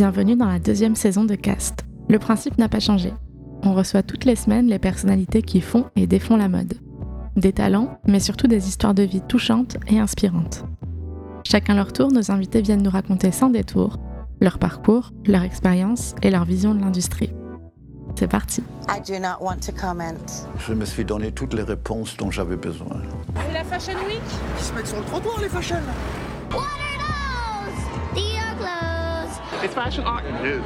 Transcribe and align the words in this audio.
Bienvenue 0.00 0.34
dans 0.34 0.46
la 0.46 0.58
deuxième 0.58 0.96
saison 0.96 1.24
de 1.24 1.34
Cast. 1.34 1.84
Le 2.08 2.18
principe 2.18 2.56
n'a 2.56 2.70
pas 2.70 2.80
changé. 2.80 3.12
On 3.62 3.74
reçoit 3.74 4.02
toutes 4.02 4.24
les 4.24 4.34
semaines 4.34 4.66
les 4.66 4.78
personnalités 4.78 5.42
qui 5.42 5.60
font 5.60 5.90
et 5.94 6.06
défont 6.06 6.38
la 6.38 6.48
mode. 6.48 6.72
Des 7.36 7.52
talents, 7.52 8.00
mais 8.06 8.18
surtout 8.18 8.46
des 8.46 8.66
histoires 8.66 8.94
de 8.94 9.02
vie 9.02 9.20
touchantes 9.20 9.76
et 9.88 9.98
inspirantes. 9.98 10.64
Chacun 11.44 11.74
leur 11.74 11.92
tour, 11.92 12.10
nos 12.10 12.30
invités 12.30 12.62
viennent 12.62 12.82
nous 12.82 12.90
raconter 12.90 13.30
sans 13.30 13.50
détour 13.50 13.98
leur 14.40 14.58
parcours, 14.58 15.12
leur 15.26 15.42
expérience 15.42 16.14
et 16.22 16.30
leur 16.30 16.46
vision 16.46 16.74
de 16.74 16.80
l'industrie. 16.80 17.34
C'est 18.18 18.26
parti. 18.26 18.62
I 18.88 19.02
do 19.06 19.18
not 19.18 19.44
want 19.44 19.58
to 19.66 19.72
comment. 19.78 20.16
Je 20.66 20.72
me 20.72 20.86
suis 20.86 21.04
donné 21.04 21.30
toutes 21.30 21.52
les 21.52 21.62
réponses 21.62 22.16
dont 22.16 22.30
j'avais 22.30 22.56
besoin. 22.56 23.02
La 23.52 23.64
Fashion 23.64 23.98
Week? 24.06 24.22
Ils 24.56 24.64
se 24.64 24.72
mettent 24.72 24.86
sur 24.86 24.96
le 24.96 25.04
trottoir, 25.04 25.38
les 25.42 25.50
fashion 25.50 25.76
What 26.52 26.79
fashion 29.68 30.04
art. 30.04 30.24
It 30.24 30.56
is. 30.56 30.62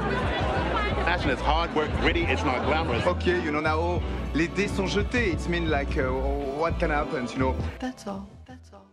Fashion 1.05 1.31
is 1.31 1.41
hard 1.41 1.75
work, 1.75 1.91
gritty, 2.01 2.23
it's 2.23 2.45
not 2.45 2.65
glamorous. 2.67 3.07
Okay, 3.07 3.41
you 3.43 3.51
know 3.51 3.61
now 3.61 4.01
les 4.35 4.49
dés 4.49 4.69
sont 4.69 4.87
jetés. 4.87 5.33
It's 5.33 5.49
mean 5.49 5.71
like 5.71 5.97
uh, 5.99 6.11
what 6.59 6.79
can 6.79 6.91
happen, 6.91 7.27
you 7.33 7.39
know? 7.39 7.55
That's 7.81 8.07
all. 8.07 8.27
That's 8.47 8.73
all. 8.73 8.87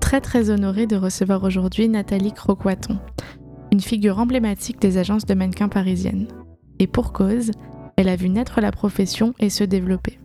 Très 0.00 0.20
très 0.20 0.50
honorée 0.50 0.86
de 0.86 0.96
recevoir 0.96 1.42
aujourd'hui 1.44 1.88
Nathalie 1.88 2.32
Croquaton, 2.32 2.98
une 3.72 3.80
figure 3.80 4.18
emblématique 4.18 4.80
des 4.80 4.98
agences 4.98 5.24
de 5.24 5.34
mannequins 5.34 5.68
parisiennes. 5.68 6.28
Et 6.78 6.86
pour 6.86 7.12
cause, 7.12 7.52
elle 7.96 8.08
a 8.08 8.16
vu 8.16 8.28
naître 8.28 8.60
la 8.60 8.70
profession 8.70 9.34
et 9.38 9.48
se 9.50 9.64
développer. 9.64 10.18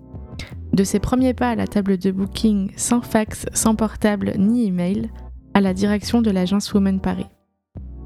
De 0.74 0.84
ses 0.84 1.00
premiers 1.00 1.34
pas 1.34 1.50
à 1.50 1.56
la 1.56 1.68
table 1.68 1.98
de 1.98 2.12
booking, 2.12 2.72
sans 2.76 3.02
fax, 3.02 3.46
sans 3.54 3.76
portable 3.76 4.34
ni 4.38 4.68
email, 4.68 5.10
à 5.54 5.62
la 5.62 5.74
direction 5.74 6.22
de 6.22 6.32
l'agence 6.32 6.74
Women 6.74 7.00
Paris. 7.00 7.28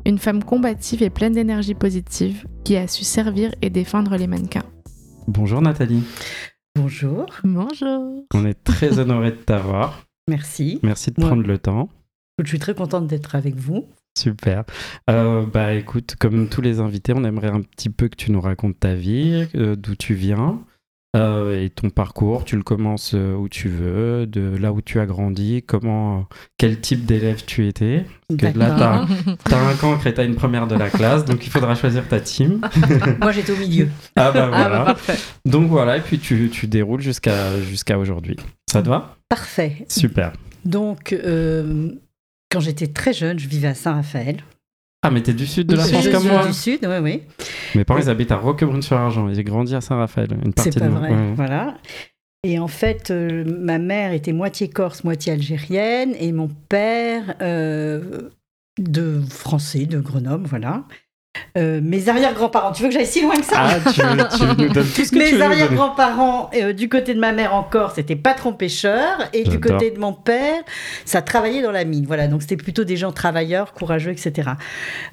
Une 0.05 0.17
femme 0.17 0.43
combative 0.43 1.01
et 1.01 1.09
pleine 1.09 1.33
d'énergie 1.33 1.75
positive 1.75 2.45
qui 2.63 2.75
a 2.75 2.87
su 2.87 3.03
servir 3.03 3.53
et 3.61 3.69
défendre 3.69 4.15
les 4.17 4.27
mannequins. 4.27 4.65
Bonjour 5.27 5.61
Nathalie, 5.61 6.03
Bonjour, 6.75 7.27
Bonjour 7.43 8.25
on 8.33 8.45
est 8.45 8.61
très 8.63 8.97
honoré 8.99 9.31
de 9.31 9.37
t'avoir. 9.37 10.05
merci. 10.27 10.79
Merci 10.83 11.11
de 11.11 11.21
Ouais. 11.21 11.27
prendre 11.27 11.43
le 11.47 11.57
temps. 11.57 11.89
Je 12.43 12.47
suis 12.49 12.59
très 12.59 12.73
contente 12.73 13.07
d'être 13.07 13.35
avec 13.35 13.55
vous. 13.55 13.85
Super. 14.17 14.63
Euh, 15.09 15.45
bah 15.45 15.73
écoute, 15.73 16.15
comme 16.19 16.49
tous 16.49 16.61
les 16.61 16.79
invités, 16.79 17.13
on 17.15 17.23
aimerait 17.23 17.49
un 17.49 17.61
petit 17.61 17.89
peu 17.89 18.07
que 18.09 18.15
tu 18.15 18.31
nous 18.31 18.41
racontes 18.41 18.79
ta 18.79 18.95
vie, 18.95 19.47
euh, 19.55 19.75
d'où 19.75 19.95
tu 19.95 20.13
viens 20.15 20.59
euh, 21.15 21.63
et 21.63 21.69
ton 21.69 21.89
parcours. 21.89 22.43
Tu 22.45 22.55
le 22.55 22.63
commences 22.63 23.13
euh, 23.13 23.35
où 23.35 23.47
tu 23.49 23.69
veux, 23.69 24.25
de 24.25 24.55
là 24.57 24.73
où 24.73 24.81
tu 24.81 24.99
as 24.99 25.05
grandi, 25.05 25.63
comment, 25.65 26.27
quel 26.57 26.79
type 26.79 27.05
d'élève 27.05 27.43
tu 27.45 27.67
étais? 27.67 28.05
Parce 28.29 28.53
que 28.53 28.57
là, 28.59 29.05
t'as 29.43 29.55
as 29.55 29.69
un 29.69 29.75
cancre 29.75 30.07
et 30.07 30.13
t'as 30.13 30.25
une 30.25 30.35
première 30.35 30.67
de 30.67 30.75
la 30.75 30.89
classe, 30.89 31.25
donc 31.25 31.45
il 31.45 31.49
faudra 31.51 31.75
choisir 31.75 32.07
ta 32.07 32.19
team. 32.19 32.61
Moi, 33.21 33.31
j'étais 33.31 33.51
au 33.51 33.57
milieu. 33.57 33.87
Ah 34.15 34.31
bah 34.31 34.45
Ah, 34.45 34.47
voilà. 34.47 34.69
bah, 34.79 34.85
parfait. 34.85 35.17
Donc 35.45 35.67
voilà, 35.69 35.97
et 35.97 36.01
puis 36.01 36.19
tu, 36.19 36.49
tu 36.51 36.67
déroules 36.67 37.01
jusqu'à 37.01 37.59
jusqu'à 37.61 37.97
aujourd'hui. 37.97 38.37
Ça 38.71 38.81
te 38.81 38.89
va? 38.89 39.17
Parfait. 39.29 39.85
Super. 39.87 40.33
Donc, 40.65 41.13
euh, 41.13 41.89
quand 42.49 42.59
j'étais 42.59 42.87
très 42.87 43.13
jeune, 43.13 43.37
je 43.37 43.47
vivais 43.47 43.67
à 43.67 43.73
Saint-Raphaël. 43.75 44.37
Ah, 45.05 45.11
mais 45.11 45.21
t'es 45.21 45.33
du 45.33 45.45
sud 45.45 45.67
de 45.67 45.75
la 45.75 45.83
France 45.83 46.07
comme 46.07 46.27
moi 46.27 46.47
du 46.47 46.53
sud, 46.53 46.79
oui, 46.83 46.97
oui. 47.01 47.21
Mes 47.75 47.83
parents, 47.83 47.99
ils 47.99 48.09
habitent 48.09 48.31
à 48.31 48.37
Roquebrune-sur-Argent. 48.37 49.33
J'ai 49.33 49.43
grandi 49.43 49.75
à 49.75 49.81
Saint-Raphaël, 49.81 50.29
une 50.43 50.53
partie 50.53 50.71
C'est 50.71 50.79
pas 50.79 50.85
de 50.85 50.91
moi. 50.91 51.01
vrai. 51.01 51.09
Ouais. 51.11 51.33
Voilà. 51.35 51.75
Et 52.45 52.57
en 52.57 52.67
fait, 52.69 53.11
euh, 53.11 53.43
ma 53.45 53.79
mère 53.79 54.13
était 54.13 54.33
moitié 54.33 54.69
corse, 54.69 55.03
moitié 55.03 55.33
algérienne, 55.33 56.13
et 56.19 56.31
mon 56.31 56.49
père 56.69 57.35
euh, 57.41 58.29
de 58.79 59.21
français, 59.29 59.85
de 59.85 59.99
Grenoble, 59.99 60.45
voilà. 60.47 60.85
Euh, 61.55 61.81
mes 61.83 62.09
arrière-grands-parents, 62.09 62.71
tu 62.71 62.81
veux 62.81 62.89
que 62.89 62.95
j'aille 62.95 63.05
si 63.05 63.21
loin 63.21 63.35
que 63.35 63.45
ça 63.45 63.55
Ah, 63.57 63.91
tu, 63.91 64.01
tu 64.37 64.45
nous 64.45 64.69
donnes 64.69 64.87
tout 64.87 65.05
ce 65.05 65.11
que 65.11 65.17
Mes 65.17 65.39
arrière-grands-parents, 65.39 66.49
euh, 66.55 66.73
du 66.73 66.89
côté 66.89 67.13
de 67.13 67.19
ma 67.19 67.31
mère 67.31 67.53
en 67.53 67.63
Corse, 67.63 67.95
c'était 67.95 68.15
patron 68.15 68.53
pêcheur, 68.53 69.29
et 69.33 69.43
du 69.43 69.59
côté 69.59 69.91
de 69.91 69.99
mon 69.99 70.13
père, 70.13 70.63
ça 71.05 71.21
travaillait 71.21 71.61
dans 71.61 71.71
la 71.71 71.85
mine. 71.85 72.05
Voilà, 72.07 72.27
donc 72.27 72.41
c'était 72.41 72.57
plutôt 72.57 72.83
des 72.83 72.97
gens 72.97 73.11
travailleurs, 73.11 73.73
courageux, 73.73 74.11
etc. 74.11 74.51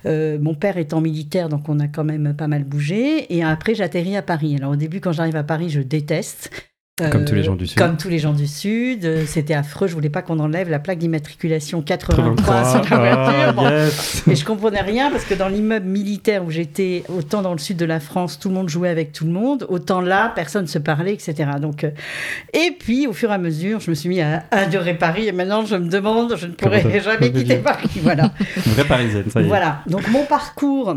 Euh, 0.07 0.39
mon 0.41 0.55
père 0.55 0.79
étant 0.79 1.03
militaire, 1.03 1.51
donc 1.51 1.69
on 1.69 1.79
a 1.79 1.89
quand 1.89 2.05
même 2.05 2.35
pas 2.35 2.47
mal 2.47 2.65
bougé. 2.65 3.35
Et 3.35 3.45
après, 3.45 3.75
j'atterris 3.75 4.17
à 4.17 4.23
Paris. 4.23 4.57
Alors 4.57 4.73
au 4.73 4.77
début, 4.77 5.01
quand 5.01 5.13
j'arrive 5.13 5.37
à 5.37 5.45
Paris, 5.45 5.69
je 5.69 5.81
déteste. 5.81 6.70
Comme 7.09 7.25
tous 7.25 7.35
les 7.35 7.43
gens 7.43 7.57
du 7.57 7.67
Sud. 7.67 7.79
Comme 7.79 7.97
tous 7.97 8.09
les 8.09 8.19
gens 8.19 8.33
du 8.33 8.47
Sud. 8.47 9.05
Euh, 9.05 9.25
C'était 9.27 9.55
affreux. 9.55 9.87
Je 9.89 9.95
voulais 9.95 10.11
pas 10.11 10.23
qu'on 10.23 10.39
enlève 10.39 10.69
la 10.69 10.79
plaque 10.79 10.99
d'immatriculation 10.99 11.83
83 11.83 12.65
sur 12.65 12.75
la 12.79 12.81
83. 12.81 12.99
voiture. 12.99 13.63
Ah, 13.65 13.85
yes. 13.85 14.23
Et 14.29 14.35
je 14.37 14.45
comprenais 14.45 14.81
rien 14.81 15.11
parce 15.11 15.25
que 15.25 15.35
dans 15.35 15.49
l'immeuble 15.49 15.87
militaire 15.87 16.45
où 16.45 16.51
j'étais, 16.51 17.05
autant 17.09 17.43
dans 17.43 17.53
le 17.53 17.59
sud 17.59 17.77
de 17.77 17.85
la 17.85 18.01
France, 18.01 18.39
tout 18.39 18.49
le 18.49 18.55
monde 18.55 18.69
jouait 18.69 18.89
avec 18.89 19.13
tout 19.13 19.25
le 19.25 19.33
monde, 19.33 19.67
autant 19.69 20.01
là, 20.01 20.33
personne 20.35 20.67
se 20.67 20.79
parlait, 20.79 21.15
etc. 21.15 21.35
Donc, 21.61 21.85
euh, 21.85 21.91
et 22.53 22.77
puis, 22.79 23.07
au 23.07 23.13
fur 23.13 23.31
et 23.31 23.35
à 23.35 23.39
mesure, 23.39 23.81
je 23.81 23.91
me 23.91 23.95
suis 23.95 24.09
mis 24.09 24.21
à 24.21 24.45
adorer 24.51 24.95
Paris 24.95 25.27
et 25.29 25.33
maintenant, 25.33 25.65
je 25.65 25.77
me 25.77 25.89
demande, 25.89 26.37
je 26.37 26.47
ne 26.47 26.53
pourrai 26.53 27.01
jamais 27.01 27.33
quitter 27.33 27.57
Paris. 27.57 27.89
Voilà. 28.03 28.33
Une 28.67 28.73
vraie 28.73 28.85
parisienne, 28.85 29.25
ça 29.31 29.41
y 29.41 29.45
est. 29.45 29.49
Voilà. 29.49 29.83
Donc 29.87 30.09
mon 30.09 30.25
parcours. 30.25 30.97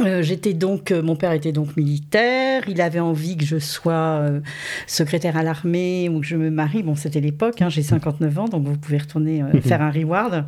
Euh, 0.00 0.22
J'étais 0.22 0.52
donc, 0.52 0.90
euh, 0.92 1.02
mon 1.02 1.16
père 1.16 1.32
était 1.32 1.50
donc 1.52 1.76
militaire. 1.76 2.62
Il 2.68 2.80
avait 2.80 3.00
envie 3.00 3.36
que 3.36 3.44
je 3.44 3.58
sois 3.58 3.92
euh, 4.20 4.40
secrétaire 4.86 5.36
à 5.36 5.42
l'armée 5.42 6.08
ou 6.10 6.20
que 6.20 6.26
je 6.26 6.36
me 6.36 6.50
marie. 6.50 6.82
Bon, 6.82 6.94
c'était 6.94 7.20
l'époque. 7.20 7.62
hein, 7.62 7.70
J'ai 7.70 7.82
59 7.82 8.38
ans, 8.38 8.44
donc 8.48 8.66
vous 8.66 8.76
pouvez 8.76 8.98
retourner 8.98 9.42
faire 9.62 9.80
un 9.80 9.90
reward. 9.90 10.44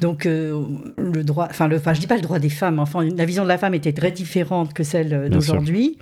Donc 0.00 0.24
le 0.24 1.22
droit, 1.22 1.48
enfin 1.50 1.68
le, 1.68 1.76
enfin 1.76 1.92
je 1.92 2.00
dis 2.00 2.06
pas 2.06 2.16
le 2.16 2.22
droit 2.22 2.38
des 2.38 2.48
femmes. 2.48 2.78
Enfin, 2.78 3.04
la 3.04 3.24
vision 3.26 3.42
de 3.42 3.48
la 3.48 3.58
femme 3.58 3.74
était 3.74 3.92
très 3.92 4.10
différente 4.10 4.72
que 4.72 4.82
celle 4.82 5.28
d'aujourd'hui. 5.30 5.98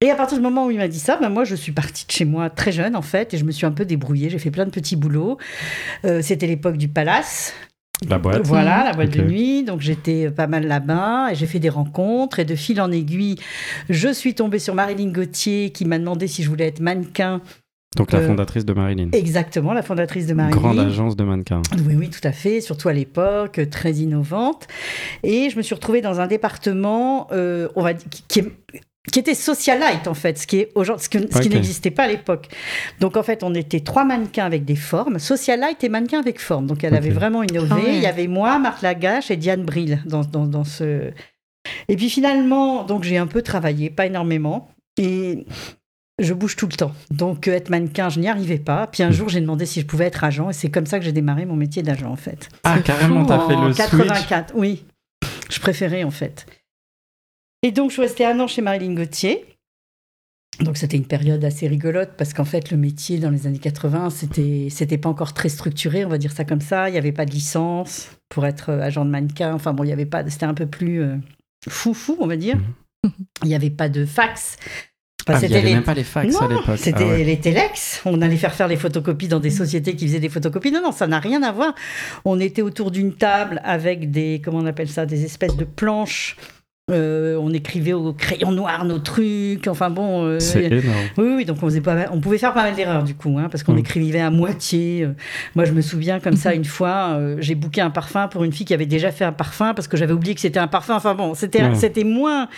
Et 0.00 0.10
à 0.10 0.14
partir 0.16 0.38
du 0.38 0.42
moment 0.42 0.66
où 0.66 0.70
il 0.70 0.76
m'a 0.78 0.88
dit 0.88 0.98
ça, 0.98 1.18
ben 1.20 1.28
moi 1.28 1.44
je 1.44 1.54
suis 1.54 1.72
partie 1.72 2.04
de 2.06 2.10
chez 2.10 2.24
moi 2.24 2.50
très 2.50 2.72
jeune 2.72 2.96
en 2.96 3.02
fait 3.02 3.34
et 3.34 3.38
je 3.38 3.44
me 3.44 3.52
suis 3.52 3.66
un 3.66 3.72
peu 3.72 3.84
débrouillée. 3.84 4.28
J'ai 4.28 4.38
fait 4.38 4.50
plein 4.50 4.64
de 4.64 4.70
petits 4.70 4.96
boulots. 4.96 5.38
C'était 6.20 6.46
l'époque 6.48 6.76
du 6.76 6.88
palace. 6.88 7.54
La 8.08 8.18
boîte. 8.18 8.46
Voilà, 8.46 8.84
la 8.84 8.92
boîte 8.92 9.10
de 9.10 9.22
nuit. 9.22 9.64
Donc 9.64 9.80
j'étais 9.80 10.30
pas 10.30 10.46
mal 10.46 10.66
là-bas 10.66 11.32
et 11.32 11.34
j'ai 11.34 11.46
fait 11.46 11.58
des 11.58 11.68
rencontres. 11.70 12.38
Et 12.38 12.44
de 12.44 12.54
fil 12.54 12.80
en 12.80 12.92
aiguille, 12.92 13.36
je 13.88 14.12
suis 14.12 14.34
tombée 14.34 14.58
sur 14.58 14.74
Marilyn 14.74 15.10
Gauthier 15.10 15.70
qui 15.70 15.84
m'a 15.84 15.98
demandé 15.98 16.26
si 16.28 16.42
je 16.42 16.48
voulais 16.48 16.66
être 16.68 16.80
mannequin. 16.80 17.40
Donc 17.96 18.12
la 18.12 18.18
Euh, 18.20 18.26
fondatrice 18.28 18.64
de 18.66 18.72
Marilyn. 18.74 19.08
Exactement, 19.12 19.72
la 19.72 19.82
fondatrice 19.82 20.26
de 20.26 20.34
Marilyn. 20.34 20.56
Grande 20.60 20.78
agence 20.78 21.16
de 21.16 21.24
mannequins. 21.24 21.62
Oui, 21.86 21.94
oui, 21.96 22.10
tout 22.10 22.20
à 22.22 22.32
fait, 22.32 22.60
surtout 22.60 22.88
à 22.88 22.92
l'époque, 22.92 23.58
euh, 23.58 23.66
très 23.66 23.92
innovante. 23.94 24.68
Et 25.24 25.48
je 25.50 25.56
me 25.56 25.62
suis 25.62 25.74
retrouvée 25.74 26.02
dans 26.02 26.20
un 26.20 26.26
département, 26.26 27.28
euh, 27.32 27.68
on 27.76 27.82
va 27.82 27.94
dire, 27.94 28.06
qui, 28.10 28.22
qui 28.28 28.38
est- 28.40 28.52
qui 29.10 29.18
était 29.20 29.34
socialite 29.34 30.06
en 30.06 30.14
fait, 30.14 30.38
ce 30.38 30.46
qui 30.46 30.58
est 30.58 30.72
aujourd'hui, 30.74 31.04
ce, 31.04 31.08
que- 31.08 31.18
ce 31.32 31.40
qui 31.40 31.48
Ok. 31.48 31.54
n'existait 31.54 31.90
pas 31.90 32.04
à 32.04 32.08
l'époque. 32.08 32.48
Donc 33.00 33.16
en 33.16 33.22
fait, 33.22 33.42
on 33.42 33.54
était 33.54 33.80
trois 33.80 34.04
mannequins 34.04 34.44
avec 34.46 34.64
des 34.64 34.76
formes, 34.76 35.18
socialite 35.18 35.82
et 35.84 35.88
mannequins 35.88 36.20
avec 36.20 36.40
forme. 36.40 36.66
Donc 36.66 36.84
elle 36.84 36.94
avait 36.94 37.10
vraiment 37.10 37.42
innové. 37.42 37.68
Ah 37.70 37.74
ouais. 37.76 37.96
Il 37.96 38.02
y 38.02 38.06
avait 38.06 38.26
moi, 38.26 38.58
Marthe 38.58 38.82
Lagache 38.82 39.30
et 39.30 39.36
Diane 39.36 39.62
Brill 39.64 40.02
dans, 40.06 40.22
dans, 40.22 40.46
dans 40.46 40.64
ce. 40.64 41.10
Et 41.88 41.96
puis 41.96 42.08
finalement, 42.10 42.84
donc 42.84 43.04
j'ai 43.04 43.18
un 43.18 43.26
peu 43.26 43.42
travaillé, 43.42 43.90
pas 43.90 44.06
énormément, 44.06 44.70
et 44.96 45.44
je 46.18 46.32
bouge 46.34 46.56
tout 46.56 46.66
le 46.66 46.72
temps. 46.72 46.92
Donc 47.10 47.46
être 47.46 47.68
mannequin, 47.70 48.08
je 48.08 48.20
n'y 48.20 48.28
arrivais 48.28 48.58
pas. 48.58 48.86
Puis 48.86 49.02
un 49.02 49.10
jour, 49.10 49.28
j'ai 49.28 49.40
demandé 49.40 49.66
si 49.66 49.80
je 49.80 49.86
pouvais 49.86 50.06
être 50.06 50.24
agent, 50.24 50.50
et 50.50 50.52
c'est 50.52 50.70
comme 50.70 50.86
ça 50.86 50.98
que 50.98 51.04
j'ai 51.04 51.12
démarré 51.12 51.44
mon 51.46 51.56
métier 51.56 51.82
d'agent 51.82 52.10
en 52.10 52.16
fait. 52.16 52.48
Ah, 52.64 52.78
carrément, 52.80 53.24
t'as 53.26 53.46
fait 53.46 53.54
En 53.54 53.66
le 53.68 53.72
switch. 53.74 53.90
84, 53.90 54.52
oui. 54.56 54.84
Je 55.50 55.60
préférais 55.60 56.04
en 56.04 56.10
fait. 56.10 56.46
Et 57.62 57.72
donc 57.72 57.90
je 57.90 57.94
suis 57.94 58.02
restée 58.02 58.24
un 58.24 58.38
an 58.40 58.46
chez 58.46 58.62
Marilyn 58.62 58.94
Gauthier. 58.94 59.44
Donc 60.60 60.76
c'était 60.76 60.96
une 60.96 61.06
période 61.06 61.44
assez 61.44 61.68
rigolote 61.68 62.10
parce 62.16 62.32
qu'en 62.34 62.44
fait 62.44 62.70
le 62.72 62.76
métier 62.76 63.18
dans 63.18 63.30
les 63.30 63.46
années 63.46 63.60
80 63.60 64.10
c'était 64.10 64.66
c'était 64.70 64.98
pas 64.98 65.08
encore 65.08 65.32
très 65.32 65.48
structuré 65.48 66.04
on 66.04 66.08
va 66.08 66.18
dire 66.18 66.32
ça 66.32 66.44
comme 66.44 66.60
ça 66.60 66.88
il 66.88 66.96
y 66.96 66.98
avait 66.98 67.12
pas 67.12 67.26
de 67.26 67.30
licence 67.30 68.08
pour 68.28 68.44
être 68.44 68.70
euh, 68.70 68.80
agent 68.82 69.04
de 69.04 69.10
mannequin 69.10 69.54
enfin 69.54 69.72
bon 69.72 69.84
il 69.84 69.90
y 69.90 69.92
avait 69.92 70.04
pas 70.06 70.28
c'était 70.28 70.46
un 70.46 70.54
peu 70.54 70.66
plus 70.66 71.00
euh, 71.00 71.14
foufou 71.68 72.16
on 72.18 72.26
va 72.26 72.36
dire 72.36 72.58
il 73.44 73.48
y 73.50 73.54
avait 73.54 73.70
pas 73.70 73.88
de 73.88 74.04
fax 74.04 74.56
Enfin, 75.28 75.40
Ah, 75.42 75.42
il 75.42 75.44
y 75.44 75.48
c'était 75.48 75.58
avait 75.58 75.68
les- 75.68 75.74
même 75.74 75.84
pas 75.84 75.94
les 75.94 76.04
fax 76.04 76.34
à 76.40 76.48
l'époque. 76.48 76.78
c'était 76.78 77.04
Ah 77.04 77.06
ouais. 77.08 77.22
les 77.24 77.38
téléx. 77.38 78.00
On 78.06 78.22
allait 78.22 78.38
faire 78.38 78.54
faire 78.54 78.66
les 78.66 78.76
photocopies 78.78 79.28
dans 79.28 79.40
des 79.40 79.50
sociétés 79.50 79.94
qui 79.94 80.06
faisaient 80.06 80.20
des 80.20 80.30
photocopies. 80.30 80.72
Non, 80.72 80.80
non, 80.82 80.90
ça 80.90 81.06
n'a 81.06 81.20
rien 81.20 81.42
à 81.42 81.52
voir. 81.52 81.74
On 82.24 82.40
était 82.40 82.62
autour 82.62 82.90
d'une 82.90 83.12
table 83.14 83.60
avec 83.62 84.10
des, 84.10 84.40
comment 84.42 84.58
on 84.60 84.64
appelle 84.64 84.88
ça, 84.88 85.04
des 85.04 85.24
espèces 85.26 85.54
de 85.56 85.64
planches. 85.66 86.38
Euh, 86.90 87.36
on 87.40 87.52
écrivait 87.52 87.92
au 87.92 88.12
crayon 88.12 88.50
noir 88.52 88.84
nos 88.84 88.98
trucs. 88.98 89.66
Enfin 89.68 89.90
bon. 89.90 90.24
euh, 90.24 90.40
C'est 90.40 90.64
énorme. 90.64 90.84
oui, 91.18 91.32
oui, 91.36 91.44
donc 91.44 91.58
on, 91.62 91.66
faisait 91.66 91.80
pas 91.82 91.94
mal- 91.94 92.08
on 92.12 92.20
pouvait 92.20 92.38
faire 92.38 92.54
pas 92.54 92.62
mal 92.62 92.74
d'erreurs 92.74 93.02
du 93.04 93.14
coup, 93.14 93.36
hein, 93.38 93.48
parce 93.50 93.62
qu'on 93.62 93.74
Mm. 93.74 93.78
écrivait 93.78 94.20
à 94.20 94.30
moitié. 94.30 95.04
Euh, 95.04 95.12
Moi, 95.54 95.64
je 95.66 95.72
me 95.72 95.80
souviens 95.82 96.18
comme 96.20 96.36
ça 96.36 96.54
une 96.54 96.64
fois, 96.64 97.10
euh, 97.18 97.36
j'ai 97.40 97.54
booké 97.54 97.80
un 97.80 97.90
parfum 97.90 98.28
pour 98.28 98.44
une 98.44 98.52
fille 98.52 98.64
qui 98.66 98.74
avait 98.74 98.86
déjà 98.86 99.10
fait 99.10 99.24
un 99.24 99.32
parfum 99.32 99.74
parce 99.74 99.86
que 99.88 99.96
j'avais 99.96 100.12
oublié 100.14 100.34
que 100.34 100.40
c'était 100.40 100.58
un 100.58 100.66
parfum. 100.68 100.94
Enfin 100.96 101.14
bon, 101.14 101.34
c'était 101.34 101.74
c'était 101.74 102.04
moins. 102.04 102.48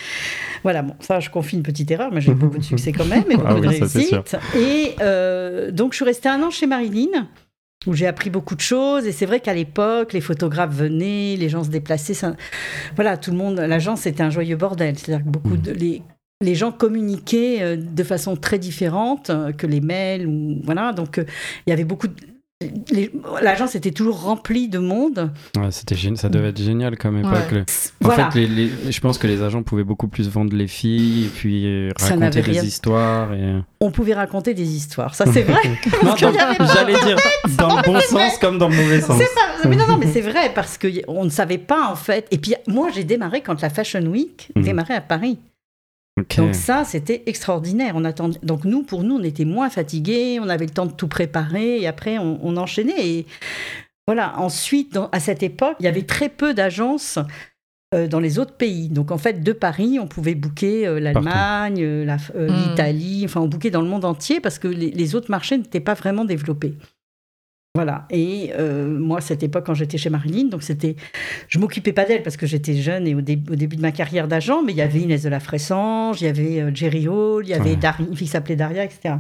Voilà, 0.62 0.83
bon, 0.83 0.94
ça, 1.00 1.21
je 1.21 1.31
confie 1.31 1.56
une 1.56 1.62
petite 1.62 1.91
erreur, 1.91 2.11
mais 2.12 2.21
j'ai 2.21 2.33
eu 2.33 2.35
beaucoup 2.35 2.59
de 2.59 2.62
succès 2.73 2.93
quand 2.93 3.06
même 3.06 3.25
et 3.31 3.35
beaucoup 3.37 3.47
Ah 3.49 3.55
de 3.61 3.67
oui, 3.67 3.76
c'est 3.88 4.00
sûr. 4.03 4.23
réussite. 4.25 4.37
Et 4.56 4.94
euh, 5.00 5.71
donc, 5.71 5.93
je 5.93 5.97
suis 5.97 6.05
restée 6.05 6.29
un 6.29 6.43
an 6.43 6.50
chez 6.50 6.67
Marilyn. 6.67 7.26
Où 7.87 7.94
j'ai 7.94 8.06
appris 8.06 8.29
beaucoup 8.31 8.55
de 8.55 8.61
choses. 8.61 9.06
Et 9.06 9.12
c'est 9.12 9.27
vrai 9.27 9.41
qu'à 9.41 9.55
l'époque, 9.55 10.12
les 10.12 10.21
photographes 10.21 10.75
venaient, 10.75 11.37
les 11.38 11.49
gens 11.49 11.65
se 11.65 11.71
déplaçaient. 11.71 12.15
ça- 12.15 12.35
Voilà, 12.94 13.17
tout 13.17 13.31
le 13.31 13.37
monde, 13.37 13.59
l'agence 13.59 14.03
c'était 14.03 14.23
un 14.23 14.31
joyeux 14.31 14.56
bordel. 14.56 14.99
C'est-à-dire 14.99 15.25
que 15.25 15.31
beaucoup 15.31 15.56
de 15.56 15.71
les 15.73 16.03
les 16.43 16.55
gens 16.55 16.73
communiquaient 16.73 17.59
euh, 17.61 17.77
de 17.77 18.03
façon 18.03 18.35
très 18.35 18.59
différente 18.59 19.29
euh, 19.29 19.53
que 19.53 19.67
les 19.67 19.81
mails 19.82 20.27
ou 20.27 20.61
voilà. 20.65 20.93
Donc 20.94 21.19
euh, 21.19 21.25
il 21.67 21.71
y 21.71 21.73
avait 21.73 21.85
beaucoup. 21.85 22.09
de- 22.09 22.15
L'agence 23.43 23.75
était 23.75 23.91
toujours 23.91 24.21
remplie 24.23 24.69
de 24.69 24.79
monde. 24.79 25.31
Ouais, 25.57 25.71
c'était 25.71 25.97
ça 26.17 26.29
devait 26.29 26.49
être 26.49 26.61
génial 26.62 26.99
comme 26.99 27.19
époque. 27.19 27.33
Ouais. 27.53 27.61
En 27.61 28.07
Voilà. 28.07 28.31
fait, 28.31 28.41
les- 28.41 28.47
les- 28.49 28.93
je 28.93 29.01
pense 29.01 29.17
que 29.17 29.27
les 29.27 29.43
agents 29.43 29.62
pouvaient 29.62 29.85
beaucoup 29.85 30.09
plus 30.09 30.29
vendre 30.29 30.55
les 30.55 30.67
filles 30.67 31.25
et 31.27 31.29
puis 31.29 31.89
raconter 31.99 32.31
des 32.43 32.51
rien. 32.53 32.62
histoires. 32.62 33.33
Et... 33.33 33.55
On 33.81 33.91
pouvait 33.91 34.15
raconter 34.15 34.53
des 34.55 34.69
histoires. 34.77 35.15
Ça 35.15 35.25
c'est 35.33 35.43
vrai. 35.43 35.61
J'allais 36.19 37.01
dire 37.05 37.17
dans 37.57 37.77
le 37.77 37.83
bon 37.83 38.01
sens 38.01 38.37
comme 38.39 38.59
dans 38.59 38.69
le 38.69 38.77
mauvais 38.77 39.01
sens. 39.01 39.19
C'est 39.19 39.35
pas- 39.35 39.69
mais 39.69 39.77
non, 39.77 39.87
non, 39.87 39.97
mais 39.97 40.07
c'est 40.12 40.21
vrai 40.21 40.53
parce 40.55 40.77
que 40.77 40.87
y- 40.89 41.03
on 41.09 41.25
ne 41.25 41.31
savait 41.31 41.59
pas 41.59 41.89
en 41.91 41.97
fait. 41.97 42.27
Et 42.31 42.39
puis 42.39 42.55
moi, 42.67 42.89
j'ai 42.95 43.05
démarré 43.05 43.41
quand 43.41 43.61
la 43.62 43.71
Fashion 43.71 44.03
Week 44.03 44.51
Mhm. 44.57 44.62
démarrait 44.62 44.95
à 44.97 45.01
Paris. 45.01 45.39
Donc 46.47 46.55
ça, 46.55 46.85
c'était 46.85 47.23
extraordinaire. 47.27 47.93
On 47.97 48.05
attendait. 48.05 48.39
Donc 48.43 48.65
nous, 48.65 48.83
pour 48.83 49.03
nous, 49.03 49.17
on 49.17 49.23
était 49.23 49.45
moins 49.45 49.71
fatigués, 49.71 50.39
on 50.41 50.49
avait 50.49 50.67
le 50.67 50.73
temps 50.73 50.87
de 50.87 50.93
tout 50.93 51.09
préparer 51.09 51.81
et 51.81 51.87
après 51.87 52.19
on, 52.19 52.39
on 52.43 52.57
enchaînait. 52.57 53.07
Et 53.07 53.27
voilà. 54.07 54.39
Ensuite, 54.39 54.95
dans- 54.95 55.09
à 55.13 55.21
cette 55.21 55.43
époque, 55.43 55.77
il 55.81 55.85
y 55.85 55.89
avait 55.89 56.03
très 56.03 56.29
peu 56.29 56.55
d'agences. 56.55 57.19
euh, 57.93 58.07
dans 58.07 58.21
les 58.21 58.39
autres 58.39 58.53
pays. 58.55 58.89
Donc 58.89 59.11
en 59.11 59.19
fait, 59.19 59.43
de 59.43 59.53
Paris, 59.53 59.99
on 60.01 60.07
pouvait 60.07 60.37
booker 60.37 60.87
euh, 60.87 61.01
l'Allemagne, 61.01 61.83
euh, 61.83 62.05
la- 62.05 62.19
euh, 62.37 62.49
Mm. 62.49 62.69
l'Italie, 62.71 63.23
enfin 63.25 63.41
on 63.41 63.49
bookait 63.49 63.71
dans 63.73 63.83
le 63.83 63.89
monde 63.89 64.05
entier 64.05 64.39
parce 64.39 64.61
que 64.61 64.69
les, 64.69 64.93
les 64.93 65.15
autres 65.17 65.29
marchés 65.29 65.59
n'étaient 65.59 65.81
pas 65.81 65.95
vraiment 65.95 66.25
développés. 66.25 66.75
Voilà. 67.77 68.07
Et 68.11 68.51
euh, 68.59 68.89
moi, 68.99 69.19
à 69.19 69.21
cette 69.21 69.43
époque, 69.45 69.65
quand 69.65 69.75
j'étais 69.75 69.97
chez 69.97 70.11
Marilyn, 70.11 70.49
donc 70.49 70.63
c'était, 70.65 70.97
je 71.49 71.59
m'occupais 71.61 71.93
pas 71.93 72.05
d'elle 72.05 72.23
parce 72.25 72.37
que 72.37 72.45
j'étais 72.47 72.75
jeune 72.75 73.07
et 73.07 73.15
au, 73.15 73.21
dé- 73.21 73.39
au 73.51 73.55
début 73.55 73.77
de 73.77 73.81
ma 73.83 73.93
carrière 73.93 74.27
d'agent, 74.27 74.63
mais 74.65 74.73
il 74.73 74.77
y 74.79 74.83
avait 74.83 74.99
Inès 75.01 75.23
de 75.23 75.29
la 75.29 75.39
Fressange, 75.39 76.21
il 76.21 76.25
y 76.25 76.29
avait 76.29 76.61
euh, 76.63 76.71
Jerry 76.75 77.07
Hall, 77.07 77.45
il 77.47 77.51
y 77.51 77.55
avait 77.55 77.71
Ouais. 77.77 77.91
Une 78.01 78.17
fille 78.17 78.27
qui 78.27 78.27
s'appelait 78.27 78.57
Daria, 78.57 78.85
etc. 78.85 79.15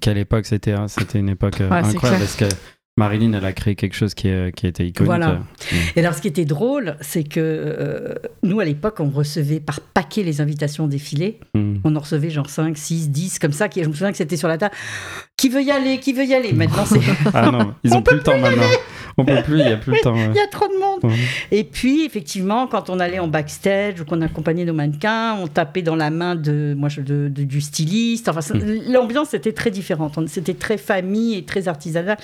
Quelle 0.00 0.18
époque 0.18 0.46
c'était 0.46 0.72
hein, 0.72 0.88
C'était 0.88 1.18
une 1.18 1.28
époque 1.28 1.60
euh, 1.60 1.68
Ouais, 1.68 1.76
incroyable 1.86 2.20
parce 2.24 2.36
que 2.36 2.46
Marilyn, 2.96 3.32
elle 3.32 3.44
a 3.44 3.52
créé 3.52 3.74
quelque 3.74 3.96
chose 3.96 4.14
qui, 4.14 4.28
est- 4.28 4.52
qui 4.54 4.68
était 4.68 4.86
iconique. 4.86 5.06
Voilà. 5.06 5.30
euh. 5.30 5.76
Et 5.96 6.00
alors, 6.00 6.14
ce 6.14 6.20
qui 6.22 6.28
était 6.28 6.44
drôle, 6.44 6.96
c'est 7.00 7.24
que 7.24 7.40
euh, 7.40 8.14
nous, 8.44 8.60
à 8.60 8.64
l'époque, 8.64 9.00
on 9.00 9.10
recevait 9.10 9.58
par 9.58 9.80
paquet 9.80 10.22
les 10.22 10.40
invitations 10.40 10.86
défilées. 10.86 11.40
Mm. 11.54 11.78
On 11.82 11.96
en 11.96 11.98
recevait 11.98 12.30
genre 12.30 12.48
5, 12.48 12.78
6, 12.78 13.10
10, 13.10 13.38
comme 13.40 13.50
ça. 13.50 13.68
Qui, 13.68 13.82
je 13.82 13.88
me 13.88 13.92
souviens 13.94 14.12
que 14.12 14.16
c'était 14.16 14.36
sur 14.36 14.46
la 14.46 14.58
table. 14.58 14.74
Qui 15.36 15.48
veut 15.48 15.62
y 15.62 15.72
aller? 15.72 15.98
Qui 15.98 16.12
veut 16.12 16.24
y 16.24 16.34
aller? 16.34 16.52
Maintenant, 16.52 16.84
c'est. 16.86 17.00
Ah 17.34 17.50
non, 17.50 17.74
ils 17.82 17.92
On 17.92 17.96
ont 17.96 18.02
plus 18.02 18.16
le 18.16 18.22
temps 18.22 18.38
maintenant. 18.38 18.62
On 19.16 19.24
peut 19.24 19.42
plus, 19.44 19.60
il 19.60 19.68
y 19.68 19.72
a 19.72 19.76
plus 19.76 19.92
le 19.92 20.00
temps. 20.00 20.12
ouais. 20.14 20.26
Il 20.30 20.34
y 20.36 20.40
a 20.40 20.46
trop 20.48 20.66
de 20.66 20.78
monde. 20.78 21.04
Ouais. 21.04 21.18
Et 21.50 21.62
puis, 21.64 22.04
effectivement, 22.04 22.66
quand 22.66 22.90
on 22.90 22.98
allait 22.98 23.18
en 23.20 23.28
backstage 23.28 24.00
ou 24.00 24.04
qu'on 24.04 24.20
accompagnait 24.22 24.64
nos 24.64 24.72
mannequins, 24.74 25.34
on 25.40 25.46
tapait 25.46 25.82
dans 25.82 25.94
la 25.96 26.10
main 26.10 26.34
de, 26.34 26.74
moi, 26.76 26.88
je- 26.88 27.00
de, 27.00 27.28
de- 27.28 27.44
du 27.44 27.60
styliste. 27.60 28.28
Enfin, 28.28 28.40
Hmm. 28.54 28.90
l'ambiance 28.92 29.32
était 29.34 29.52
très 29.52 29.70
différente. 29.70 30.18
On- 30.18 30.26
C'était 30.26 30.54
très 30.54 30.78
famille 30.78 31.36
et 31.36 31.44
très 31.44 31.68
artisanal. 31.68 32.16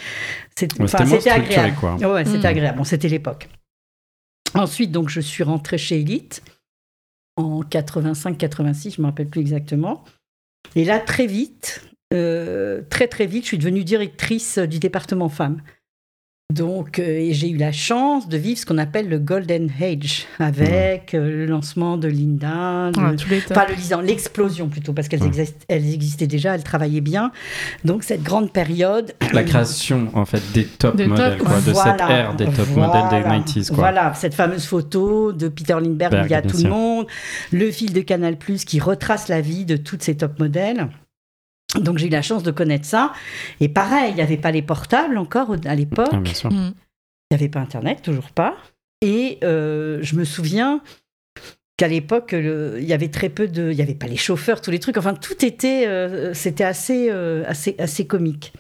C'est- 0.57 0.73
Ouais, 0.79 0.85
enfin, 0.85 1.07
c'était 1.07 1.31
agréable. 1.31 1.77
quoi. 1.79 1.95
Ouais, 1.97 2.25
c'était 2.25 2.39
Mm. 2.39 2.47
agréable. 2.47 2.79
Bon, 2.79 2.85
c'était 2.85 3.09
l'époque. 3.09 3.49
Ensuite, 4.55 4.91
donc, 4.91 5.09
je 5.11 5.21
suis 5.21 5.45
rentrée 5.45 5.79
chez 5.79 6.01
Elite 6.01 6.43
en 7.37 7.63
85-86, 7.63 8.97
je 8.97 9.01
me 9.01 9.07
rappelle 9.07 9.29
plus 9.29 9.41
exactement. 9.41 10.05
Et 10.77 10.85
là, 10.85 10.99
très 10.99 11.27
vite, 11.27 11.85
euh, 12.13 12.83
très 12.91 13.07
très 13.07 13.27
vite, 13.27 13.45
je 13.45 13.49
suis 13.49 13.59
devenue 13.59 13.85
directrice 13.85 14.59
du 14.59 14.79
département 14.81 15.29
femmes. 15.29 15.63
Donc, 16.51 16.99
euh, 16.99 17.03
et 17.03 17.33
j'ai 17.33 17.49
eu 17.51 17.57
la 17.57 17.73
chance 17.73 18.29
de 18.29 18.37
vivre 18.37 18.59
ce 18.59 18.67
qu'on 18.67 18.79
appelle 18.79 19.09
le 19.09 19.19
Golden 19.19 19.71
Age, 19.81 20.27
avec 20.39 21.15
euh, 21.15 21.31
le 21.31 21.47
lancement 21.47 21.97
de 21.97 22.09
Linda, 22.09 22.91
Ouais, 22.97 23.11
le- 23.13 23.17
tous 23.17 23.29
les 23.31 23.39
tops. 23.41 23.53
Enfin, 23.53 23.67
le 23.69 23.75
lisant, 23.77 24.01
l'explosion 24.01 24.69
plutôt, 24.69 24.93
parce 24.93 25.09
qu'elles 25.09 25.23
Ouais. 25.23 25.29
exist- 25.29 25.63
elles 25.69 25.93
existaient 25.95 26.27
déjà, 26.27 26.55
elles 26.55 26.65
travaillaient 26.65 27.01
bien. 27.01 27.31
Donc, 27.85 28.03
cette 28.03 28.23
grande 28.23 28.53
période. 28.53 29.13
La 29.33 29.45
création, 29.45 30.09
en 30.15 30.25
fait, 30.25 30.43
des 30.53 30.65
top 30.65 30.97
Des 30.97 31.07
modèles, 31.07 31.39
top, 31.39 31.47
quoi, 31.47 31.57
de 31.61 31.73
cette 31.73 32.01
ère 32.11 32.35
des 32.35 32.45
top 32.47 32.55
Voilà. 32.73 32.87
modèles 32.89 33.23
des 33.23 33.29
90s, 33.29 33.69
quoi. 33.69 33.77
Voilà, 33.79 34.13
cette 34.15 34.35
fameuse 34.35 34.65
photo 34.67 35.33
de 35.33 35.49
Peter 35.49 35.75
Lindbergh, 35.75 36.11
Berg, 36.13 36.27
il 36.27 36.31
y 36.33 36.35
a 36.35 36.43
tout 36.43 36.57
sûr. 36.59 36.69
le 36.69 36.75
monde, 36.75 37.07
le 37.53 37.71
fil 37.71 37.93
de 37.93 38.01
Canal 38.01 38.37
Plus 38.37 38.65
qui 38.65 38.81
retrace 38.81 39.29
la 39.29 39.41
vie 39.41 39.65
de 39.65 39.77
toutes 39.77 40.03
ces 40.03 40.17
top 40.17 40.39
modèles. 40.41 40.89
Donc 41.79 41.99
j'ai 41.99 42.07
eu 42.07 42.11
la 42.11 42.23
chance 42.23 42.43
de 42.43 42.51
connaître 42.51 42.87
ça. 42.87 43.13
Et 43.61 43.69
pareil, 43.69 44.11
il 44.11 44.17
n'y 44.17 44.23
avait 44.23 44.37
pas 44.37 44.51
les 44.51 44.63
portables 44.63 45.19
encore 45.19 45.55
à 45.65 45.75
l'époque. 45.75 46.09
Ah, 46.13 46.19
bien 46.19 46.35
sûr. 46.35 46.51
Mm. 46.51 46.75
Il 47.31 47.37
n'y 47.37 47.43
avait 47.43 47.49
pas 47.49 47.61
Internet, 47.61 48.03
toujours 48.03 48.31
pas. 48.31 48.57
Et 49.03 49.39
euh, 49.45 49.99
je 50.03 50.17
me 50.17 50.25
souviens 50.25 50.81
qu'à 51.77 51.89
l'époque, 51.89 52.35
il 52.35 52.85
y 52.85 52.93
avait 52.93 53.09
très 53.09 53.29
peu 53.29 53.49
de... 53.49 53.71
Il 53.71 53.77
n'y 53.77 53.83
avait 53.83 53.95
pas 53.95 54.09
les 54.09 54.17
chauffeurs, 54.17 54.61
tous 54.61 54.71
les 54.71 54.79
trucs. 54.81 54.99
Enfin, 54.99 55.15
tout 55.15 55.45
était... 55.45 55.87
euh, 55.87 56.35
C'était 56.35 56.65
assez, 56.65 57.09
euh, 57.11 57.45
assez, 57.47 57.77
assez 57.79 58.07
comique. 58.07 58.53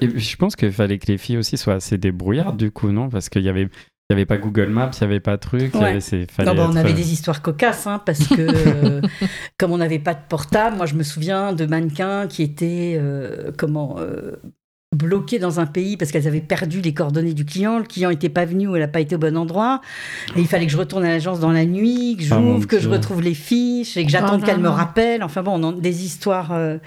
Je 0.00 0.36
pense 0.36 0.56
qu'il 0.56 0.72
fallait 0.72 0.98
que 0.98 1.12
les 1.12 1.18
filles 1.18 1.36
aussi 1.36 1.58
soient 1.58 1.74
assez 1.74 1.98
débrouillardes, 1.98 2.56
du 2.56 2.70
coup, 2.70 2.90
non? 2.90 3.10
Parce 3.10 3.28
qu'il 3.28 3.42
y 3.42 3.50
avait. 3.50 3.68
Il 4.14 4.16
n'y 4.16 4.20
avait 4.22 4.26
pas 4.26 4.38
Google 4.38 4.68
Maps, 4.68 4.90
il 5.00 5.04
n'y 5.06 5.10
avait 5.12 5.20
pas 5.20 5.36
de 5.36 5.40
truc. 5.40 5.74
Ouais. 5.74 5.84
avait- 5.90 6.00
c'est- 6.00 6.30
fallait 6.30 6.48
Non, 6.50 6.56
bah, 6.56 6.66
on 6.68 6.72
être, 6.72 6.78
avait 6.78 6.92
euh, 6.92 6.96
des 6.96 7.12
histoires 7.12 7.42
cocasses, 7.42 7.86
hein, 7.86 8.00
parce 8.04 8.26
que 8.28 8.34
euh, 8.38 9.00
comme 9.58 9.72
on 9.72 9.78
n'avait 9.78 9.98
pas 9.98 10.14
de 10.14 10.20
portable, 10.28 10.76
moi 10.76 10.86
je 10.86 10.94
me 10.94 11.02
souviens 11.02 11.52
de 11.52 11.66
mannequins 11.66 12.26
qui 12.28 12.42
étaient 12.42 12.96
euh, 12.98 13.50
comment 13.58 13.96
euh, 13.98 14.32
bloqués 14.94 15.40
dans 15.40 15.58
un 15.58 15.66
pays 15.66 15.96
parce 15.96 16.12
qu'elles 16.12 16.28
avaient 16.28 16.40
perdu 16.40 16.80
les 16.80 16.94
coordonnées 16.94 17.34
du 17.34 17.44
client, 17.44 17.78
le 17.78 17.84
client 17.84 18.10
n'était 18.10 18.28
pas 18.28 18.44
venu 18.44 18.68
ou 18.68 18.76
elle 18.76 18.82
n'a 18.82 18.88
pas 18.88 19.00
été 19.00 19.16
au 19.16 19.18
bon 19.18 19.36
endroit, 19.36 19.80
et 20.36 20.40
il 20.40 20.46
fallait 20.46 20.66
que 20.66 20.72
je 20.72 20.76
retourne 20.78 21.04
à 21.04 21.08
l'agence 21.08 21.40
dans 21.40 21.50
la 21.50 21.64
nuit, 21.66 22.16
que 22.16 22.24
Ah, 22.32 22.38
j'ouvre, 22.40 22.66
que 22.68 22.78
je 22.78 22.88
retrouve 22.88 23.20
les 23.20 23.34
fiches 23.34 23.96
et 23.96 24.04
que 24.04 24.10
j'attende 24.10 24.40
Oh 24.42 24.46
qu'elle 24.46 24.60
me 24.60 24.68
rappelle. 24.68 25.24
Enfin 25.24 25.42
bon, 25.42 25.60
on 25.60 25.68
a 25.70 25.80
des 25.80 26.04
histoires. 26.04 26.52
euh, 26.52 26.78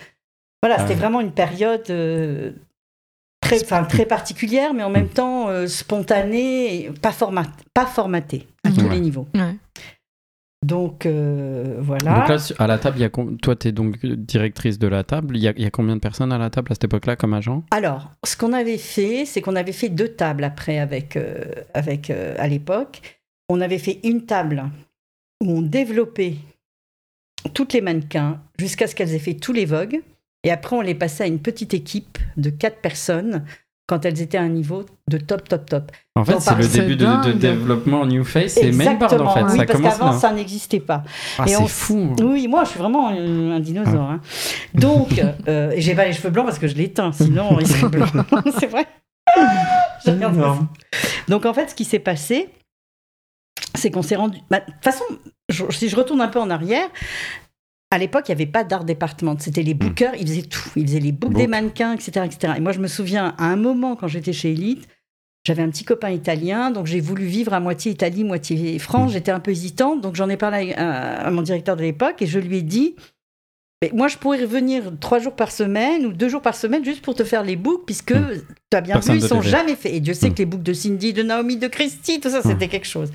Voilà, 0.63 0.75
Ah 0.77 0.81
c'était 0.81 0.93
ouais. 0.93 0.99
vraiment 0.99 1.19
une 1.19 1.33
période. 1.33 1.83
euh, 1.89 2.51
Très, 3.47 3.63
enfin, 3.63 3.83
très 3.83 4.05
particulière, 4.05 4.73
mais 4.73 4.83
en 4.83 4.89
même 4.89 5.09
temps 5.09 5.49
euh, 5.49 5.67
spontanée, 5.67 6.85
et 6.85 6.91
pas, 6.91 7.11
format, 7.11 7.45
pas 7.73 7.85
formatée 7.85 8.47
à 8.63 8.71
tous 8.71 8.81
Ouais. 8.81 8.89
les 8.95 8.99
niveaux. 8.99 9.27
Ouais. 9.35 9.55
Donc 10.65 11.05
euh, 11.05 11.77
voilà. 11.79 12.19
Donc 12.19 12.29
là, 12.29 12.37
à 12.57 12.67
la 12.67 12.77
table, 12.77 12.97
il 12.97 13.01
y 13.01 13.05
a 13.05 13.09
toi, 13.09 13.55
tu 13.55 13.67
es 13.67 13.71
donc 13.71 14.03
directrice 14.05 14.79
de 14.79 14.87
la 14.87 15.03
table. 15.03 15.37
Il 15.37 15.43
y, 15.43 15.47
a, 15.47 15.53
il 15.55 15.61
y 15.63 15.65
a 15.65 15.69
combien 15.69 15.95
de 15.95 16.01
personnes 16.01 16.31
à 16.31 16.37
la 16.37 16.49
table 16.49 16.71
à 16.71 16.75
cette 16.75 16.83
époque-là 16.85 17.15
comme 17.15 17.33
agent? 17.33 17.63
Alors, 17.71 18.11
ce 18.25 18.35
qu'on 18.35 18.53
avait 18.53 18.79
fait, 18.79 19.25
c'est 19.25 19.41
qu'on 19.41 19.55
avait 19.55 19.71
fait 19.71 19.89
deux 19.89 20.09
tables 20.09 20.43
après 20.43 20.79
avec, 20.79 21.15
euh, 21.15 21.45
avec 21.73 22.09
euh, 22.09 22.35
à 22.39 22.47
l'époque. 22.47 23.01
On 23.49 23.61
avait 23.61 23.77
fait 23.77 23.99
une 24.03 24.25
table 24.25 24.65
où 25.41 25.51
on 25.51 25.61
développait 25.61 26.35
toutes 27.53 27.73
les 27.73 27.81
mannequins 27.81 28.41
jusqu'à 28.59 28.87
ce 28.87 28.95
qu'elles 28.95 29.13
aient 29.13 29.19
fait 29.19 29.35
tous 29.35 29.53
les 29.53 29.65
vogues. 29.65 30.01
Et 30.47 30.51
après, 30.51 30.77
on 30.77 30.81
les 30.81 30.95
passait 30.95 31.25
à 31.25 31.27
une 31.27 31.39
petite 31.39 31.73
équipe 31.73 32.17
de 32.37 32.49
quatre 32.49 32.77
personnes 32.79 33.43
quand 33.85 34.05
elles 34.05 34.21
étaient 34.21 34.37
à 34.37 34.41
un 34.43 34.47
niveau 34.49 34.85
de 35.09 35.17
top, 35.17 35.47
top, 35.49 35.65
top. 35.69 35.91
En 36.15 36.23
fait, 36.23 36.39
c'est 36.39 36.55
le 36.55 36.67
début 36.67 36.95
de, 36.95 37.05
de 37.27 37.31
développement 37.33 38.05
New 38.05 38.23
Face 38.23 38.55
et 38.55 38.71
Mainboard, 38.71 39.19
en 39.19 39.33
fait. 39.33 39.43
oui, 39.43 39.49
ça 39.49 39.65
parce 39.65 39.71
commence 39.77 39.97
qu'avant, 39.97 40.11
ça 40.19 40.31
n'existait 40.31 40.79
pas. 40.79 41.03
Ah, 41.37 41.43
et 41.45 41.49
c'est 41.49 41.57
on- 41.57 41.67
fou. 41.67 42.15
Oui, 42.21 42.47
moi, 42.47 42.63
je 42.63 42.69
suis 42.69 42.79
vraiment 42.79 43.09
un, 43.09 43.51
un 43.51 43.59
dinosaure. 43.59 44.09
hein. 44.09 44.21
Donc, 44.73 45.21
euh, 45.49 45.73
j'ai 45.75 45.95
pas 45.95 46.05
les 46.05 46.13
cheveux 46.13 46.29
blancs 46.29 46.45
parce 46.45 46.59
que 46.59 46.67
je 46.67 46.75
l'éteins, 46.75 47.11
sinon 47.11 47.59
ils 47.59 47.67
seraient 47.67 47.89
blancs. 47.89 48.09
c'est 48.59 48.67
vrai. 48.67 48.85
Donc, 51.27 51.45
en 51.45 51.53
fait, 51.53 51.69
ce 51.69 51.75
qui 51.75 51.83
s'est 51.85 51.99
passé, 51.99 52.49
c'est 53.75 53.91
qu'on 53.91 54.01
s'est 54.01 54.15
rendu. 54.15 54.39
bah, 54.49 54.59
De 54.61 54.71
toute 54.71 54.83
façon, 54.83 55.03
je- 55.49 55.65
si 55.71 55.89
je 55.89 55.95
retourne 55.95 56.21
un 56.21 56.27
peu 56.29 56.39
en 56.39 56.49
arrière, 56.49 56.87
à 57.91 57.97
l'époque, 57.97 58.25
il 58.27 58.31
n'y 58.31 58.41
avait 58.41 58.51
pas 58.51 58.63
d'art 58.63 58.83
département. 58.83 59.35
C'était 59.39 59.63
les 59.63 59.73
bookers, 59.73 60.15
ils 60.15 60.27
faisaient 60.27 60.41
tout. 60.41 60.69
Ils 60.75 60.85
faisaient 60.87 60.99
les 60.99 61.11
books 61.11 61.31
Book. 61.31 61.41
des 61.41 61.47
mannequins, 61.47 61.93
etc., 61.93 62.25
etc. 62.25 62.53
Et 62.57 62.59
moi, 62.59 62.71
je 62.71 62.79
me 62.79 62.87
souviens, 62.87 63.33
à 63.37 63.45
un 63.45 63.55
moment, 63.55 63.95
quand 63.95 64.07
j'étais 64.07 64.33
chez 64.33 64.51
Elite, 64.51 64.87
j'avais 65.45 65.63
un 65.63 65.69
petit 65.69 65.85
copain 65.85 66.09
italien, 66.09 66.71
donc 66.71 66.87
j'ai 66.87 66.99
voulu 66.99 67.25
vivre 67.25 67.53
à 67.53 67.61
moitié 67.61 67.91
Italie, 67.91 68.25
moitié 68.25 68.77
France. 68.79 69.13
J'étais 69.13 69.31
un 69.31 69.39
peu 69.39 69.51
hésitante, 69.51 70.01
donc 70.01 70.15
j'en 70.15 70.27
ai 70.27 70.35
parlé 70.35 70.73
à, 70.73 71.25
à 71.25 71.31
mon 71.31 71.41
directeur 71.41 71.77
de 71.77 71.83
l'époque 71.83 72.21
et 72.21 72.27
je 72.27 72.39
lui 72.39 72.57
ai 72.57 72.61
dit 72.61 72.95
mais 73.83 73.91
moi, 73.93 74.07
je 74.07 74.17
pourrais 74.17 74.41
revenir 74.41 74.91
trois 74.99 75.19
jours 75.19 75.35
par 75.35 75.51
semaine 75.51 76.05
ou 76.07 76.11
deux 76.13 76.29
jours 76.29 76.41
par 76.41 76.55
semaine 76.55 76.83
juste 76.83 77.03
pour 77.03 77.13
te 77.13 77.23
faire 77.23 77.43
les 77.43 77.55
books, 77.55 77.83
puisque 77.85 78.11
Mm. 78.13 78.41
tu 78.71 78.77
as 78.77 78.81
bien 78.81 78.93
Personne 78.95 79.13
vu, 79.13 79.19
ils 79.19 79.23
ne 79.23 79.27
sont 79.27 79.41
jamais 79.41 79.75
faits. 79.75 79.93
Et 79.93 79.99
Dieu 79.99 80.15
sait 80.15 80.31
que 80.31 80.39
les 80.39 80.45
books 80.47 80.63
de 80.63 80.73
Cindy, 80.73 81.13
de 81.13 81.21
Naomi, 81.21 81.57
de 81.57 81.67
Christy, 81.67 82.19
tout 82.19 82.29
ça, 82.29 82.41
c'était 82.41 82.69
quelque 82.69 82.87
chose. 82.87 83.11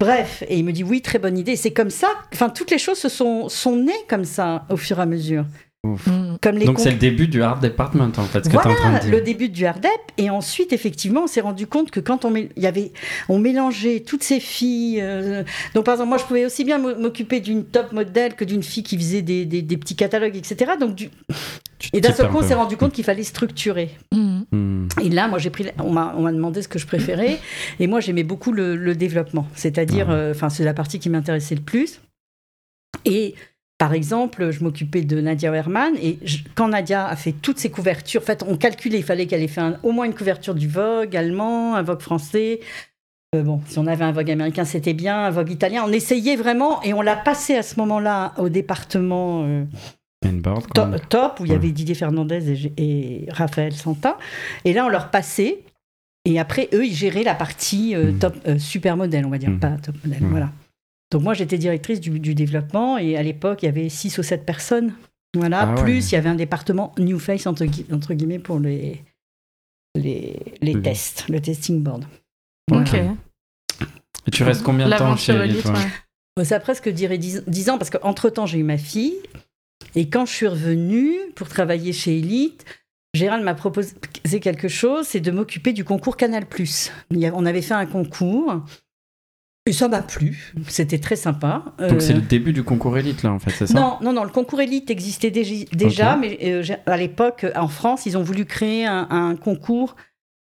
Bref, 0.00 0.42
et 0.48 0.58
il 0.58 0.64
me 0.64 0.72
dit 0.72 0.82
oui, 0.82 1.00
très 1.00 1.20
bonne 1.20 1.38
idée. 1.38 1.54
C'est 1.54 1.72
comme 1.72 1.90
ça, 1.90 2.08
enfin, 2.32 2.48
toutes 2.48 2.72
les 2.72 2.78
choses 2.78 2.98
se 2.98 3.08
sont, 3.08 3.48
sont 3.48 3.76
nées 3.76 3.92
comme 4.08 4.24
ça 4.24 4.64
au 4.68 4.76
fur 4.76 4.98
et 4.98 5.02
à 5.02 5.06
mesure. 5.06 5.44
Ouf. 5.84 6.06
Mm. 6.06 6.38
Comme 6.42 6.56
les 6.56 6.64
Donc, 6.66 6.80
c'est 6.80 6.90
le 6.90 6.96
début 6.96 7.28
du 7.28 7.42
Art 7.42 7.60
Department, 7.60 8.10
en 8.16 8.22
fait, 8.24 8.42
ce 8.44 8.48
que 8.48 8.56
tu 8.56 8.56
es 8.56 8.58
en 8.58 8.74
train 8.74 8.74
voilà 8.74 8.98
de 9.00 9.04
dire. 9.04 9.12
le 9.14 9.20
début 9.20 9.48
du 9.50 9.64
hardep 9.66 9.90
et 10.18 10.30
ensuite 10.30 10.72
effectivement 10.72 11.24
on 11.24 11.26
s'est 11.26 11.40
rendu 11.42 11.66
compte 11.66 11.90
que 11.90 12.00
quand 12.00 12.24
on 12.24 12.34
y 12.34 12.66
avait 12.66 12.92
on 13.28 13.38
mélangeait 13.38 14.00
toutes 14.00 14.22
ces 14.22 14.40
filles 14.40 15.00
euh, 15.02 15.42
donc 15.74 15.84
par 15.84 15.94
exemple 15.94 16.08
moi 16.08 16.18
je 16.18 16.24
pouvais 16.24 16.46
aussi 16.46 16.64
bien 16.64 16.78
m'o- 16.78 16.96
m'occuper 16.98 17.40
d'une 17.40 17.64
top 17.64 17.92
modèle 17.92 18.34
que 18.34 18.44
d'une 18.44 18.62
fille 18.62 18.82
qui 18.82 18.96
faisait 18.96 19.22
des, 19.22 19.44
des- 19.44 19.62
des 19.62 19.76
petits 19.76 19.96
catalogues 19.96 20.36
etc 20.36 20.72
donc 20.80 20.94
du- 20.94 21.10
Et 21.92 22.00
d'un 22.00 22.12
seul 22.14 22.30
coup, 22.30 22.38
on 22.38 22.42
s'est 22.42 22.54
rendu 22.54 22.78
compte 22.78 22.92
qu'il 22.94 23.04
fallait 23.04 23.24
structurer. 23.24 23.90
Hmm. 24.10 24.88
Et 25.02 25.10
là, 25.10 25.28
moi, 25.28 25.38
j'ai 25.38 25.50
pris, 25.50 25.66
on 25.78 25.90
m'a, 25.90 26.14
on 26.16 26.22
m'a 26.22 26.32
demandé 26.32 26.62
ce 26.62 26.68
que 26.68 26.78
je 26.78 26.86
préférais, 26.86 27.38
et 27.78 27.86
moi, 27.86 28.00
j'aimais 28.00 28.22
beaucoup 28.22 28.52
le, 28.52 28.74
le 28.74 28.94
développement, 28.94 29.46
c'est-à-dire, 29.54 30.08
Ouais. 30.08 30.14
euh, 30.14 30.30
enfin, 30.30 30.48
c'est 30.48 30.64
la 30.64 30.72
partie 30.72 30.98
qui 30.98 31.10
m'intéressait 31.10 31.54
le 31.56 31.60
plus. 31.60 32.00
Et 33.04 33.34
par 33.78 33.92
exemple, 33.92 34.50
je 34.50 34.62
m'occupais 34.62 35.02
de 35.02 35.20
Nadia 35.20 35.52
Herman, 35.52 35.94
et 36.00 36.18
je- 36.24 36.38
quand 36.54 36.68
Nadia 36.68 37.06
a 37.06 37.16
fait 37.16 37.32
toutes 37.32 37.58
ses 37.58 37.70
couvertures, 37.70 38.22
en 38.22 38.24
fait, 38.24 38.44
on 38.46 38.56
calculait, 38.56 38.98
il 38.98 39.04
fallait 39.04 39.26
qu'elle 39.26 39.42
ait 39.42 39.48
fait 39.48 39.60
un- 39.60 39.78
au 39.82 39.90
moins 39.92 40.04
une 40.06 40.14
couverture 40.14 40.54
du 40.54 40.68
Vogue 40.68 41.16
allemand, 41.16 41.74
un 41.74 41.82
Vogue 41.82 42.00
français. 42.00 42.60
Euh, 43.34 43.42
bon, 43.42 43.60
si 43.66 43.78
on 43.80 43.86
avait 43.88 44.04
un 44.04 44.12
Vogue 44.12 44.30
américain, 44.30 44.64
c'était 44.64 44.94
bien, 44.94 45.24
un 45.24 45.30
Vogue 45.30 45.50
italien. 45.50 45.82
On 45.86 45.92
essayait 45.92 46.36
vraiment, 46.36 46.80
et 46.82 46.94
on 46.94 47.02
l'a 47.02 47.16
passé 47.16 47.56
à 47.56 47.62
ce 47.64 47.78
moment-là 47.80 48.32
au 48.38 48.48
département. 48.48 49.42
euh, 49.44 49.64
top, 51.10 51.40
où 51.40 51.44
il 51.44 51.50
y 51.52 51.54
avait 51.54 51.70
Didier 51.72 51.94
Fernandez 51.94 52.52
et, 52.78 53.24
et 53.24 53.26
Raphaël 53.30 53.72
Santa. 53.74 54.16
Et 54.64 54.72
là, 54.72 54.86
on 54.86 54.88
leur 54.88 55.10
passait. 55.10 55.58
Et 56.24 56.38
après, 56.38 56.70
eux, 56.72 56.86
ils 56.86 56.94
géraient 56.94 57.24
la 57.24 57.34
partie 57.34 57.94
euh, 57.94 58.12
Mm. 58.12 58.18
top, 58.18 58.34
euh, 58.46 58.58
super 58.58 58.96
modèle, 58.96 59.26
on 59.26 59.30
va 59.30 59.36
dire, 59.38 59.50
Mm. 59.50 59.58
pas 59.58 59.72
top 59.82 59.96
modèle. 60.04 60.22
Ouais. 60.22 60.28
Voilà. 60.30 60.50
Donc, 61.14 61.22
moi, 61.22 61.32
j'étais 61.32 61.58
directrice 61.58 62.00
du, 62.00 62.18
du 62.18 62.34
développement. 62.34 62.98
Et 62.98 63.16
à 63.16 63.22
l'époque, 63.22 63.62
il 63.62 63.66
y 63.66 63.68
avait 63.68 63.88
6 63.88 64.18
ou 64.18 64.24
7 64.24 64.44
personnes. 64.44 64.92
Voilà. 65.36 65.60
Ah 65.60 65.74
ouais. 65.76 65.82
Plus, 65.82 66.10
il 66.10 66.14
y 66.16 66.18
avait 66.18 66.28
un 66.28 66.34
département 66.34 66.92
New 66.98 67.20
Face, 67.20 67.46
entre, 67.46 67.64
gui- 67.66 67.86
entre 67.92 68.14
guillemets, 68.14 68.40
pour 68.40 68.58
les, 68.58 69.00
les, 69.94 70.36
les 70.60 70.82
tests, 70.82 71.28
le 71.28 71.40
testing 71.40 71.82
board. 71.84 72.04
Ok. 72.72 72.94
Et 74.26 74.30
tu 74.32 74.42
restes 74.42 74.64
combien 74.64 74.86
de 74.86 74.90
temps 74.98 75.16
chez 75.16 75.32
élite, 75.44 75.64
ouais 76.36 76.44
Ça 76.44 76.56
a 76.56 76.60
presque 76.60 76.88
duré 76.88 77.16
10, 77.16 77.44
10 77.46 77.70
ans 77.70 77.78
parce 77.78 77.90
qu'entre-temps, 77.90 78.46
j'ai 78.46 78.58
eu 78.58 78.64
ma 78.64 78.78
fille. 78.78 79.14
Et 79.94 80.08
quand 80.08 80.26
je 80.26 80.32
suis 80.32 80.48
revenue 80.48 81.14
pour 81.36 81.48
travailler 81.48 81.92
chez 81.92 82.18
Elite, 82.18 82.64
Gérald 83.14 83.44
m'a 83.44 83.54
proposé 83.54 83.94
quelque 84.42 84.66
chose, 84.66 85.06
c'est 85.06 85.20
de 85.20 85.30
m'occuper 85.30 85.72
du 85.72 85.84
concours 85.84 86.16
Canal+. 86.16 86.44
On 87.32 87.46
avait 87.46 87.62
fait 87.62 87.74
un 87.74 87.86
concours. 87.86 88.64
Et 89.66 89.72
ça 89.72 89.88
m'a 89.88 90.02
plu. 90.02 90.52
C'était 90.68 90.98
très 90.98 91.16
sympa. 91.16 91.64
Donc 91.78 91.92
Euh, 91.92 92.00
c'est 92.00 92.12
le 92.12 92.20
début 92.20 92.52
du 92.52 92.62
concours 92.62 92.98
élite 92.98 93.22
là 93.22 93.32
en 93.32 93.38
fait, 93.38 93.50
c'est 93.50 93.66
ça? 93.66 93.74
Non, 93.74 93.96
non, 94.02 94.12
non, 94.12 94.24
le 94.24 94.30
concours 94.30 94.60
élite 94.60 94.90
existait 94.90 95.30
déjà, 95.30 96.16
mais 96.16 96.38
euh, 96.42 96.62
à 96.84 96.96
l'époque, 96.98 97.46
en 97.56 97.68
France, 97.68 98.04
ils 98.04 98.18
ont 98.18 98.22
voulu 98.22 98.44
créer 98.44 98.84
un, 98.84 99.06
un 99.10 99.36
concours 99.36 99.96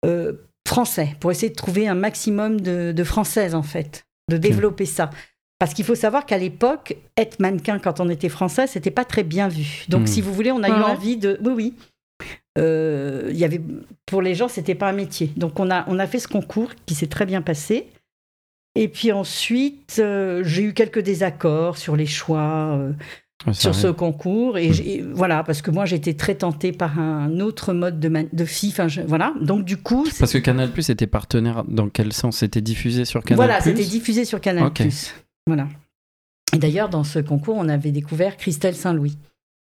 euh, 0.05 0.33
français 0.67 1.15
pour 1.21 1.31
essayer 1.31 1.51
de 1.51 1.55
trouver 1.55 1.87
un 1.87 1.95
maximum 1.95 2.61
de, 2.61 2.91
de 2.91 3.05
françaises, 3.05 3.55
en 3.55 3.63
fait, 3.63 4.05
de 4.29 4.37
développer 4.39 4.87
ça. 4.87 5.11
Parce 5.61 5.73
qu'il 5.73 5.85
faut 5.85 5.95
savoir 5.95 6.27
qu'à 6.27 6.37
l'époque, 6.37 6.97
être 7.17 7.39
mannequin 7.39 7.79
quand 7.79 8.01
on 8.01 8.09
était 8.11 8.29
français, 8.29 8.67
c'était 8.67 8.91
pas 8.91 9.05
très 9.05 9.23
bien 9.23 9.47
vu. 9.49 9.85
Donc, 9.89 10.03
Hmm. 10.03 10.07
si 10.09 10.21
vous 10.21 10.35
voulez, 10.35 10.51
on 10.51 10.63
a 10.65 10.67
Ah 10.67 10.79
eu 10.79 10.83
ouais 10.83 10.91
envie 10.91 11.17
de. 11.17 11.39
Oui, 11.45 11.53
oui. 11.55 11.75
Euh, 12.59 13.29
il 13.31 13.37
y 13.37 13.45
avait 13.45 13.61
pour 14.07 14.23
les 14.23 14.35
gens 14.35 14.49
c'était 14.49 14.75
pas 14.75 14.89
un 14.89 14.95
métier 14.95 15.31
donc 15.37 15.61
on 15.61 15.71
a 15.71 15.85
on 15.89 15.99
a 15.99 16.07
fait 16.07 16.19
ce 16.19 16.27
concours 16.27 16.71
qui 16.87 16.95
s'est 16.95 17.09
très 17.09 17.27
bien 17.27 17.43
passé 17.43 17.89
et 18.77 18.89
puis 18.89 19.11
ensuite 19.13 19.97
euh, 19.99 20.43
j'ai 20.45 20.63
eu 20.63 20.75
quelques 20.75 21.01
désaccords 21.01 21.77
sur 21.79 21.97
les 21.97 22.07
choix 22.07 22.77
euh, 22.79 22.93
ça 23.47 23.53
sur 23.53 23.75
ce 23.75 23.87
concours. 23.89 24.59
Et 24.59 24.73
j'ai- 24.73 25.03
voilà 25.03 25.43
parce 25.45 25.63
que 25.63 25.71
moi 25.71 25.85
j'étais 25.85 26.15
très 26.15 26.35
tentée 26.35 26.73
par 26.73 26.99
un 26.99 27.41
autre 27.41 27.73
mode 27.73 27.99
de, 28.01 28.11
de 28.33 28.45
fille. 28.45 28.71
Enfin, 28.71 28.89
je- 28.89 29.03
voilà. 29.03 29.35
Donc 29.41 29.65
du 29.65 29.77
coup 29.77 30.07
Parce 30.19 30.33
que 30.33 30.39
Canal 30.39 30.71
Plus 30.71 30.89
était 30.91 31.07
partenaire 31.07 31.65
dans 31.69 31.89
quel 31.89 32.13
sens? 32.13 32.39
C'était 32.39 32.61
diffusé 32.61 33.05
sur 33.05 33.23
Canal 33.23 33.37
voilà 33.47 33.61
c'était 33.61 33.85
diffusé 33.85 34.25
sur 34.25 34.41
Canal 34.41 34.65
Ok. 34.65 34.83
voilà. 35.47 35.69
Et 36.55 36.59
d'ailleurs 36.59 36.89
dans 36.89 37.05
ce 37.05 37.19
concours 37.19 37.57
on 37.59 37.69
avait 37.69 37.91
découvert 37.93 38.37
Christelle 38.37 38.75
Saint-Louis. 38.77 39.17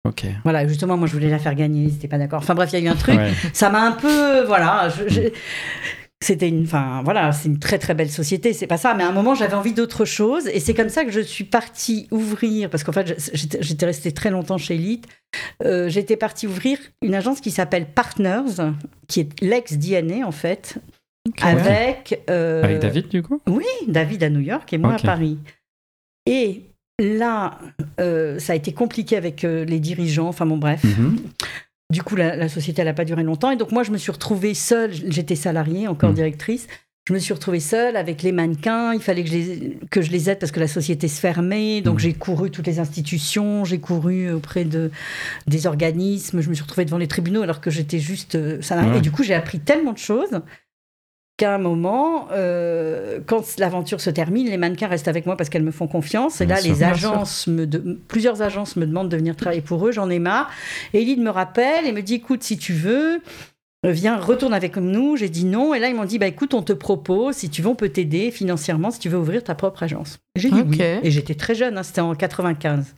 Ok. 0.07 0.25
voilà 0.43 0.67
justement 0.67 0.97
moi 0.97 1.07
je 1.07 1.13
voulais 1.13 1.31
la 1.31 1.39
faire 1.39 1.55
gagner 1.55 1.89
c'était 1.89 2.07
pas 2.07 2.17
d'accord. 2.19 2.39
Enfin 2.39 2.53
bref 2.55 2.69
il 2.73 2.79
y 2.79 2.81
a 2.83 2.85
eu 2.85 2.89
un 2.91 2.95
truc. 2.95 3.17
Ouais. 3.17 3.31
ça 3.53 3.69
m'a 3.71 3.81
un 3.87 3.91
peu 3.91 4.43
voilà 4.45 4.89
je- 4.89 5.09
je- 5.09 5.29
c'était 6.21 6.47
une 6.47 6.63
enfin 6.63 7.01
voilà 7.03 7.31
c'est 7.33 7.49
une 7.49 7.59
très 7.59 7.77
très 7.77 7.93
belle 7.93 8.09
société 8.09 8.53
c'est 8.53 8.67
pas 8.67 8.77
ça 8.77 8.93
mais 8.93 9.03
à 9.03 9.09
un 9.09 9.11
moment 9.11 9.35
j'avais 9.35 9.53
envie 9.53 9.73
d'autre 9.73 10.05
chose 10.05 10.47
et 10.47 10.59
c'est 10.59 10.73
comme 10.73 10.89
ça 10.89 11.03
que 11.03 11.11
je 11.11 11.19
suis 11.19 11.43
partie 11.43 12.07
ouvrir 12.09 12.69
parce 12.69 12.83
qu'en 12.83 12.93
fait 12.93 13.15
j'étais 13.33 13.85
restée 13.85 14.11
très 14.11 14.31
longtemps 14.31 14.57
chez 14.57 14.75
Elite 14.75 15.07
Euh, 15.65 15.89
j'étais 15.89 16.15
partie 16.15 16.47
ouvrir 16.47 16.77
une 17.01 17.13
agence 17.13 17.41
qui 17.41 17.51
s'appelle 17.51 17.87
Partners 17.87 18.71
qui 19.09 19.19
est 19.19 19.41
l'ex 19.41 19.77
DNA 19.77 20.25
en 20.25 20.31
fait 20.31 20.79
avec 21.41 22.23
euh, 22.29 22.63
Avec 22.63 22.79
David 22.79 23.07
du 23.09 23.21
coup? 23.23 23.41
Oui, 23.47 23.65
David 23.87 24.23
à 24.23 24.29
New 24.29 24.39
York 24.39 24.71
et 24.73 24.77
moi 24.77 24.93
à 24.93 24.99
Paris. 24.99 25.39
Et 26.25 26.61
là, 26.99 27.59
euh, 27.99 28.39
ça 28.39 28.53
a 28.53 28.55
été 28.55 28.73
compliqué 28.73 29.17
avec 29.17 29.43
euh, 29.43 29.65
les 29.65 29.79
dirigeants, 29.79 30.27
enfin 30.27 30.45
bon, 30.45 30.57
bref. 30.57 30.83
Mhm. 30.83 31.17
Du 31.91 32.01
coup, 32.03 32.15
la, 32.15 32.35
la 32.35 32.49
société, 32.49 32.81
elle 32.81 32.87
n'a 32.87 32.93
pas 32.93 33.05
duré 33.05 33.23
longtemps. 33.23 33.51
Et 33.51 33.57
donc, 33.57 33.71
moi, 33.71 33.83
je 33.83 33.91
me 33.91 33.97
suis 33.97 34.11
retrouvée 34.11 34.53
seule. 34.53 34.91
J'étais 34.91 35.35
salariée, 35.35 35.87
encore 35.87 36.09
Mhm. 36.09 36.15
directrice. 36.15 36.67
Je 37.07 37.13
me 37.13 37.19
suis 37.19 37.35
retrouvée 37.35 37.59
seule 37.59 37.95
avec 37.97 38.23
les 38.23 38.31
mannequins. 38.31 38.91
Il 38.95 38.99
fallait 38.99 39.23
que 39.23 39.29
je 39.29 39.35
les, 39.35 39.77
que 39.91 40.01
je 40.01 40.09
les 40.09 40.27
aide 40.31 40.39
parce 40.39 40.51
que 40.51 40.59
la 40.59 40.67
société 40.67 41.07
se 41.07 41.19
fermait. 41.19 41.81
Donc, 41.81 41.95
Mhm. 41.95 41.99
j'ai 41.99 42.13
couru 42.13 42.49
toutes 42.49 42.65
les 42.65 42.79
institutions. 42.79 43.63
J'ai 43.63 43.77
couru 43.79 44.31
auprès 44.31 44.65
de, 44.65 44.89
des 45.45 45.67
organismes. 45.67 46.41
Je 46.41 46.49
me 46.49 46.55
suis 46.55 46.63
retrouvée 46.63 46.85
devant 46.85 46.97
les 46.97 47.07
tribunaux 47.07 47.43
alors 47.43 47.61
que 47.61 47.69
j'étais 47.69 47.99
juste 47.99 48.33
euh, 48.33 48.59
salariée. 48.63 48.97
Et 48.97 49.01
du 49.01 49.11
coup, 49.11 49.21
j'ai 49.21 49.35
appris 49.35 49.59
tellement 49.59 49.93
de 49.93 49.99
choses 49.99 50.41
qu'à 51.37 51.53
un 51.53 51.57
moment, 51.57 52.27
euh, 52.31 53.19
quand 53.25 53.43
l'aventure 53.57 53.99
se 53.99 54.09
termine, 54.09 54.47
les 54.47 54.57
mannequins 54.57 54.87
restent 54.87 55.07
avec 55.09 55.25
moi 55.25 55.35
parce 55.35 55.49
qu'elles 55.49 55.63
me 55.63 55.71
font 55.71 55.87
confiance. 55.87 56.39
Et 56.41 56.45
Bien 56.45 56.55
là, 56.55 56.61
sûr. 56.61 56.73
les 56.73 56.83
agences, 56.83 57.47
me 57.47 57.65
de- 57.67 57.99
plusieurs 58.07 58.41
agences 58.41 58.75
me 58.77 58.85
demandent 58.85 59.09
de 59.09 59.17
venir 59.17 59.35
travailler 59.35 59.61
pour 59.61 59.85
eux. 59.87 59.91
J'en 59.91 60.09
ai 60.09 60.19
marre. 60.19 60.49
Et 60.93 61.01
Elide 61.01 61.19
me 61.19 61.29
rappelle 61.29 61.85
et 61.85 61.91
me 61.91 62.01
dit, 62.01 62.15
écoute, 62.15 62.41
si 62.43 62.57
tu 62.57 62.71
veux, 62.73 63.21
viens, 63.83 64.17
retourne 64.17 64.53
avec 64.53 64.77
nous. 64.77 65.17
J'ai 65.17 65.27
dit 65.27 65.43
non. 65.43 65.73
Et 65.73 65.79
là, 65.79 65.89
ils 65.89 65.95
m'ont 65.95 66.05
dit, 66.05 66.19
bah 66.19 66.27
écoute, 66.27 66.53
on 66.53 66.61
te 66.61 66.71
propose, 66.73 67.35
si 67.35 67.49
tu 67.49 67.61
veux, 67.61 67.67
on 67.69 67.75
peut 67.75 67.89
t'aider 67.89 68.31
financièrement 68.31 68.89
si 68.91 68.99
tu 68.99 69.09
veux 69.09 69.17
ouvrir 69.19 69.43
ta 69.43 69.55
propre 69.55 69.83
agence. 69.83 70.19
J'ai 70.37 70.49
dit 70.49 70.61
Ok. 70.61 70.67
oui. 70.69 70.81
Et 71.03 71.11
j'étais 71.11 71.35
très 71.35 71.53
jeune, 71.55 71.77
hein, 71.77 71.83
c'était 71.83 72.01
en 72.01 72.15
95. 72.15 72.95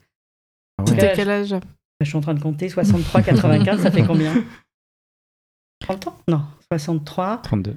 Ah 0.79 0.83
ouais. 0.83 1.11
Quel 1.15 1.29
âge? 1.31 1.55
Je 2.01 2.05
suis 2.05 2.15
en 2.17 2.21
train 2.21 2.35
de 2.35 2.39
compter, 2.41 2.69
63, 2.69 3.23
95, 3.23 3.81
ça 3.81 3.89
fait 3.89 4.03
combien? 4.03 4.31
30 5.79 6.07
ans? 6.07 6.17
Non, 6.27 6.41
63, 6.71 7.39
32. 7.43 7.75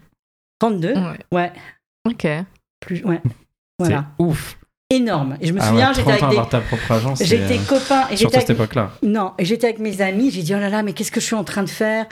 32. 0.60 0.94
Ouais. 0.94 1.18
Ouais, 1.32 1.52
Ok. 2.08 2.26
plus, 2.80 3.04
ouais. 3.04 3.20
Voilà. 3.78 4.06
C'est 4.18 4.24
ouf. 4.24 4.56
Énorme. 4.92 5.36
Et 5.40 5.46
je 5.46 5.52
me 5.52 5.60
Ah 5.60 5.68
souviens, 5.68 5.88
ouais, 5.88 5.94
j'étais 5.94 6.10
30 6.10 6.22
ans 6.22 6.26
avec 6.26 6.38
avoir 6.38 6.44
des... 6.46 6.50
ta 6.50 6.60
propre 6.62 6.92
agence. 6.92 7.22
J'étais 7.22 7.58
euh, 7.58 7.64
copain 7.68 8.08
et 8.10 8.16
Surtout 8.16 8.34
j'étais 8.34 8.36
à 8.36 8.40
cette 8.40 8.50
avec... 8.50 8.60
époque-là. 8.60 8.90
Non, 9.04 9.34
et 9.38 9.44
j'étais 9.44 9.66
avec 9.68 9.78
mes 9.78 10.00
amis, 10.00 10.30
j'ai 10.32 10.42
dit 10.42 10.54
oh 10.54 10.58
là 10.58 10.68
là, 10.68 10.82
mais 10.82 10.92
qu'est-ce 10.94 11.12
que 11.12 11.20
je 11.20 11.26
suis 11.26 11.34
en 11.36 11.44
train 11.44 11.62
de 11.62 11.68
faire? 11.70 12.06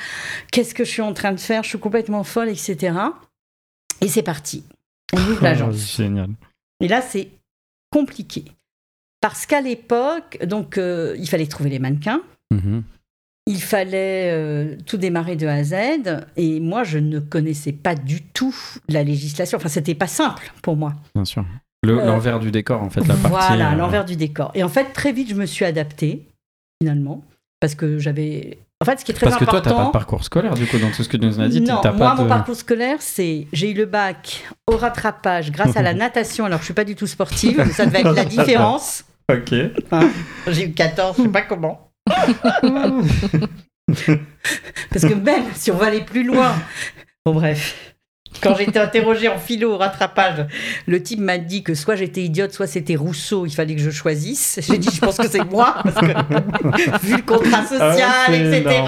Qu'est-ce 0.53 0.75
que 0.75 0.85
je 0.85 0.91
suis 0.91 1.03
en 1.03 1.13
train 1.13 1.33
de 1.33 1.41
faire? 1.41 1.63
Je 1.65 1.69
suis 1.71 1.79
complètement 1.81 2.23
folle, 2.25 2.49
etc. 2.49 2.97
Et 4.01 4.07
c'est 4.09 4.23
parti. 4.23 4.65
On 5.13 5.19
ouvre 5.19 5.39
Oh, 5.41 5.45
l'agence. 5.45 5.97
génial. 5.97 6.29
Et 6.81 6.87
là, 6.87 7.03
c'est 7.03 7.31
compliqué. 7.91 8.45
Parce 9.21 9.45
qu'à 9.47 9.61
l'époque, 9.61 10.39
donc, 10.45 10.79
euh, 10.79 11.17
il 11.19 11.29
fallait 11.29 11.47
trouver 11.49 11.71
les 11.71 11.81
mannequins. 11.81 12.21
Mhm. 12.53 12.85
Il 13.51 13.63
fallait 13.63 14.31
euh, 14.31 14.77
tout 14.85 14.99
démarrer 14.99 15.35
de 15.35 15.47
A 15.47 15.55
à 15.55 15.65
Z. 15.65 15.75
Et 16.37 16.61
moi, 16.61 16.85
je 16.85 16.99
ne 16.99 17.19
connaissais 17.19 17.73
pas 17.73 17.95
du 17.95 18.21
tout 18.23 18.55
la 18.91 19.03
législation. 19.03 19.57
Enfin, 19.57 19.69
c'était 19.71 19.95
pas 19.95 20.07
simple 20.07 20.53
pour 20.63 20.77
moi. 20.77 20.93
Bien 21.15 21.25
sûr. 21.25 21.45
Le- 21.83 21.99
Euh, 21.99 22.05
L'envers 22.07 22.41
du 22.41 22.51
décor, 22.51 22.83
en 22.83 22.91
fait, 22.91 23.01
la 23.07 23.15
partie. 23.15 23.29
Voilà, 23.29 23.73
euh, 23.73 23.75
l'envers 23.77 24.05
du 24.05 24.17
décor. 24.17 24.51
Et 24.55 24.63
en 24.63 24.69
fait, 24.69 24.93
très 24.93 25.13
vite, 25.13 25.31
je 25.31 25.35
me 25.35 25.47
suis 25.47 25.65
adaptée, 25.65 26.29
finalement. 26.83 27.25
Parce 27.61 27.75
que 27.75 27.99
j'avais. 27.99 28.59
En 28.83 28.85
fait, 28.85 29.01
ce 29.01 29.05
qui 29.05 29.13
est 29.13 29.15
très 29.15 29.25
Parce 29.27 29.39
que 29.39 29.45
toi, 29.45 29.55
important. 29.55 29.71
t'as 29.77 29.81
pas 29.83 29.87
de 29.87 29.93
parcours 29.93 30.23
scolaire, 30.25 30.55
du 30.55 30.67
coup, 30.67 30.79
dans 30.79 30.91
tout 30.91 31.03
ce 31.03 31.09
que 31.09 31.17
tu 31.17 31.25
nous 31.27 31.41
as 31.41 31.49
dit. 31.49 31.61
non, 31.63 31.81
t'as 31.83 31.91
moi, 31.93 32.11
pas 32.11 32.15
mon 32.17 32.25
de... 32.25 32.29
parcours 32.29 32.55
scolaire, 32.55 32.99
c'est 33.01 33.47
j'ai 33.53 33.71
eu 33.71 33.75
le 33.75 33.87
bac 33.87 34.45
au 34.67 34.77
rattrapage 34.77 35.51
grâce 35.53 35.77
à 35.77 35.83
la 35.83 35.95
natation. 36.05 36.45
Alors, 36.45 36.59
je 36.61 36.67
suis 36.67 36.75
pas 36.75 36.85
du 36.85 36.95
tout 36.95 37.07
sportive, 37.09 37.57
mais 37.65 37.73
ça 37.73 37.87
devait 37.87 38.01
être 38.01 38.13
la 38.15 38.25
différence. 38.37 39.05
Ok. 39.33 39.53
Hein. 39.91 40.11
J'ai 40.49 40.67
eu 40.67 40.73
14, 40.73 41.17
je 41.19 41.23
sais 41.23 41.29
pas 41.29 41.43
comment. 41.43 41.88
Parce 44.91 45.05
que 45.05 45.15
même 45.15 45.45
si 45.55 45.71
on 45.71 45.77
va 45.77 45.87
aller 45.87 46.03
plus 46.03 46.25
loin. 46.25 46.55
Bon, 47.25 47.33
bref. 47.33 47.97
Quand 48.41 48.55
j'ai 48.57 48.69
été 48.69 48.79
interrogée 48.79 49.29
en 49.29 49.39
philo 49.39 49.73
au 49.75 49.79
rattrapage, 49.79 50.47
le 50.87 51.03
type 51.03 51.19
m'a 51.19 51.39
dit 51.39 51.63
que 51.65 51.75
soit 51.75 51.97
j'étais 51.97 52.23
idiote, 52.23 52.53
soit 52.53 52.67
c'était 52.69 52.95
Rousseau, 52.95 53.47
il 53.47 53.51
fallait 53.53 53.75
que 53.75 53.81
je 53.81 53.91
choisisse. 53.91 54.61
J'ai 54.63 54.79
dit, 54.79 54.89
je 54.95 55.01
pense 55.01 55.17
que 55.17 55.27
c'est 55.29 55.45
moi, 55.45 55.75
parce 55.83 55.97
que 55.97 56.07
vu 57.07 57.17
le 57.17 57.23
contrat 57.23 57.65
social, 57.65 58.03
Ah, 58.09 58.25
c'est 58.29 58.61
etc. 58.61 58.83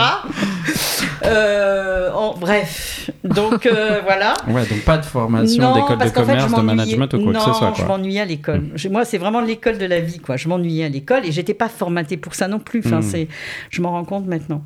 Euh, 1.24 2.10
en- 2.12 2.34
bref, 2.36 3.10
donc 3.24 3.66
euh, 3.66 4.00
voilà. 4.04 4.34
Ouais, 4.48 4.64
donc 4.66 4.82
pas 4.84 4.98
de 4.98 5.04
formation 5.04 5.74
d'école 5.74 5.98
de 5.98 6.02
fait, 6.04 6.08
je 6.10 6.14
commerce, 6.14 6.54
de 6.54 6.60
management 6.60 7.14
ou 7.14 7.22
quoi 7.24 7.32
non, 7.32 7.38
que 7.40 7.44
ce 7.44 7.52
soit. 7.52 7.72
je 7.76 7.82
Quoi. 7.82 7.86
m'ennuyais 7.98 8.20
à 8.20 8.24
l'école. 8.24 8.62
Je- 8.74 8.88
Moi, 8.88 9.04
c'est 9.04 9.18
vraiment 9.18 9.40
l'école 9.40 9.78
de 9.78 9.86
la 9.86 10.00
vie, 10.00 10.18
quoi. 10.18 10.36
Je 10.36 10.48
m'ennuyais 10.48 10.84
à 10.84 10.88
l'école 10.88 11.26
et 11.26 11.32
j'étais 11.32 11.54
pas 11.54 11.68
formatée 11.68 12.16
pour 12.16 12.34
ça 12.34 12.48
non 12.48 12.58
plus. 12.58 12.82
Enfin, 12.84 12.98
Mm. 13.00 13.02
c'est, 13.02 13.28
je 13.70 13.82
m'en 13.82 13.90
rends 13.90 14.04
compte 14.04 14.26
maintenant. 14.26 14.62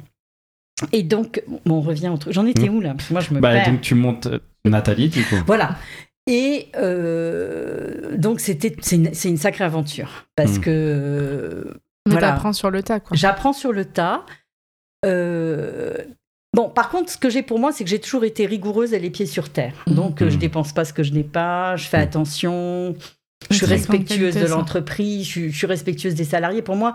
Et 0.92 1.02
donc, 1.02 1.42
bon, 1.64 1.76
on 1.76 1.80
revient 1.80 2.08
au 2.08 2.16
truc. 2.16 2.32
J'en 2.32 2.46
étais 2.46 2.68
où 2.68 2.80
là? 2.80 2.94
Parce 2.94 3.08
que 3.08 3.12
moi, 3.12 3.22
je 3.22 3.32
me 3.32 3.40
Bah, 3.40 3.52
perds. 3.52 3.70
donc 3.70 3.80
tu 3.80 3.94
montes 3.94 4.26
euh, 4.26 4.38
Nathalie, 4.64 5.08
du 5.08 5.22
coup. 5.24 5.36
Voilà. 5.46 5.76
Et 6.26 6.68
euh, 6.76 8.16
donc, 8.16 8.40
c'était, 8.40 8.74
c'est 8.80 8.96
une, 8.96 9.36
sacrée 9.36 9.64
aventure 9.64 10.26
parce 10.36 10.58
Mm. 10.58 10.60
que 10.60 11.74
Mais 12.06 12.12
Voilà. 12.12 12.32
t'apprends 12.32 12.52
sur 12.52 12.70
le 12.70 12.82
tas, 12.82 13.00
quoi. 13.00 13.16
J'apprends 13.16 13.52
sur 13.52 13.72
le 13.72 13.84
tas. 13.84 14.24
Euh, 15.06 15.94
Bon, 16.56 16.68
par 16.68 16.88
contre, 16.88 17.10
ce 17.10 17.18
que 17.18 17.28
j'ai 17.30 17.42
pour 17.42 17.58
moi, 17.58 17.72
c'est 17.72 17.82
que 17.82 17.90
j'ai 17.90 17.98
toujours 17.98 18.22
été 18.24 18.46
rigoureuse 18.46 18.92
et 18.94 19.00
les 19.00 19.10
pieds 19.10 19.26
sur 19.26 19.48
terre. 19.48 19.74
Mhm. 19.88 19.94
Donc, 19.96 20.22
euh, 20.22 20.30
je 20.30 20.36
dépense 20.36 20.72
pas 20.72 20.84
ce 20.84 20.92
que 20.92 21.02
je 21.02 21.12
n'ai 21.12 21.24
pas, 21.24 21.74
je 21.74 21.88
fais 21.88 21.96
attention, 21.96 22.94
je 23.50 23.56
suis 23.56 23.66
respectueuse 23.66 24.36
de 24.36 24.46
l'entreprise, 24.46 25.26
je 25.26 25.48
suis 25.48 25.66
respectueuse 25.66 26.14
des 26.14 26.22
salariés. 26.22 26.62
Pour 26.62 26.76
moi, 26.76 26.94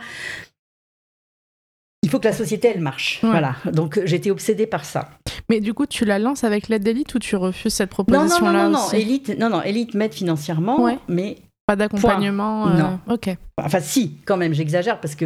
il 2.03 2.10
faut 2.10 2.20
que 2.20 2.27
la 2.27 2.34
société, 2.34 2.72
elle 2.74 2.82
marche. 2.82 3.20
Ouais. 3.24 3.29
Voilà. 3.29 3.56
Donc, 3.72 3.98
euh, 3.98 4.01
j'étais 4.06 4.32
obsédée 4.32 4.68
par 4.68 4.86
ça. 4.86 5.10
Mais 5.50 5.60
du 5.60 5.74
coup, 5.74 5.86
tu 5.86 6.06
la 6.06 6.20
lances 6.20 6.44
avec 6.44 6.68
l'aide 6.70 6.84
d'élite 6.84 7.13
ou 7.15 7.20
tu 7.20 7.36
refuses 7.36 7.74
cette 7.74 7.91
Non, 7.98 8.06
non, 8.08 8.13
non, 8.13 8.18
proposition-là 8.20 8.63
non, 8.70 8.72
non. 8.72 8.91
Elite, 8.94 9.38
non, 9.39 9.50
non, 9.50 9.62
Elite 9.62 9.94
m'aide 9.96 10.13
financièrement, 10.13 10.82
Ouais. 10.82 10.98
mais 11.08 11.38
Pas 11.65 11.75
d'accompagnement 11.75 12.68
euh, 12.70 12.77
Non. 12.77 13.00
Ok. 13.10 13.29
Enfin, 13.62 13.79
si, 13.79 14.18
quand 14.25 14.38
même, 14.38 14.53
j'exagère 14.53 15.00
parce 15.01 15.15
que 15.15 15.25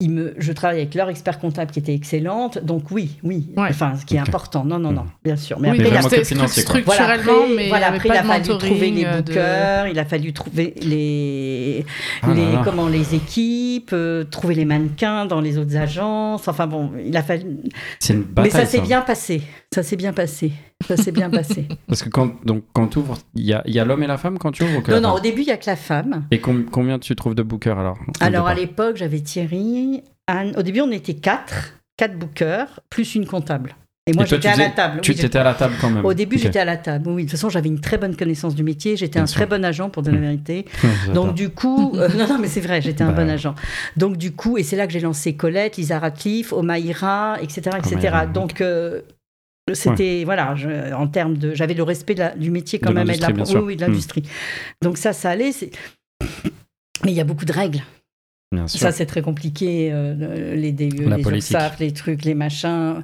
me, 0.00 0.34
je 0.38 0.52
travaille 0.52 0.78
avec 0.80 0.94
leur 0.96 1.08
expert 1.10 1.38
comptable 1.38 1.70
qui 1.70 1.78
était 1.78 1.94
excellente. 1.94 2.58
Donc, 2.64 2.90
oui, 2.90 3.18
oui. 3.22 3.46
Ouais. 3.56 3.68
Enfin, 3.70 3.94
ce 3.96 4.04
qui 4.04 4.16
est 4.16 4.18
important. 4.18 4.64
Non, 4.64 4.78
non, 4.80 4.90
non, 4.90 5.02
Mhm. 5.02 5.08
bien 5.24 5.36
sûr. 5.36 5.60
Mais 5.60 5.70
Oui, 5.70 5.76
après, 5.78 5.84
Mais 5.84 5.90
il 5.90 5.96
a- 5.96 6.24
financier, 6.24 6.64
voilà, 6.84 7.12
après, 7.12 7.32
mais 7.56 7.68
voilà, 7.68 7.86
après, 7.92 8.08
il 8.08 8.14
fallu 8.14 8.58
trouver 8.58 8.90
les 8.90 9.04
de- 9.04 9.20
bookers, 9.22 9.86
il 9.88 9.98
a 10.00 10.04
fallu 10.04 10.32
trouver 10.32 10.74
les, 10.82 11.84
Ah 12.22 12.32
les, 12.34 12.44
comment, 12.64 12.88
les 12.88 13.14
équipes, 13.14 13.90
euh, 13.92 14.24
trouver 14.24 14.54
les 14.56 14.64
mannequins 14.64 15.24
dans 15.26 15.40
les 15.40 15.56
autres 15.58 15.76
agences. 15.76 16.48
Enfin 16.48 16.66
bon, 16.66 16.90
il 17.04 17.16
a 17.16 17.22
fallu. 17.22 17.44
C'est 18.00 18.14
une 18.14 18.24
Mais 18.36 18.50
ça 18.50 18.66
s'est 18.66 18.80
bien 18.80 19.02
passé. 19.02 19.42
Ça 19.72 19.82
s'est 19.84 19.96
bien 19.96 20.12
passé. 20.12 20.50
Ça 20.86 20.96
s'est 20.96 21.12
bien 21.12 21.30
passé. 21.30 21.66
Parce 21.86 22.02
que 22.02 22.08
quand, 22.08 22.44
donc, 22.44 22.64
quand 22.72 22.88
tu 22.88 22.98
ouvres, 22.98 23.18
il 23.34 23.44
y 23.44 23.52
a, 23.52 23.62
il 23.66 23.74
y 23.74 23.78
a 23.80 23.84
l'homme 23.84 24.02
et 24.02 24.06
la 24.06 24.18
femme 24.18 24.38
quand 24.38 24.52
tu 24.52 24.62
ouvres 24.64 24.82
la 24.86 25.00
Non, 25.00 25.08
non, 25.08 25.14
au 25.16 25.20
début, 25.20 25.42
il 25.42 25.46
n'y 25.46 25.52
a 25.52 25.56
que 25.56 25.66
la 25.66 25.76
femme. 25.76 26.24
Et 26.30 26.40
com- 26.40 26.66
combien 26.70 26.98
tu 26.98 27.14
trouves 27.16 27.34
de 27.34 27.42
bookers 27.42 27.78
alors 27.78 27.98
Alors, 28.20 28.46
à 28.48 28.54
l'époque, 28.54 28.96
j'avais 28.96 29.20
Thierry, 29.20 30.02
Anne. 30.26 30.52
Au 30.56 30.62
début, 30.62 30.80
on 30.80 30.90
était 30.90 31.14
quatre, 31.14 31.74
quatre 31.96 32.18
bookers, 32.18 32.80
plus 32.90 33.14
une 33.14 33.26
comptable. 33.26 33.74
Et 34.08 34.12
moi, 34.14 34.24
j'étais 34.24 34.48
à 34.48 34.56
la 34.56 34.68
table. 34.70 35.00
Tu 35.00 35.12
Oui, 35.12 35.16
t'étais 35.16 35.38
à 35.38 35.44
la 35.44 35.54
table 35.54 35.74
quand 35.80 35.88
même. 35.88 36.04
Au 36.04 36.12
début, 36.12 36.36
j'étais 36.36 36.58
à 36.58 36.64
la 36.64 36.76
table. 36.76 37.08
Oui, 37.08 37.22
de 37.22 37.28
toute 37.28 37.38
façon, 37.38 37.48
j'avais 37.50 37.68
une 37.68 37.78
très 37.80 37.98
bonne 37.98 38.16
connaissance 38.16 38.56
du 38.56 38.64
métier. 38.64 38.96
J'étais 38.96 39.20
un 39.20 39.26
sûr. 39.28 39.36
très 39.36 39.46
bon 39.46 39.64
agent, 39.64 39.90
pour 39.90 40.02
dire 40.02 40.12
la 40.12 40.18
Hmm. 40.18 40.22
vérité. 40.22 40.64
Donc, 41.14 41.34
du 41.36 41.50
coup, 41.50 41.92
euh, 41.96 42.08
non, 42.18 42.26
non, 42.26 42.38
mais 42.40 42.48
c'est 42.48 42.60
vrai, 42.60 42.82
j'étais 42.82 43.04
un 43.04 43.12
Bah 43.12 43.22
bon 43.22 43.30
agent. 43.30 43.54
Donc, 43.96 44.16
du 44.16 44.32
coup, 44.32 44.58
et 44.58 44.64
c'est 44.64 44.74
là 44.74 44.88
que 44.88 44.92
j'ai 44.92 44.98
lancé 44.98 45.36
Colette, 45.36 45.76
Lisa 45.76 46.00
Radcliffe, 46.00 46.52
Omaïra, 46.52 47.36
etc. 47.40 47.60
etc. 47.78 47.94
Omaïra, 47.94 48.26
Donc, 48.26 48.60
euh, 48.60 49.02
c'était, 49.72 50.22
voilà, 50.24 50.54
je- 50.56 50.92
en 50.92 51.06
termes 51.06 51.36
de. 51.36 51.54
J'avais 51.54 51.74
le 51.74 51.82
respect 51.82 52.14
de 52.14 52.20
la- 52.20 52.34
du 52.36 52.50
métier 52.50 52.78
quand 52.78 52.90
De 52.90 52.94
même 52.94 53.08
et 53.10 53.16
de 53.16 53.20
la- 53.20 53.28
l'industrie, 53.28 53.34
bien 53.34 53.44
oui, 53.44 53.50
sûr. 53.60 53.64
oui, 53.66 53.76
de 53.76 53.80
l'industrie. 53.82 54.22
Donc, 54.82 54.98
ça, 54.98 55.12
ça 55.12 55.30
allait. 55.30 55.52
c'est- 55.52 55.70
Mais 57.04 57.12
il 57.12 57.14
y 57.14 57.20
a 57.20 57.24
beaucoup 57.24 57.44
de 57.44 57.52
règles. 57.52 57.82
Bien 58.52 58.66
sûr. 58.68 58.80
Ça, 58.80 58.92
c'est 58.92 59.06
très 59.06 59.22
compliqué. 59.22 59.90
euh, 59.92 60.54
les 60.56 60.72
DE, 60.72 61.08
La 61.08 61.16
les. 61.16 61.22
URSAF, 61.22 61.78
les 61.80 61.92
trucs, 61.92 62.24
les 62.24 62.34
machins. 62.34 63.02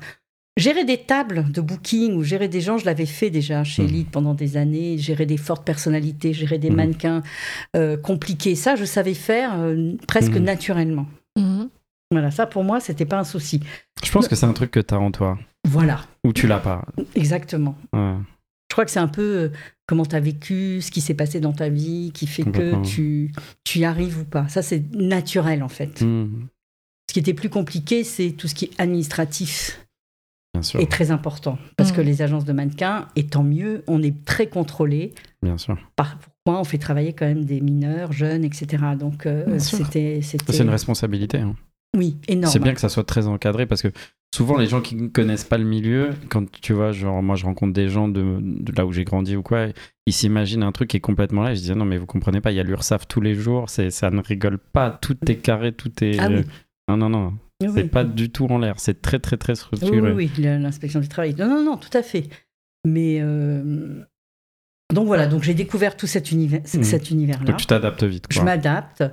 Gérer 0.59 0.85
des 0.85 0.99
tables 0.99 1.51
de 1.53 1.61
booking 1.61 2.15
ou 2.15 2.25
gérer 2.25 2.49
des 2.49 2.61
gens, 2.61 2.79
je 2.79 2.85
l'avais 2.85 3.07
fait 3.07 3.31
déjà 3.31 3.63
chez 3.63 3.83
Mhm. 3.83 3.89
Elite 3.89 4.11
pendant 4.11 4.35
des 4.35 4.57
années. 4.57 4.99
Gérer 4.99 5.25
des 5.25 5.37
fortes 5.37 5.65
personnalités, 5.65 6.33
gérer 6.35 6.59
des 6.59 6.71
Mhm. 6.71 6.77
mannequins 6.77 7.23
euh, 7.77 7.97
compliqués. 7.97 8.57
Ça, 8.57 8.75
je 8.75 8.85
savais 8.85 9.15
faire 9.15 9.53
euh, 9.57 9.93
presque 10.09 10.35
naturellement. 10.37 11.07
Voilà, 12.11 12.31
ça 12.31 12.47
pour 12.47 12.65
moi, 12.65 12.81
c'était 12.81 13.05
pas 13.05 13.19
un 13.19 13.25
souci. 13.25 13.61
Je 14.05 14.11
pense 14.11 14.29
que 14.29 14.35
c'est 14.35 14.47
un 14.47 14.53
truc 14.53 14.71
que 14.71 14.81
tu 14.81 14.95
as 14.95 14.99
en 15.01 15.11
toi. 15.11 15.39
Voilà, 15.67 16.01
Ou 16.25 16.33
tu 16.33 16.47
l'as 16.47 16.59
pas. 16.61 16.85
exactement. 17.15 17.77
Ouais. 17.93 18.15
Je 18.71 18.75
crois 18.75 18.85
que 18.85 18.91
c'est 18.91 19.01
un 19.01 19.09
peu 19.09 19.23
euh, 19.23 19.49
comment 19.87 20.05
tu 20.07 20.15
as 20.17 20.21
vécu, 20.21 20.81
ce 20.81 20.91
qui 20.91 21.01
s'est 21.01 21.15
passé 21.15 21.41
dans 21.41 21.53
ta 21.53 21.69
vie, 21.69 22.11
qui 22.15 22.27
fait 22.27 22.45
que 22.45 22.83
tu, 22.85 23.33
tu 23.65 23.79
y 23.81 23.85
arrives 23.85 24.21
ou 24.21 24.25
pas. 24.25 24.47
Ça, 24.49 24.63
c'est 24.63 24.83
naturel 24.95 25.63
en 25.63 25.69
fait. 25.69 26.01
Hmm, 26.03 26.47
Ce 27.09 27.13
qui 27.15 27.19
était 27.19 27.35
plus 27.35 27.51
compliqué, 27.51 28.05
c'est 28.05 28.31
tout 28.33 28.47
ce 28.49 28.55
qui 28.55 28.67
est 28.67 28.81
administratif. 28.81 29.85
Bien 30.55 30.63
sûr. 30.63 30.81
est 30.81 30.91
très 30.91 31.11
important. 31.11 31.59
Parce 31.77 31.93
que 31.93 32.01
les 32.01 32.23
agences 32.23 32.45
de 32.47 32.53
mannequins, 32.55 33.07
et 33.17 33.27
tant 33.27 33.43
mieux, 33.45 33.85
on 33.87 34.03
est 34.03 34.25
très 34.25 34.47
contrôlé. 34.47 35.13
Bien 35.43 35.59
sûr. 35.59 35.77
Par, 35.95 36.19
pourquoi 36.45 36.61
on 36.61 36.65
fait 36.65 36.79
travailler 36.79 37.13
quand 37.13 37.27
même 37.27 37.45
des 37.45 37.61
mineurs, 37.61 38.13
jeunes, 38.13 38.45
etc. 38.45 38.83
Donc 38.99 39.27
euh, 39.27 39.59
c'était 39.59 40.21
C'est 40.23 40.59
une 40.61 40.71
responsabilité. 40.71 41.39
hein. 41.39 41.55
Oui 41.97 42.17
énorme. 42.29 42.53
C'est 42.53 42.59
bien 42.59 42.75
que 42.75 42.81
ça 42.81 42.89
soit 42.89 43.05
très 43.05 43.27
encadré 43.27 43.67
parce 43.67 43.83
que 43.83 43.89
souvent 44.35 44.59
les 44.59 44.67
gens 44.67 44.81
qui 44.81 44.95
ne 44.95 45.09
connaissent 45.09 45.45
pas 45.45 45.59
le 45.59 45.65
milieu, 45.65 46.11
quand 46.29 46.51
tu 46.61 46.73
vois, 46.75 46.93
genre 46.93 47.23
moi 47.23 47.35
je 47.37 47.45
rencontre 47.47 47.73
des 47.73 47.89
gens 47.89 48.09
de, 48.09 48.39
de 48.41 48.73
là 48.77 48.85
où 48.87 48.93
j'ai 48.93 49.05
grandi 49.05 49.37
ou 49.37 49.43
quoi, 49.43 49.69
ils 50.07 50.13
s'imaginent 50.13 50.63
un 50.63 50.73
truc 50.73 50.91
qui 50.91 50.97
est 50.99 51.01
complètement 51.01 51.43
là. 51.43 51.53
Et 51.53 51.57
je 51.57 51.63
dis 51.63 51.73
non 51.73 51.85
mais 51.87 51.97
vous 51.99 52.07
comprenez 52.07 52.41
pas, 52.41 52.51
il 52.53 52.57
y 52.57 52.61
a 52.61 52.63
l'URSAF 52.63 53.09
tous 53.09 53.21
les 53.21 53.35
jours, 53.35 53.71
c'est 53.71 53.91
ça 53.91 54.11
ne 54.11 54.21
rigole 54.21 54.59
pas, 54.59 54.91
tout 54.91 55.17
est 55.31 55.37
carré, 55.37 55.73
tout 55.73 55.93
est. 56.05 56.19
Ah 56.19 56.29
oui. 56.31 56.43
Non 56.89 56.97
non 56.97 57.09
non, 57.11 57.35
Oui, 57.63 57.69
c'est 57.75 57.85
pas 57.89 58.05
du 58.05 58.31
tout 58.31 58.47
en 58.47 58.59
l'air, 58.59 58.75
c'est 58.79 59.01
très 59.03 59.19
très 59.19 59.37
très 59.37 59.55
structuré. 59.55 60.13
oui, 60.13 60.31
oui, 60.37 60.43
l'inspection 60.43 61.01
du 61.01 61.09
travail. 61.09 61.35
Non, 61.39 61.47
non, 61.49 61.63
non, 61.65 61.77
tout 61.77 61.91
à 61.97 62.03
fait. 62.03 62.29
Mais 62.87 63.19
euh, 63.21 64.03
donc 64.95 65.07
voilà, 65.07 65.27
donc 65.27 65.43
j'ai 65.43 65.53
découvert 65.55 65.97
tout 65.97 66.07
cet 66.07 66.31
univers, 66.33 66.61
Mm. 66.63 66.83
cet 66.83 67.11
univers-là. 67.11 67.45
Donc 67.45 67.57
tu 67.59 67.67
t'adaptes 67.67 68.05
vite. 68.05 68.27
Je 68.31 68.37
Quoi. 68.37 68.45
m'adapte. 68.45 69.05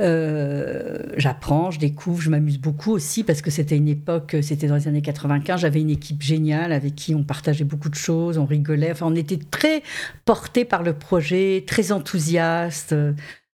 Euh, 0.00 0.98
j'apprends, 1.16 1.70
je 1.70 1.78
découvre, 1.78 2.20
je 2.22 2.30
m'amuse 2.30 2.58
beaucoup 2.58 2.90
aussi 2.92 3.22
parce 3.22 3.42
que 3.42 3.50
c'était 3.50 3.76
une 3.76 3.88
époque, 3.88 4.36
c'était 4.42 4.66
dans 4.66 4.76
les 4.76 4.88
années 4.88 5.02
95, 5.02 5.60
j'avais 5.60 5.80
une 5.80 5.90
équipe 5.90 6.22
géniale 6.22 6.72
avec 6.72 6.94
qui 6.94 7.14
on 7.14 7.22
partageait 7.22 7.64
beaucoup 7.64 7.88
de 7.90 7.94
choses, 7.94 8.38
on 8.38 8.46
rigolait, 8.46 8.92
enfin 8.92 9.06
on 9.06 9.14
était 9.14 9.38
très 9.38 9.82
portés 10.24 10.64
par 10.64 10.82
le 10.82 10.94
projet, 10.94 11.64
très 11.66 11.92
enthousiastes. 11.92 12.94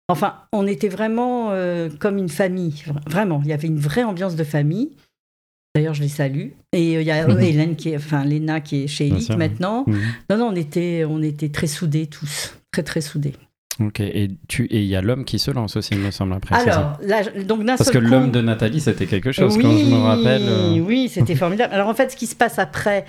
Enfin, 0.09 0.35
on 0.53 0.67
était 0.67 0.89
vraiment 0.89 1.51
euh, 1.53 1.89
comme 1.99 2.19
une 2.19 2.29
famille, 2.29 2.85
vraiment, 3.07 3.41
il 3.43 3.49
y 3.49 3.55
avait 3.55 3.69
une 3.69 3.79
vraie 3.79 4.05
ambiance 4.05 4.37
de 4.37 4.45
famille. 4.45 4.91
D'ailleurs, 5.75 5.95
je 5.95 6.03
les 6.03 6.09
salue. 6.09 6.51
Et 6.73 6.97
euh, 6.97 7.01
il 7.01 7.07
y 7.07 7.11
a 7.11 7.27
Mhm. 7.27 7.41
Hélène 7.41 7.77
qui 7.77 7.89
est, 7.89 7.97
enfin 7.97 8.25
Léna 8.25 8.61
qui 8.61 8.85
est 8.85 8.87
chez 8.87 9.09
Elite 9.09 9.37
maintenant. 9.37 9.85
Mhm. 9.87 10.01
Non, 10.31 10.37
non, 10.37 10.47
on 10.49 10.55
était, 10.55 11.05
on 11.09 11.21
était 11.23 11.49
très 11.49 11.67
soudés 11.67 12.07
tous, 12.07 12.55
très 12.71 12.83
très 12.83 13.01
soudés. 13.01 13.33
Ok, 13.81 14.01
et 14.01 14.31
tu 14.49 14.67
et 14.67 14.83
il 14.83 14.87
y 14.87 14.95
a 14.95 15.03
l'homme 15.03 15.25
qui 15.25 15.39
se 15.39 15.51
lance 15.51 15.77
aussi, 15.77 15.95
il 15.95 16.01
me 16.01 16.11
semble 16.13 16.35
après. 16.35 16.55
Alors, 16.55 16.97
là, 17.03 17.23
donc 17.45 17.67
Parce 17.67 17.91
que 17.91 17.99
l'homme 17.99 18.31
de 18.31 18.41
Nathalie, 18.41 18.81
c'était 18.81 19.07
quelque 19.07 19.33
chose 19.33 19.57
oui, 19.57 19.63
quand 19.63 19.77
je 19.77 19.85
me 19.87 19.97
rappelle. 19.97 20.43
euh, 20.45 20.79
Oui, 20.79 21.09
c'était 21.09 21.35
formidable. 21.35 21.75
Alors 21.75 21.89
en 21.89 21.95
fait, 21.95 22.13
ce 22.13 22.17
qui 22.17 22.27
se 22.27 22.37
passe 22.37 22.59
après, 22.61 23.05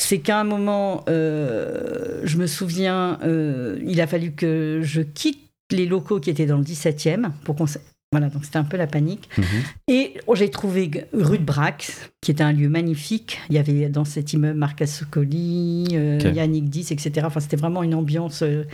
c'est 0.00 0.18
qu'à 0.18 0.38
un 0.38 0.44
moment, 0.44 1.04
euh, 1.08 2.20
je 2.24 2.38
me 2.38 2.46
souviens, 2.46 3.18
euh, 3.24 3.78
il 3.86 4.00
a 4.00 4.06
fallu 4.06 4.32
que 4.32 4.80
je 4.82 5.00
quitte 5.00 5.40
les 5.72 5.86
locaux 5.86 6.20
qui 6.20 6.30
étaient 6.30 6.46
dans 6.46 6.58
le 6.58 6.64
17e 6.64 7.30
pour 7.44 7.56
qu'on. 7.56 7.66
Voilà, 8.12 8.28
donc 8.28 8.44
c'était 8.44 8.58
un 8.58 8.64
peu 8.64 8.76
la 8.76 8.86
panique. 8.86 9.28
mhm. 9.36 9.44
Et 9.88 10.14
j'ai 10.34 10.48
trouvé 10.48 10.88
rue 11.12 11.38
de 11.38 11.42
Brax, 11.42 12.12
qui 12.20 12.30
était 12.30 12.44
un 12.44 12.52
lieu 12.52 12.68
magnifique. 12.68 13.40
Il 13.50 13.56
y 13.56 13.58
avait 13.58 13.88
dans 13.88 14.04
cet 14.04 14.32
immeuble 14.32 14.56
Marc 14.56 14.80
euh, 14.80 16.20
Ok. 16.20 16.36
Yannick 16.36 16.68
Dix, 16.68 16.92
etc. 16.92 17.22
Enfin, 17.24 17.40
c'était 17.40 17.56
vraiment 17.56 17.82
une 17.82 17.94
ambiance 17.96 18.42
euh, 18.42 18.66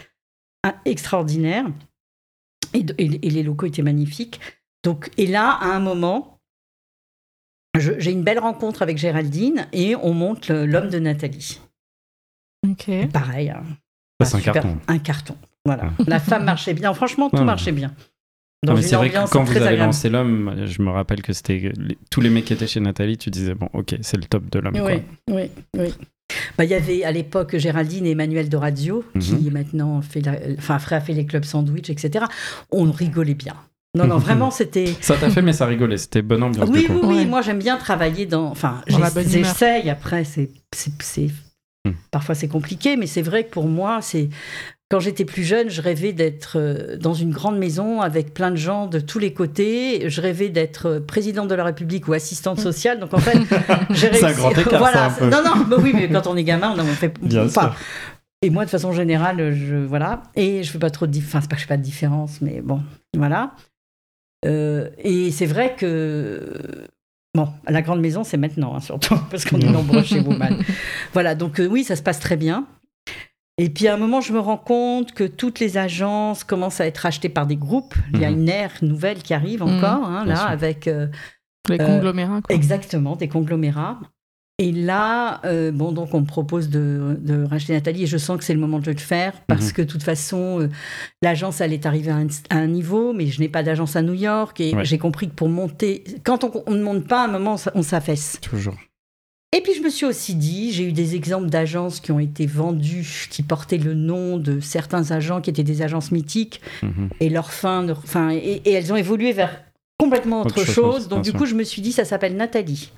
extraordinaire. 0.85 1.66
Et, 2.75 2.83
de- 2.85 2.94
et- 2.99 3.27
et 3.27 3.31
les 3.31 3.42
locaux 3.42 3.66
étaient 3.66 3.83
magnifiques. 3.83 4.40
Donc, 4.85 5.11
et 5.16 5.27
là, 5.27 5.51
à 5.61 5.66
un 5.75 5.81
moment, 5.81 6.38
j'ai 7.79 8.11
une 8.12 8.23
belle 8.23 8.38
rencontre 8.38 8.83
avec 8.83 8.99
Géraldine 8.99 9.66
et 9.73 9.96
on 9.96 10.12
monte 10.14 10.49
l'homme 10.51 10.88
de 10.90 10.99
Nathalie. 10.99 11.61
Ok. 12.68 12.90
Pareil. 13.12 13.51
hein. 13.51 13.62
C'est 14.23 14.35
un 14.35 14.38
Super- 14.38 14.53
carton. 14.55 14.79
Un 14.88 14.99
carton. 14.99 15.37
Voilà. 15.64 15.90
La 16.07 16.20
femme 16.20 16.44
marchait 16.44 16.75
bien. 16.75 16.92
Franchement, 16.94 17.31
tout 17.31 17.37
Ouais. 17.38 17.44
marchait 17.44 17.73
bien. 17.73 17.94
C'est 18.83 18.94
vrai 18.96 19.09
que 19.09 19.14
quand 19.31 19.42
vous 19.44 19.51
avez 19.53 19.61
agréable. 19.68 19.85
lancé 19.87 20.11
l'homme, 20.11 20.66
je 20.66 20.83
me 20.83 20.90
rappelle 20.90 21.23
que 21.23 21.33
c'était 21.33 21.73
tous 22.11 22.20
les 22.20 22.29
mecs 22.29 22.44
qui 22.44 22.53
étaient 22.53 22.66
chez 22.66 22.81
Nathalie, 22.81 23.16
tu 23.16 23.31
disais 23.31 23.55
bon, 23.55 23.70
ok, 23.73 23.96
c'est 24.03 24.18
le 24.18 24.25
top 24.25 24.51
de 24.51 24.59
l'homme. 24.59 24.75
quoi. 24.79 24.85
Oui, 24.92 25.03
oui, 25.31 25.51
oui. 25.79 25.94
Bah, 26.59 26.64
il 26.64 26.71
y 26.71 26.75
avait 26.75 27.05
à 27.05 27.12
l'époque 27.12 27.57
Géraldine 27.57 28.07
et 28.07 28.11
Emmanuel 28.12 28.49
Dorazio, 28.49 29.05
Mhm. 29.14 29.21
qui 29.23 29.51
maintenant 29.51 30.01
fait, 30.03 30.21
la- 30.21 30.38
enfin, 30.59 30.79
a 30.90 31.01
fait 31.01 31.12
les 31.12 31.27
clubs 31.27 31.45
sandwich, 31.45 31.90
etc. 31.90 32.25
On 32.71 32.90
rigolait 32.90 33.35
bien. 33.35 33.55
Non, 33.97 34.07
non, 34.07 34.19
vraiment, 34.19 34.53
c'était. 34.53 34.95
Ça 35.01 35.16
t'a 35.16 35.31
fait, 35.31 35.43
mais 35.43 35.53
ça 35.53 35.66
rigolait. 35.66 35.97
C'était 35.97 36.23
bonne 36.23 36.45
ambiance. 36.45 36.69
Oui, 36.71 36.83
du 36.83 36.87
coup. 36.87 36.93
oui, 36.95 37.01
oui. 37.09 37.16
Ouais. 37.19 37.25
Moi, 37.25 37.43
j'aime 37.43 37.59
bien 37.59 37.77
travailler 37.77 38.25
dans. 38.27 38.45
Enfin, 38.47 38.83
j'essaye. 39.16 39.90
Après, 39.90 40.23
c'est, 40.25 40.51
Hmm. 41.87 41.93
parfois 42.11 42.35
c'est 42.35 42.49
compliqué, 42.49 42.97
mais 42.97 43.07
c'est 43.07 43.23
vrai 43.23 43.45
que 43.45 43.51
pour 43.51 43.66
moi, 43.66 44.01
c'est 44.03 44.29
quand 44.90 44.99
j'étais 44.99 45.25
plus 45.25 45.45
jeune, 45.45 45.71
je 45.71 45.81
rêvais 45.81 46.12
d'être 46.12 46.59
euh, 46.59 46.97
dans 46.97 47.14
une 47.14 47.31
grande 47.31 47.57
maison 47.57 48.01
avec 48.01 48.35
plein 48.35 48.51
de 48.51 48.57
gens 48.57 48.88
de 48.88 48.99
tous 48.99 49.21
les 49.21 49.33
côtés. 49.33 50.11
Je 50.11 50.21
rêvais 50.21 50.49
d'être 50.49 50.87
euh, 50.87 51.01
présidente 51.01 51.47
de 51.49 51.55
la 51.55 51.62
République 51.62 52.09
ou 52.09 52.12
assistante 52.12 52.59
sociale. 52.59 52.99
Donc 52.99 53.14
en 53.14 53.19
fait, 53.19 53.38
j'ai 53.90 54.09
réussi. 54.09 54.21
C'est 54.21 54.27
un 54.27 54.33
grand 54.33 54.51
écart, 54.59 54.81
voilà. 54.81 54.93
ça, 54.93 55.07
un 55.07 55.11
peu. 55.11 55.31
Non, 55.31 55.43
non, 55.45 55.64
bah 55.64 55.77
oui, 55.81 55.93
mais 55.95 56.09
quand 56.09 56.27
on 56.27 56.37
est 56.37 56.43
gamin, 56.43 56.75
on, 56.77 56.81
on 56.81 56.85
fait. 56.87 57.14
Bien 57.23 57.47
enfin, 57.47 57.71
sûr. 57.71 57.75
et 58.43 58.51
moi, 58.51 58.64
de 58.64 58.71
façon 58.71 58.93
générale, 58.93 59.55
je 59.55 59.77
voilà. 59.77 60.25
Et 60.35 60.64
je 60.64 60.73
fais 60.73 60.81
pas 60.81 60.90
trop 60.90 61.07
de, 61.07 61.16
enfin, 61.19 61.40
c'est 61.40 61.49
pas 61.49 61.55
que 61.55 61.62
je 61.62 61.66
fais 61.66 61.75
pas 61.75 61.79
de 61.79 61.83
différence, 61.83 62.40
mais 62.40 62.61
bon, 62.61 62.83
voilà. 63.16 63.53
Euh, 64.45 64.88
et 64.99 65.31
c'est 65.31 65.47
vrai 65.47 65.77
que 65.79 66.53
bon, 67.35 67.49
à 67.66 67.73
la 67.73 67.83
grande 67.83 68.01
maison, 68.01 68.25
c'est 68.25 68.37
maintenant, 68.37 68.75
hein, 68.77 68.81
surtout 68.81 69.16
parce 69.31 69.45
qu'on 69.45 69.61
est 69.61 69.71
nombreux 69.71 70.03
chez 70.03 70.21
Woman. 70.21 70.59
Voilà, 71.12 71.35
donc 71.35 71.61
euh, 71.61 71.66
oui, 71.66 71.85
ça 71.85 71.97
se 71.97 72.03
passe 72.03 72.21
très 72.21 72.37
bien. 72.37 72.66
Et 73.59 73.69
puis 73.69 73.88
à 73.88 73.95
un 73.95 73.97
moment, 73.99 74.21
je 74.23 74.33
me 74.33 74.38
rends 74.38 74.57
compte 74.57 75.12
que 75.12 75.25
toutes 75.25 75.61
les 75.61 75.77
agences 75.77 76.45
commencent 76.45 76.81
à 76.81 76.87
être 76.87 77.05
achetées 77.05 77.29
par 77.29 77.47
des 77.47 77.57
groupes. 77.57 77.95
Il 78.14 78.21
y 78.21 78.25
a 78.25 78.31
Mhm. 78.31 78.38
une 78.38 78.49
ère 78.49 78.73
nouvelle 78.83 79.23
qui 79.23 79.35
arrive 79.35 79.62
Mhm. 79.62 79.77
encore, 79.77 80.05
hein, 80.05 80.25
Bien 80.25 80.33
là, 80.35 80.40
sûr. 80.40 80.49
avec 80.49 80.88
euh, 80.88 81.09
Les 81.69 81.79
Euh, 81.79 81.87
conglomérats, 81.87 82.40
quoi. 82.40 82.57
Exactement, 82.57 83.16
des 83.16 83.29
conglomérats. 83.29 83.99
Et 84.62 84.73
là, 84.73 85.40
euh, 85.46 85.73
bon, 85.73 85.90
donc 85.90 86.12
on 86.12 86.20
me 86.20 86.27
propose 86.27 86.68
de, 86.68 87.16
de 87.18 87.44
racheter 87.44 87.73
Nathalie 87.73 88.03
et 88.03 88.07
je 88.07 88.18
sens 88.18 88.37
que 88.37 88.44
c'est 88.44 88.53
le 88.53 88.61
moment 88.61 88.79
de 88.79 88.90
le 88.90 88.99
faire 88.99 89.33
parce 89.46 89.68
Mhm. 89.68 89.73
que 89.73 89.83
de 89.83 89.87
toute 89.87 90.03
façon, 90.03 90.61
euh, 90.61 90.68
l'agence 91.23 91.62
allait 91.62 91.87
arriver 91.87 92.11
à 92.11 92.16
un, 92.16 92.27
à 92.51 92.57
un 92.57 92.66
niveau, 92.66 93.14
mais 93.14 93.27
je 93.29 93.40
n'ai 93.40 93.49
pas 93.49 93.62
d'agence 93.62 93.96
à 93.96 94.03
New 94.03 94.12
York 94.12 94.61
et 94.61 94.75
Ouais. 94.75 94.85
j'ai 94.85 94.99
compris 94.99 95.31
que 95.31 95.35
pour 95.35 95.49
monter, 95.49 96.05
quand 96.25 96.44
on, 96.44 96.62
on 96.66 96.75
ne 96.75 96.83
monte 96.83 97.09
pas, 97.09 97.23
à 97.23 97.25
un 97.25 97.29
moment, 97.33 97.57
on 97.75 97.81
s'affaisse. 97.83 98.38
Toujours. 98.42 98.77
Et 99.57 99.62
puis 99.62 99.73
je 99.75 99.81
me 99.83 99.88
suis 99.88 100.05
aussi 100.05 100.35
dit, 100.35 100.73
j'ai 100.73 100.85
eu 100.85 100.92
des 100.92 101.14
exemples 101.16 101.49
d'agences 101.49 101.99
qui 101.99 102.12
ont 102.12 102.20
été 102.20 102.44
vendues, 102.44 103.27
qui 103.31 103.42
portaient 103.42 103.79
le 103.79 103.94
nom 103.94 104.37
de 104.37 104.61
certains 104.61 105.11
agents 105.11 105.40
qui 105.40 105.49
étaient 105.49 105.64
des 105.64 105.81
agences 105.81 106.12
mythiques 106.12 106.61
Mhm. 106.83 107.09
et 107.20 107.31
leur 107.31 107.51
fin, 107.51 107.87
et, 108.31 108.37
et 108.64 108.73
elles 108.73 108.92
ont 108.92 108.96
évolué 108.96 109.33
vers 109.33 109.64
complètement 109.99 110.42
Autre 110.42 110.59
autre, 110.61 110.64
chose, 110.66 110.75
chose. 110.75 111.09
bien 111.09 111.16
Donc 111.16 111.25
du 111.25 111.31
sûr. 111.31 111.38
coup, 111.38 111.46
je 111.46 111.55
me 111.55 111.64
suis 111.64 111.81
dit, 111.81 111.92
ça 111.92 112.05
s'appelle 112.05 112.37
Nathalie. 112.37 112.92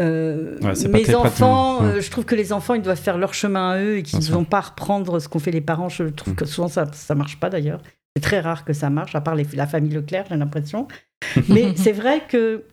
Euh, 0.00 0.56
Ouais, 0.62 0.88
mes 0.88 1.14
enfants, 1.14 1.80
ouais. 1.82 1.86
euh, 1.96 2.00
je 2.00 2.10
trouve 2.10 2.24
que 2.24 2.34
les 2.34 2.52
enfants, 2.52 2.74
ils 2.74 2.82
doivent 2.82 3.00
faire 3.00 3.18
leur 3.18 3.34
chemin 3.34 3.70
à 3.72 3.78
eux 3.80 3.98
et 3.98 4.02
qu'ils 4.02 4.18
ne 4.20 4.24
vont 4.32 4.44
pas 4.44 4.60
reprendre 4.60 5.18
ce 5.18 5.28
qu'ont 5.28 5.38
fait 5.38 5.50
les 5.50 5.60
parents. 5.60 5.88
Je 5.88 6.04
trouve 6.04 6.32
Mm. 6.32 6.36
que 6.36 6.44
souvent, 6.46 6.68
ça 6.68 6.86
ça 6.92 7.14
marche 7.14 7.38
pas 7.38 7.50
d'ailleurs. 7.50 7.82
C'est 8.16 8.22
très 8.22 8.40
rare 8.40 8.64
que 8.64 8.72
ça 8.72 8.88
marche, 8.90 9.14
à 9.14 9.20
part 9.20 9.34
les- 9.34 9.46
la 9.54 9.66
famille 9.66 9.92
Leclerc, 9.92 10.24
j'ai 10.30 10.36
l'impression. 10.36 10.88
Mais 11.48 11.74
c'est 11.76 11.92
vrai 11.92 12.22
que 12.28 12.64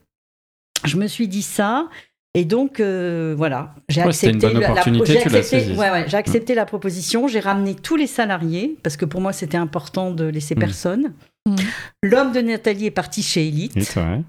je 0.85 0.97
me 0.97 1.07
suis 1.07 1.27
dit 1.27 1.41
ça. 1.43 1.87
Et 2.33 2.45
donc, 2.45 2.79
euh, 2.79 3.33
voilà, 3.35 3.73
Ouais, 3.95 3.99
accepté, 4.03 4.53
la- 4.53 4.59
la- 4.59 4.71
accepté- 4.73 5.75
ouais, 5.75 5.89
ouais, 5.91 6.05
j'ai 6.07 6.17
accepté 6.17 6.53
la 6.55 6.65
proposition. 6.65 7.27
J'ai 7.27 7.39
ramené 7.39 7.73
tous 7.73 7.95
les 7.95 8.05
salariés 8.05 8.77
parce 8.83 8.95
que 8.95 9.05
pour 9.05 9.21
moi, 9.21 9.33
c'était 9.33 9.57
important 9.57 10.11
de 10.11 10.25
laisser 10.25 10.53
Mm. 10.55 10.59
personne. 10.59 11.13
Mm. 11.47 11.55
L'homme 12.03 12.31
de 12.31 12.41
Nathalie 12.41 12.85
est 12.87 12.91
parti 12.91 13.23
chez 13.23 13.47
Elite 13.47 13.73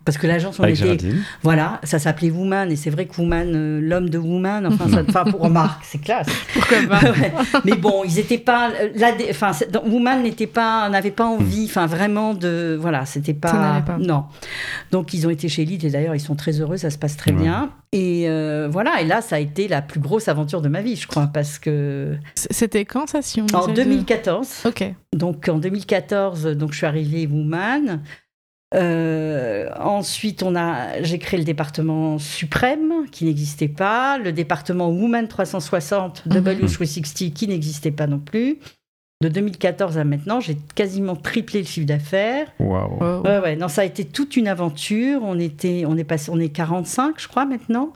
parce 0.05 0.19
que 0.19 0.27
l'agence, 0.27 0.59
on 0.59 0.63
Avec 0.63 0.77
était, 0.77 0.85
Géraldine. 0.85 1.23
voilà, 1.43 1.81
ça 1.85 1.99
s'appelait 1.99 2.31
Woman 2.31 2.71
et 2.73 2.77
c'est 2.77 2.91
vrai 2.91 3.07
que 3.07 3.21
Woman, 3.21 3.53
euh, 3.55 3.81
l'homme 3.81 4.09
de 4.09 4.19
Woman, 4.19 4.67
enfin, 4.67 4.89
ça, 4.89 5.03
enfin 5.09 5.25
pour 5.31 5.41
remarque, 5.41 5.83
c'est 5.85 5.99
classe. 6.01 6.29
Pourquoi 6.55 6.79
pas 6.89 7.01
Ouais. 7.11 7.33
Mais 7.65 7.73
bon, 7.77 8.03
ils 8.05 8.19
étaient 8.19 8.39
pas 8.39 8.71
là. 8.95 9.13
Enfin, 9.31 9.53
Woman 9.87 10.23
n'était 10.23 10.47
pas, 10.47 10.89
n'avait 10.89 11.11
pas 11.11 11.27
envie, 11.27 11.67
enfin 11.67 11.87
vraiment 11.87 12.35
de, 12.35 12.77
voilà, 12.81 13.05
c'était 13.07 13.35
pas, 13.35 13.83
non. 13.99 14.25
Donc 14.91 15.13
ils 15.15 15.27
ont 15.27 15.31
été 15.31 15.49
chez 15.49 15.63
Elite 15.63 15.85
et 15.85 15.91
d'ailleurs 15.91 16.15
ils 16.15 16.21
sont 16.21 16.37
très 16.37 16.61
heureux, 16.61 16.77
ça 16.77 16.91
se 16.91 16.99
passe 16.99 17.17
très 17.17 17.33
Ouais. 17.33 17.43
bien. 17.43 17.71
Et 17.93 18.29
euh, 18.29 18.69
voilà, 18.71 19.01
et 19.01 19.07
là 19.07 19.23
ça 19.23 19.37
a 19.37 19.39
été 19.39 19.67
la 19.67 19.81
plus 19.81 19.99
grosse 20.01 20.29
aventure 20.29 20.61
de 20.61 20.69
ma 20.69 20.83
vie, 20.83 20.97
je 20.97 21.07
crois, 21.07 21.27
parce 21.33 21.59
que 21.59 22.17
C'était 22.35 22.85
quand 22.85 23.09
ça, 23.09 23.23
si 23.23 23.41
on 23.41 23.47
en 23.55 23.63
essaie 23.63 23.73
de- 23.73 23.83
2014. 23.85 24.49
Ok. 24.67 24.85
Donc 25.17 25.49
en 25.49 25.57
2014, 25.59 26.47
donc 26.49 26.73
je 26.73 26.77
suis 26.79 26.87
arrivée 26.87 27.08
Woman. 27.27 28.03
Euh, 28.75 29.71
ensuite, 29.81 30.43
on 30.43 30.55
a, 30.55 31.03
j'ai 31.03 31.19
créé 31.19 31.39
le 31.39 31.45
département 31.45 32.19
suprême 32.19 33.07
qui 33.11 33.25
n'existait 33.25 33.69
pas, 33.69 34.19
le 34.19 34.31
département 34.31 34.91
Woman 34.91 35.27
360 35.27 36.27
Mhm. 36.27 36.33
W360 36.35 37.33
qui 37.33 37.49
n'existait 37.49 37.91
pas 37.93 38.07
non 38.07 38.19
plus. 38.19 38.59
De 39.21 39.29
2014 39.29 39.99
à 39.99 40.05
maintenant, 40.05 40.39
j'ai 40.39 40.57
quasiment 40.77 41.17
triplé 41.17 41.59
le 41.63 41.67
chiffre 41.67 41.89
d'affaires. 41.89 42.47
Waouh. 42.61 43.01
Wow. 43.01 43.23
Ouais, 43.25 43.39
ouais, 43.41 43.57
non, 43.57 43.67
ça 43.67 43.81
a 43.81 43.85
été 43.85 44.05
toute 44.05 44.37
une 44.37 44.47
aventure. 44.47 45.23
On 45.25 45.41
était, 45.41 45.83
on 45.89 45.97
est 45.97 46.05
passé, 46.05 46.31
on 46.33 46.39
est 46.39 46.51
45, 46.51 47.17
je 47.19 47.27
crois 47.27 47.45
maintenant. 47.45 47.93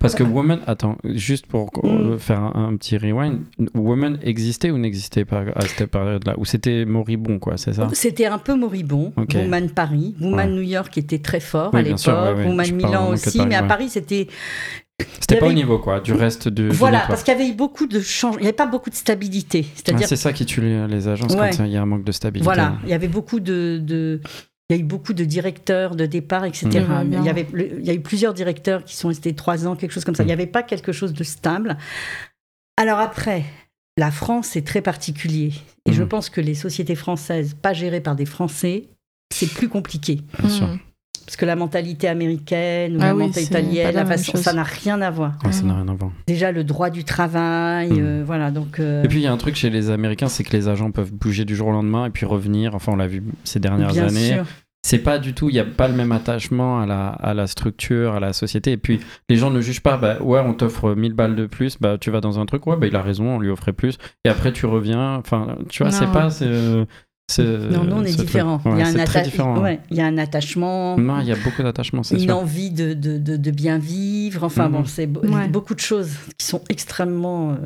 Parce 0.00 0.14
que 0.14 0.22
Woman, 0.22 0.60
attends, 0.66 0.96
juste 1.04 1.44
pour 1.46 1.68
Mm. 1.82 2.16
faire 2.18 2.40
un, 2.40 2.68
un 2.70 2.76
petit 2.78 2.96
rewind, 2.96 3.40
Woman 3.74 4.18
existait 4.22 4.70
ou 4.70 4.78
n'existait 4.78 5.26
pas 5.26 5.44
à 5.54 5.60
cette 5.60 5.90
période-là? 5.90 6.36
Ou 6.38 6.46
c'était 6.46 6.86
moribond, 6.86 7.38
quoi, 7.38 7.58
c'est 7.58 7.74
ça? 7.74 7.90
C'était 7.92 8.24
un 8.24 8.38
peu 8.38 8.54
moribond. 8.54 9.12
Woman 9.34 9.68
Paris, 9.68 10.14
Woman 10.22 10.48
Ouais. 10.48 10.56
New 10.56 10.62
York 10.62 10.96
était 10.96 11.18
très 11.18 11.40
fort 11.40 11.68
Oui, 11.74 11.80
à 11.80 11.82
l'époque. 11.82 11.98
sûr, 11.98 12.14
ouais, 12.14 12.32
ouais. 12.32 12.46
Woman 12.46 12.72
Milan 12.74 13.10
aussi, 13.10 13.36
Paris, 13.36 13.48
mais 13.50 13.56
à. 13.56 13.62
Paris 13.64 13.90
c'était 13.90 14.26
C'était 15.20 15.34
Il 15.34 15.36
y 15.36 15.40
pas 15.40 15.46
au 15.48 15.52
niveau, 15.52 15.78
quoi, 15.78 16.00
du 16.00 16.12
reste 16.12 16.48
de, 16.48 16.68
Voilà, 16.70 17.04
parce 17.08 17.22
qu'il 17.22 17.32
y 17.32 17.36
avait 17.36 17.48
eu 17.48 17.54
beaucoup 17.54 17.86
de 17.86 18.00
changements. 18.00 18.38
Il 18.38 18.42
n'y 18.42 18.48
avait 18.48 18.52
pas 18.56 18.66
beaucoup 18.66 18.90
de 18.90 18.94
stabilité. 18.94 19.66
Ah, 19.92 19.98
c'est 20.06 20.16
ça 20.16 20.32
qui 20.32 20.44
tue 20.46 20.60
les, 20.60 20.86
les 20.88 21.08
agences 21.08 21.34
Ouais. 21.34 21.50
quand 21.56 21.64
il 21.64 21.70
y 21.72 21.76
a 21.76 21.82
un 21.82 21.86
manque 21.86 22.04
de 22.04 22.12
stabilité. 22.12 22.44
voilà, 22.44 22.78
il 22.84 22.90
y 22.90 22.94
avait 22.94 23.08
beaucoup 23.08 23.40
de. 23.40 23.78
de- 23.82 24.20
il 24.70 24.76
y 24.76 24.78
a 24.78 24.80
eu 24.80 24.84
beaucoup 24.86 25.12
de 25.12 25.24
directeurs 25.24 25.96
de 25.96 26.06
départ, 26.06 26.44
etc. 26.46 26.68
Vois 26.86 27.04
bien. 27.04 27.20
Il 27.20 27.26
y, 27.26 27.28
avait, 27.28 27.46
le- 27.52 27.78
il 27.80 27.84
y 27.86 27.90
a 27.90 27.92
eu 27.92 28.00
plusieurs 28.00 28.32
directeurs 28.32 28.84
qui 28.84 28.96
sont 28.96 29.08
restés 29.08 29.34
trois 29.34 29.66
ans, 29.66 29.76
quelque 29.76 29.90
chose 29.92 30.04
comme 30.04 30.14
ça. 30.14 30.22
Il 30.22 30.26
Mm. 30.26 30.28
n'y 30.28 30.32
avait 30.32 30.46
pas 30.46 30.62
quelque 30.62 30.92
chose 30.92 31.12
de 31.12 31.24
stable. 31.24 31.76
Alors 32.78 32.98
après, 32.98 33.44
la 33.98 34.10
France, 34.10 34.48
c'est 34.52 34.62
très 34.62 34.80
particulier. 34.80 35.52
Et 35.84 35.90
Mm. 35.90 35.94
je 35.94 36.02
pense 36.04 36.30
que 36.30 36.40
les 36.40 36.54
sociétés 36.54 36.94
françaises, 36.94 37.54
pas 37.60 37.74
gérées 37.74 38.00
par 38.00 38.16
des 38.16 38.24
Français, 38.24 38.84
c'est 39.34 39.52
plus 39.52 39.68
compliqué. 39.68 40.20
Bien 40.40 40.48
sûr. 40.48 40.66
Mm. 40.68 40.78
Parce 41.24 41.36
que 41.36 41.44
la 41.46 41.56
mentalité 41.56 42.08
américaine 42.08 42.96
ou 42.96 42.98
Ah 43.00 43.06
la 43.06 43.14
oui, 43.14 43.26
mentalité 43.26 43.42
italienne, 43.42 43.94
la 43.94 44.04
façon, 44.06 44.36
ça 44.36 44.52
n'a 44.52 44.62
rien 44.62 45.00
à 45.00 45.10
voir. 45.10 45.32
Ouais, 45.44 45.52
ça 45.52 45.62
n'a 45.62 45.74
rien 45.76 45.88
à 45.88 45.94
voir. 45.94 46.10
Déjà, 46.26 46.52
le 46.52 46.64
droit 46.64 46.90
du 46.90 47.04
travail, 47.04 47.90
Mm. 47.92 47.98
euh, 48.00 48.22
voilà, 48.24 48.50
donc... 48.50 48.78
euh, 48.80 49.02
Et 49.04 49.08
puis 49.08 49.18
il 49.18 49.22
y 49.22 49.26
a 49.26 49.32
un 49.32 49.36
truc 49.36 49.54
chez 49.56 49.70
les 49.70 49.90
Américains, 49.90 50.28
c'est 50.28 50.44
que 50.44 50.52
les 50.56 50.68
agents 50.68 50.90
peuvent 50.90 51.12
bouger 51.12 51.44
du 51.44 51.54
jour 51.56 51.68
au 51.68 51.72
lendemain 51.72 52.06
et 52.06 52.10
puis 52.10 52.26
revenir. 52.26 52.74
Enfin, 52.74 52.92
on 52.92 52.96
l'a 52.96 53.06
vu 53.06 53.22
ces 53.44 53.60
dernières 53.60 53.92
bien 53.92 54.08
années. 54.08 54.34
sûr. 54.34 54.44
C'est 54.84 54.98
pas 54.98 55.18
du 55.20 55.32
tout, 55.32 55.48
il 55.48 55.52
n'y 55.52 55.60
a 55.60 55.64
pas 55.64 55.86
le 55.86 55.94
même 55.94 56.10
attachement 56.10 56.80
à 56.80 56.86
la, 56.86 57.06
à 57.10 57.34
la 57.34 57.46
structure, 57.46 58.14
à 58.14 58.20
la 58.20 58.32
société. 58.32 58.72
Et 58.72 58.76
puis 58.76 58.98
les 59.28 59.36
gens 59.36 59.50
ne 59.52 59.60
jugent 59.60 59.80
pas, 59.82 59.96
bah 59.96 60.16
ouais, 60.20 60.40
on 60.44 60.54
t'offre 60.54 60.96
1000 60.96 61.12
balles 61.12 61.36
de 61.36 61.46
plus, 61.46 61.78
bah 61.80 61.98
tu 62.00 62.10
vas 62.10 62.20
dans 62.20 62.40
un 62.40 62.46
truc, 62.46 62.66
ouais, 62.66 62.76
bah 62.76 62.88
il 62.88 62.96
a 62.96 63.00
raison, 63.02 63.36
on 63.36 63.38
lui 63.38 63.48
offrait 63.48 63.72
plus. 63.72 63.96
Et 64.24 64.28
après 64.28 64.52
tu 64.52 64.66
reviens, 64.66 65.14
enfin, 65.14 65.56
tu 65.68 65.84
vois, 65.84 65.92
c'est 65.92 66.10
pas. 66.10 66.30
C'est- 67.28 67.42
c'est- 67.42 67.68
Non, 67.76 67.84
nous, 67.84 67.96
on 67.96 68.04
est. 68.04 68.18
Ouais, 68.18 68.72
il 68.74 68.78
y 68.78 68.82
a 68.82 68.86
un 68.86 68.92
c'est 68.92 69.04
très 69.04 69.20
atta- 69.20 69.24
différent. 69.24 69.60
ouais, 69.60 69.80
il 69.90 69.96
y 69.96 70.00
a 70.00 70.06
un 70.06 70.18
attachement, 70.18 70.96
Non, 70.98 71.20
il 71.20 71.28
y 71.28 71.32
a 71.32 71.36
beaucoup 71.36 71.62
d'attachement, 71.62 72.02
c'est 72.02 72.16
une 72.16 72.20
sûr. 72.22 72.36
envie 72.36 72.70
de, 72.70 72.92
de, 72.94 73.18
de, 73.18 73.36
de 73.36 73.50
bien 73.50 73.78
vivre. 73.78 74.44
Enfin, 74.44 74.66
Mhm. 74.68 74.72
bon, 74.72 74.84
c'est 74.84 75.06
be- 75.06 75.26
Ouais. 75.28 75.48
beaucoup 75.48 75.74
de 75.74 75.80
choses 75.80 76.10
qui 76.38 76.46
sont 76.46 76.62
extrêmement 76.68 77.52
euh, 77.52 77.56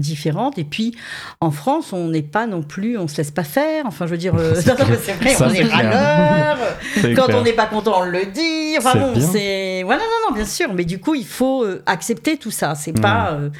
différentes. 0.00 0.58
Et 0.58 0.64
puis, 0.64 0.94
en 1.40 1.50
France, 1.50 1.92
on 1.92 2.08
n'est 2.08 2.22
pas 2.22 2.46
non 2.46 2.62
plus, 2.62 2.98
on 2.98 3.08
se 3.08 3.16
laisse 3.16 3.30
pas 3.30 3.44
faire. 3.44 3.84
Enfin, 3.86 4.06
je 4.06 4.10
veux 4.10 4.18
dire, 4.18 4.34
euh, 4.38 4.54
C'est 4.60 4.72
vrai, 4.74 5.30
Ça, 5.34 5.46
on 5.46 5.50
c'est 5.50 5.60
est 5.60 5.64
clair. 5.64 5.74
râleur. 5.76 6.58
Quand 7.16 7.24
clair. 7.26 7.38
on 7.38 7.42
n'est 7.42 7.52
pas 7.54 7.66
content, 7.66 8.00
on 8.00 8.04
le 8.04 8.26
dit. 8.26 8.76
Enfin 8.78 8.98
bon, 8.98 9.14
c'est. 9.20 9.82
Voilà, 9.84 10.02
non, 10.02 10.28
non, 10.30 10.34
bien 10.34 10.44
sûr. 10.44 10.72
Mais 10.74 10.84
du 10.84 10.98
coup, 10.98 11.14
il 11.14 11.24
faut 11.26 11.64
euh, 11.64 11.82
accepter 11.86 12.36
tout 12.36 12.50
ça. 12.50 12.74
C'est 12.74 12.92
pas 12.92 13.32
euh, 13.32 13.50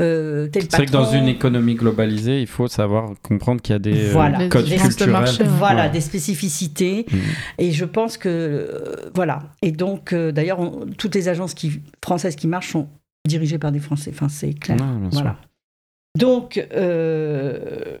euh, 0.00 0.48
tel 0.48 0.64
C'est 0.70 0.76
vrai 0.78 0.86
que 0.86 0.90
dans 0.90 1.10
une 1.12 1.28
économie 1.28 1.74
globalisée, 1.76 2.40
il 2.40 2.46
faut 2.48 2.66
savoir 2.68 3.10
comprendre 3.22 3.60
qu'il 3.60 3.72
y 3.74 3.76
a 3.76 3.78
des 3.78 4.08
euh, 4.08 4.12
Voilà. 4.12 4.38
Les 4.38 4.48
codes 4.48 4.64
différences 4.64 4.84
de 4.88 4.88
culturels. 5.04 5.12
marché, 5.12 5.42
ouais. 5.44 5.48
Voilà, 5.58 5.82
Ouais. 5.84 5.90
des 5.90 6.00
spécificités. 6.00 7.06
Mhm. 7.10 7.20
Et 7.58 7.70
je 7.72 7.84
pense 7.84 8.16
que. 8.16 8.28
euh, 8.28 9.10
voilà. 9.14 9.42
Et 9.62 9.70
donc, 9.70 10.12
euh, 10.12 10.32
d'ailleurs, 10.32 10.58
toutes 10.98 11.14
les 11.14 11.28
agences 11.28 11.54
qui, 11.54 11.80
françaises 12.04 12.34
qui 12.36 12.48
marchent 12.48 12.72
sont 12.72 12.88
dirigées 13.28 13.58
par 13.58 13.70
des 13.72 13.78
Français. 13.80 14.10
Enfin, 14.14 14.28
c'est 14.28 14.54
clair. 14.54 14.76
Ouais, 14.80 15.08
bien 15.08 15.10
sûr. 15.20 15.34
Donc, 16.18 16.58
euh, 16.72 17.98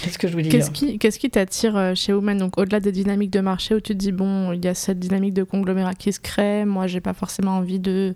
qu'est-ce 0.00 0.18
que 0.18 0.28
je 0.28 0.32
voulais 0.32 0.48
Qu'est-ce 0.48 0.70
dire 0.70 0.72
qui, 0.88 0.98
qu'est-ce 0.98 1.18
qui 1.18 1.30
t'attire 1.30 1.76
euh, 1.76 1.94
chez 1.94 2.12
Woman 2.12 2.38
Donc, 2.38 2.58
au-delà 2.58 2.80
des 2.80 2.92
dynamiques 2.92 3.30
de 3.30 3.40
marché 3.40 3.74
où 3.74 3.80
tu 3.80 3.92
te 3.92 3.98
dis, 3.98 4.12
bon, 4.12 4.52
il 4.52 4.64
y 4.64 4.68
a 4.68 4.74
cette 4.74 4.98
dynamique 4.98 5.34
de 5.34 5.42
conglomérat 5.44 5.94
qui 5.94 6.12
se 6.12 6.20
crée, 6.20 6.64
moi, 6.64 6.86
j'ai 6.86 7.00
pas 7.00 7.12
forcément 7.14 7.52
envie 7.58 7.80
de 7.80 8.14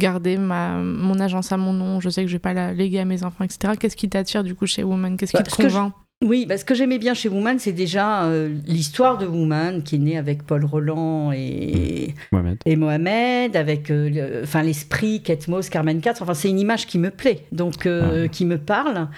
garder 0.00 0.38
ma, 0.38 0.78
mon 0.78 1.20
agence 1.20 1.52
à 1.52 1.58
mon 1.58 1.74
nom, 1.74 2.00
je 2.00 2.08
sais 2.08 2.22
que 2.22 2.28
je 2.28 2.32
vais 2.32 2.38
pas 2.38 2.54
la 2.54 2.72
léguer 2.72 3.00
à 3.00 3.04
mes 3.04 3.24
enfants, 3.24 3.44
etc. 3.44 3.74
Qu'est-ce 3.78 3.96
qui 3.96 4.08
t'attire 4.08 4.42
du 4.42 4.54
coup 4.54 4.66
chez 4.66 4.82
Woman 4.82 5.18
Qu'est-ce 5.18 5.32
Bah, 5.34 5.42
qui 5.42 5.50
te 5.50 5.54
que 5.56 5.68
je- 5.68 5.74
convainc? 5.74 5.92
Oui, 6.22 6.46
bah, 6.46 6.56
ce 6.56 6.64
que 6.64 6.74
j'aimais 6.74 6.98
bien 6.98 7.14
chez 7.14 7.28
Woman, 7.28 7.58
c'est 7.58 7.72
déjà 7.72 8.24
euh, 8.26 8.48
l'histoire 8.66 9.18
de 9.18 9.26
Woman 9.26 9.82
qui 9.82 9.96
est 9.96 9.98
née 9.98 10.16
avec 10.16 10.44
Paul 10.44 10.64
Roland 10.64 11.32
et, 11.32 12.14
Mohamed. 12.30 12.58
et 12.64 12.76
Mohamed, 12.76 13.56
avec 13.56 13.90
euh, 13.90 14.08
le- 14.08 14.62
l'esprit, 14.62 15.20
Kate 15.22 15.48
Moss, 15.48 15.68
Carmen 15.68 16.00
Katz. 16.00 16.22
Enfin, 16.22 16.34
c'est 16.34 16.48
une 16.48 16.60
image 16.60 16.86
qui 16.86 16.98
me 16.98 17.10
plaît, 17.10 17.44
donc 17.50 17.86
euh, 17.86 18.22
Ouais. 18.22 18.28
qui 18.28 18.44
me 18.46 18.56
parle. 18.58 19.08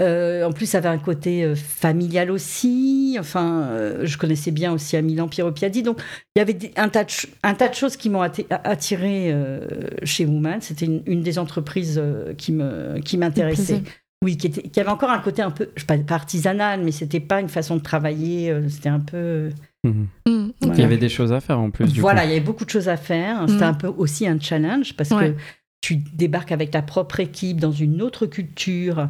Euh, 0.00 0.44
en 0.46 0.52
plus, 0.52 0.66
ça 0.66 0.78
avait 0.78 0.88
un 0.88 0.98
côté 0.98 1.42
euh, 1.42 1.56
familial 1.56 2.30
aussi. 2.30 3.16
Enfin, 3.18 3.64
euh, 3.70 4.06
je 4.06 4.16
connaissais 4.16 4.52
bien 4.52 4.72
aussi 4.72 4.96
à 4.96 5.02
Milan 5.02 5.26
Piero. 5.28 5.50
Donc, 5.50 5.60
il 5.60 6.38
y 6.38 6.40
avait 6.40 6.56
un, 6.76 6.88
tas 6.88 7.02
de, 7.04 7.10
ch- 7.10 7.26
un 7.42 7.54
tas 7.54 7.66
de 7.68 7.74
choses 7.74 7.96
qui 7.96 8.08
m'ont 8.08 8.22
atti- 8.22 8.46
attiré 8.48 9.32
euh, 9.32 9.66
chez 10.04 10.24
Woman. 10.24 10.60
C'était 10.60 10.86
une, 10.86 11.02
une 11.06 11.22
des 11.22 11.38
entreprises 11.38 12.00
euh, 12.00 12.32
qui 12.34 12.52
m'intéressait. 13.18 13.82
Oui, 14.24 14.36
qui, 14.36 14.48
était, 14.48 14.62
qui 14.62 14.80
avait 14.80 14.90
encore 14.90 15.10
un 15.10 15.20
côté 15.20 15.42
un 15.42 15.50
peu, 15.52 15.70
je 15.76 15.80
sais 15.80 15.86
pas, 15.86 15.96
pas 15.98 16.14
artisanal, 16.16 16.82
mais 16.82 16.90
c'était 16.90 17.20
pas 17.20 17.40
une 17.40 17.48
façon 17.48 17.76
de 17.76 17.82
travailler. 17.82 18.50
euh, 18.50 18.68
C'était 18.68 18.88
un 18.88 19.00
peu. 19.00 19.50
Voilà. 19.84 20.74
Il 20.74 20.80
y 20.80 20.82
avait 20.82 20.96
des 20.98 21.08
choses 21.08 21.32
à 21.32 21.40
faire 21.40 21.60
en 21.60 21.70
plus. 21.70 21.92
Du 21.92 22.00
voilà, 22.00 22.22
coup. 22.22 22.26
il 22.26 22.30
y 22.30 22.36
avait 22.36 22.44
beaucoup 22.44 22.64
de 22.64 22.70
choses 22.70 22.88
à 22.88 22.96
faire. 22.96 23.44
C'était 23.48 23.64
Mm. 23.64 23.68
un 23.68 23.74
peu 23.74 23.86
aussi 23.86 24.26
un 24.26 24.38
challenge 24.40 24.94
parce 24.96 25.10
Ouais. 25.10 25.30
que 25.34 25.40
tu 25.80 25.96
débarques 25.96 26.50
avec 26.52 26.72
ta 26.72 26.82
propre 26.82 27.20
équipe 27.20 27.60
dans 27.60 27.70
une 27.72 28.02
autre 28.02 28.26
culture. 28.26 29.08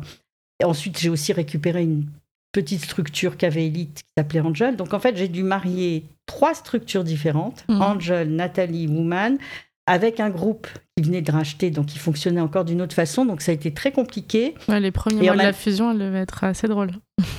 Et 0.61 0.65
ensuite, 0.67 0.99
j'ai 0.99 1.09
aussi 1.09 1.33
récupéré 1.33 1.83
une 1.85 2.07
petite 2.53 2.83
structure 2.85 3.37
qu'avait 3.39 3.67
Elite 3.67 4.03
qui 4.03 4.11
s'appelait 4.17 4.41
Angel. 4.41 4.77
Donc 4.77 4.93
en 4.93 4.99
fait, 5.01 5.17
j'ai 5.17 5.29
dû 5.29 5.43
marier 5.43 6.05
trois 6.27 6.53
structures 6.55 7.05
différentes 7.05 7.65
Mm. 7.69 7.81
Angel, 7.83 8.29
Nathalie, 8.37 8.87
Woman 8.89 9.39
avec 9.89 10.21
un 10.21 10.31
groupe 10.31 10.69
qui 10.97 11.03
venait 11.05 11.23
de 11.23 11.33
racheter, 11.33 11.71
donc 11.71 11.87
qui 11.87 11.99
fonctionnait 11.99 12.41
encore 12.41 12.65
d'une 12.65 12.83
autre 12.83 12.95
façon. 12.95 13.25
Donc 13.25 13.41
ça 13.41 13.51
a 13.53 13.55
été 13.55 13.73
très 13.73 13.91
compliqué 13.93 14.55
Ouais, 14.69 14.79
les 14.81 14.91
premiers 14.91 15.23
Et 15.23 15.27
mois 15.27 15.33
de 15.37 15.39
la 15.43 15.53
fusion, 15.53 15.91
elle 15.93 15.99
devait 15.99 16.21
être 16.21 16.45
assez 16.45 16.69
drôle. 16.69 16.91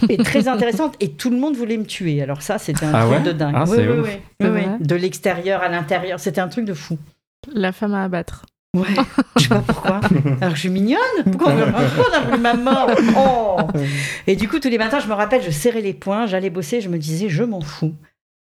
et 0.09 0.17
très 0.17 0.47
intéressante. 0.49 0.95
Et 0.99 1.11
tout 1.11 1.29
le 1.29 1.37
monde 1.37 1.55
voulait 1.55 1.77
me 1.77 1.85
tuer. 1.85 2.21
Alors 2.21 2.41
ça, 2.41 2.57
c'était 2.57 2.85
un 2.85 2.93
Ah 2.93 3.05
truc 3.05 3.11
ouais 3.19 3.23
de 3.23 3.31
dingue. 3.31 3.53
Ah, 3.57 3.63
Oui, 3.67 3.77
oui, 3.79 4.49
oui. 4.49 4.61
De 4.79 4.95
l'extérieur 4.95 5.61
à 5.61 5.69
l'intérieur, 5.69 6.19
c'était 6.19 6.41
un 6.41 6.47
truc 6.47 6.65
de 6.65 6.73
fou. 6.73 6.97
La 7.53 7.71
femme 7.71 7.93
à 7.93 8.03
abattre. 8.03 8.45
Ouais, 8.77 8.85
je 9.37 9.41
sais 9.43 9.49
pas 9.49 9.61
pourquoi. 9.65 9.99
Alors 10.41 10.53
je 10.55 10.59
suis 10.59 10.69
mignonne. 10.69 10.99
Pourquoi 11.25 11.53
on 11.53 11.55
veut- 11.55 11.71
pourquoi 11.71 12.05
on 12.11 12.15
a 12.17 12.19
voulu 12.21 12.37
ma 12.39 12.53
mort 12.53 12.89
Oh 13.17 13.57
Et 14.27 14.35
du 14.35 14.47
coup, 14.47 14.59
tous 14.59 14.69
les 14.69 14.77
matins, 14.77 14.99
je 14.99 15.07
me 15.07 15.13
rappelle, 15.13 15.41
je 15.41 15.49
serrais 15.49 15.81
les 15.81 15.93
poings, 15.93 16.27
j'allais 16.27 16.51
bosser, 16.51 16.79
je 16.79 16.87
me 16.89 16.99
disais, 16.99 17.29
je 17.29 17.43
m'en 17.43 17.61
fous. 17.61 17.95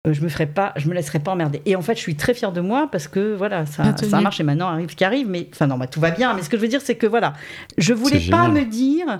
Euh, 0.07 0.13
Je 0.13 0.21
me 0.21 0.29
ferai 0.29 0.47
pas, 0.47 0.73
je 0.77 0.87
me 0.89 0.93
laisserai 0.93 1.19
pas 1.19 1.31
emmerder. 1.31 1.61
Et 1.65 1.75
en 1.75 1.81
fait, 1.81 1.95
je 1.95 1.99
suis 2.01 2.15
très 2.15 2.33
fière 2.33 2.51
de 2.51 2.61
moi 2.61 2.89
parce 2.91 3.07
que 3.07 3.35
voilà, 3.35 3.65
ça, 3.65 3.83
Ah, 3.85 3.97
ça 3.97 4.19
marche 4.21 4.39
et 4.39 4.43
maintenant 4.43 4.67
arrive 4.67 4.89
ce 4.89 4.95
qui 4.95 5.03
arrive. 5.03 5.27
Mais 5.29 5.47
enfin 5.53 5.67
non, 5.67 5.77
bah, 5.77 5.87
tout 5.87 5.99
va 5.99 6.09
bien. 6.11 6.33
Mais 6.33 6.41
ce 6.41 6.49
que 6.49 6.57
je 6.57 6.61
veux 6.61 6.67
dire, 6.67 6.81
c'est 6.81 6.95
que 6.95 7.05
voilà, 7.07 7.33
je 7.77 7.93
voulais 7.93 8.19
pas 8.31 8.47
me 8.47 8.63
dire. 8.65 9.19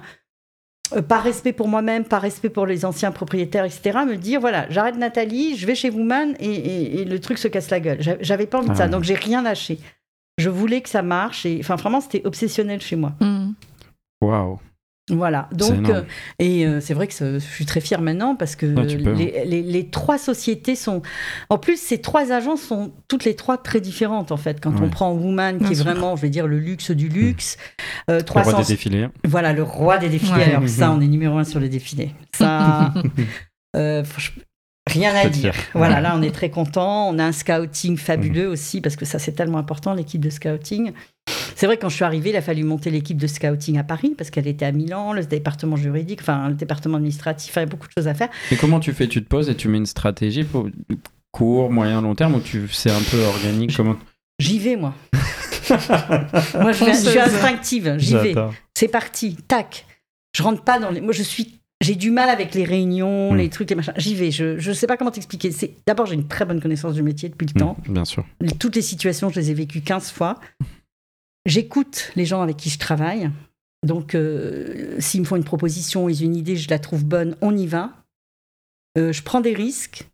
euh, 0.93 1.01
par 1.01 1.23
respect 1.23 1.53
pour 1.53 1.69
moi-même, 1.69 2.03
par 2.03 2.21
respect 2.21 2.49
pour 2.49 2.65
les 2.65 2.83
anciens 2.83 3.11
propriétaires, 3.11 3.63
etc., 3.63 3.99
me 4.05 4.17
dire 4.17 4.41
voilà, 4.41 4.65
j'arrête 4.69 4.97
Nathalie, 4.97 5.55
je 5.55 5.65
vais 5.65 5.73
chez 5.75 5.89
Woman 5.89 6.35
et, 6.39 6.51
et- 6.51 7.01
et 7.01 7.05
le 7.05 7.17
truc 7.19 7.37
se 7.37 7.47
casse 7.47 7.69
la 7.69 7.79
gueule. 7.79 8.01
J'a- 8.01 8.17
J'avais 8.19 8.45
pas 8.45 8.57
envie 8.57 8.67
de 8.67 8.73
Ah 8.73 8.75
ça, 8.75 8.83
ouais. 8.85 8.89
donc 8.89 9.03
j'ai 9.03 9.13
rien 9.15 9.41
lâché. 9.41 9.79
Je 10.37 10.49
voulais 10.49 10.81
que 10.81 10.89
ça 10.89 11.01
marche 11.01 11.45
et 11.45 11.57
enfin 11.61 11.75
vraiment 11.77 12.01
c'était 12.01 12.21
obsessionnel 12.25 12.81
chez 12.81 12.97
moi. 12.97 13.13
Hmm. 13.21 13.51
Waouh. 14.21 14.59
Voilà. 15.09 15.49
Donc 15.51 15.89
euh, 15.89 16.03
et 16.39 16.65
euh, 16.65 16.79
c'est 16.79 16.93
vrai 16.93 17.07
que 17.07 17.13
ce- 17.13 17.33
je 17.39 17.39
suis 17.45 17.65
très 17.65 17.81
fière 17.81 18.01
maintenant 18.01 18.35
parce 18.35 18.55
que 18.55 18.67
Ouais, 18.67 18.97
peux. 18.97 19.11
les, 19.11 19.43
les- 19.45 19.61
les 19.63 19.89
trois 19.89 20.17
sociétés 20.17 20.75
sont 20.75 21.01
en 21.49 21.57
plus 21.57 21.81
ces 21.81 21.99
trois 21.99 22.31
agences 22.31 22.61
sont 22.61 22.93
toutes 23.07 23.25
les 23.25 23.35
trois 23.35 23.57
très 23.57 23.81
différentes 23.81 24.31
en 24.31 24.37
fait. 24.37 24.61
Quand 24.61 24.71
Ouais. 24.71 24.81
on 24.83 24.89
prend 24.89 25.11
Woman 25.11 25.57
qui 25.59 25.73
est 25.73 25.81
vraiment 25.83 26.15
je 26.15 26.21
vais 26.21 26.29
dire 26.29 26.47
le 26.47 26.59
luxe 26.59 26.91
du 26.91 27.09
luxe, 27.09 27.57
euh, 28.09 28.19
Le 28.19 28.31
roi 28.31 28.43
300 28.43 28.57
des 28.59 28.63
défilés. 28.65 29.07
voilà 29.25 29.53
le 29.53 29.63
roi 29.63 29.97
des 29.97 30.07
défilés. 30.07 30.33
Ouais. 30.37 30.53
Alors 30.55 30.69
ça 30.69 30.91
on 30.95 31.01
est 31.01 31.07
numéro 31.07 31.37
un 31.37 31.43
sur 31.43 31.59
les 31.59 31.69
défilés. 31.69 32.11
Ça 32.37 32.93
euh, 33.75 34.03
rien 34.87 35.13
à 35.15 35.27
dire. 35.29 35.53
fier. 35.55 35.65
Voilà 35.73 35.99
là 35.99 36.13
on 36.15 36.21
est 36.21 36.31
très 36.33 36.51
content. 36.51 37.09
On 37.09 37.17
a 37.19 37.25
un 37.25 37.31
scouting 37.33 37.97
fabuleux 37.97 38.47
aussi 38.47 38.79
parce 38.81 38.95
que 38.95 39.05
ça 39.05 39.19
c'est 39.19 39.33
tellement 39.33 39.57
important 39.57 39.93
l'équipe 39.93 40.21
de 40.21 40.29
scouting. 40.29 40.93
C'est 41.55 41.65
vrai, 41.65 41.77
quand 41.77 41.89
je 41.89 41.95
suis 41.95 42.03
arrivée, 42.03 42.29
il 42.31 42.35
a 42.35 42.41
fallu 42.41 42.63
monter 42.63 42.89
l'équipe 42.89 43.17
de 43.17 43.27
scouting 43.27 43.77
à 43.77 43.83
Paris 43.83 44.13
parce 44.17 44.29
qu'elle 44.29 44.47
était 44.47 44.65
à 44.65 44.71
Milan, 44.71 45.13
le 45.13 45.23
département 45.25 45.75
juridique, 45.75 46.19
enfin 46.21 46.49
le 46.49 46.55
département 46.55 46.97
administratif, 46.97 47.51
il 47.53 47.55
y 47.55 47.59
avait 47.61 47.69
beaucoup 47.69 47.87
de 47.87 47.93
choses 47.93 48.07
à 48.07 48.13
faire. 48.13 48.29
Et 48.51 48.55
comment 48.55 48.79
tu 48.79 48.93
fais 48.93 49.07
Tu 49.07 49.23
te 49.23 49.27
poses 49.27 49.49
et 49.49 49.55
tu 49.55 49.67
mets 49.67 49.77
une 49.77 49.85
stratégie 49.85 50.43
pour 50.43 50.67
court, 51.31 51.71
moyen, 51.71 52.01
long 52.01 52.15
terme 52.15 52.35
ou 52.35 52.39
tu 52.39 52.67
c'est 52.69 52.91
un 52.91 53.01
peu 53.09 53.21
organique 53.23 53.75
Comment 53.75 53.95
J'y 54.39 54.59
vais, 54.59 54.75
moi. 54.75 54.93
moi, 56.59 56.71
je, 56.71 56.83
vais- 56.85 56.93
je 56.93 57.09
suis 57.09 57.19
instinctive, 57.19 57.95
j'y 57.97 58.15
vais. 58.15 58.35
C'est 58.73 58.87
parti, 58.87 59.35
tac. 59.47 59.85
Je 60.35 60.43
rentre 60.43 60.63
pas 60.63 60.79
dans 60.79 60.89
les. 60.89 61.01
Moi, 61.01 61.13
je 61.13 61.23
suis. 61.23 61.59
J'ai 61.81 61.95
du 61.95 62.11
mal 62.11 62.29
avec 62.29 62.53
les 62.53 62.63
réunions, 62.63 63.33
Mm. 63.33 63.37
les 63.37 63.49
trucs, 63.49 63.69
les 63.69 63.75
machins. 63.75 63.93
J'y 63.97 64.13
vais. 64.15 64.29
Je 64.31 64.57
je 64.59 64.71
sais 64.71 64.85
pas 64.87 64.97
comment 64.97 65.09
t'expliquer. 65.11 65.51
C'est 65.51 65.73
d'abord 65.87 66.05
j'ai 66.05 66.13
une 66.15 66.27
très 66.27 66.45
bonne 66.45 66.61
connaissance 66.61 66.93
du 66.93 67.01
métier 67.03 67.27
depuis 67.29 67.47
le 67.53 67.59
temps. 67.59 67.75
Mm, 67.87 67.93
bien 67.93 68.05
sûr. 68.05 68.23
Toutes 68.59 68.75
les 68.75 68.81
situations, 68.83 69.29
je 69.29 69.39
les 69.39 69.51
ai 69.51 69.53
vécues 69.53 69.81
15 69.81 70.11
fois. 70.11 70.39
J'écoute 71.45 72.11
les 72.15 72.25
gens 72.25 72.41
avec 72.41 72.57
qui 72.57 72.69
je 72.69 72.79
travaille. 72.79 73.31
Donc, 73.83 74.13
euh, 74.13 74.95
s'ils 74.99 75.21
me 75.21 75.25
font 75.25 75.35
une 75.35 75.43
proposition, 75.43 76.07
ils 76.07 76.21
ont 76.21 76.25
une 76.25 76.35
idée, 76.35 76.55
je 76.55 76.69
la 76.69 76.79
trouve 76.79 77.03
bonne, 77.03 77.35
on 77.41 77.55
y 77.55 77.65
va. 77.65 77.91
Euh, 78.97 79.11
je 79.11 79.23
prends 79.23 79.41
des 79.41 79.53
risques, 79.53 80.07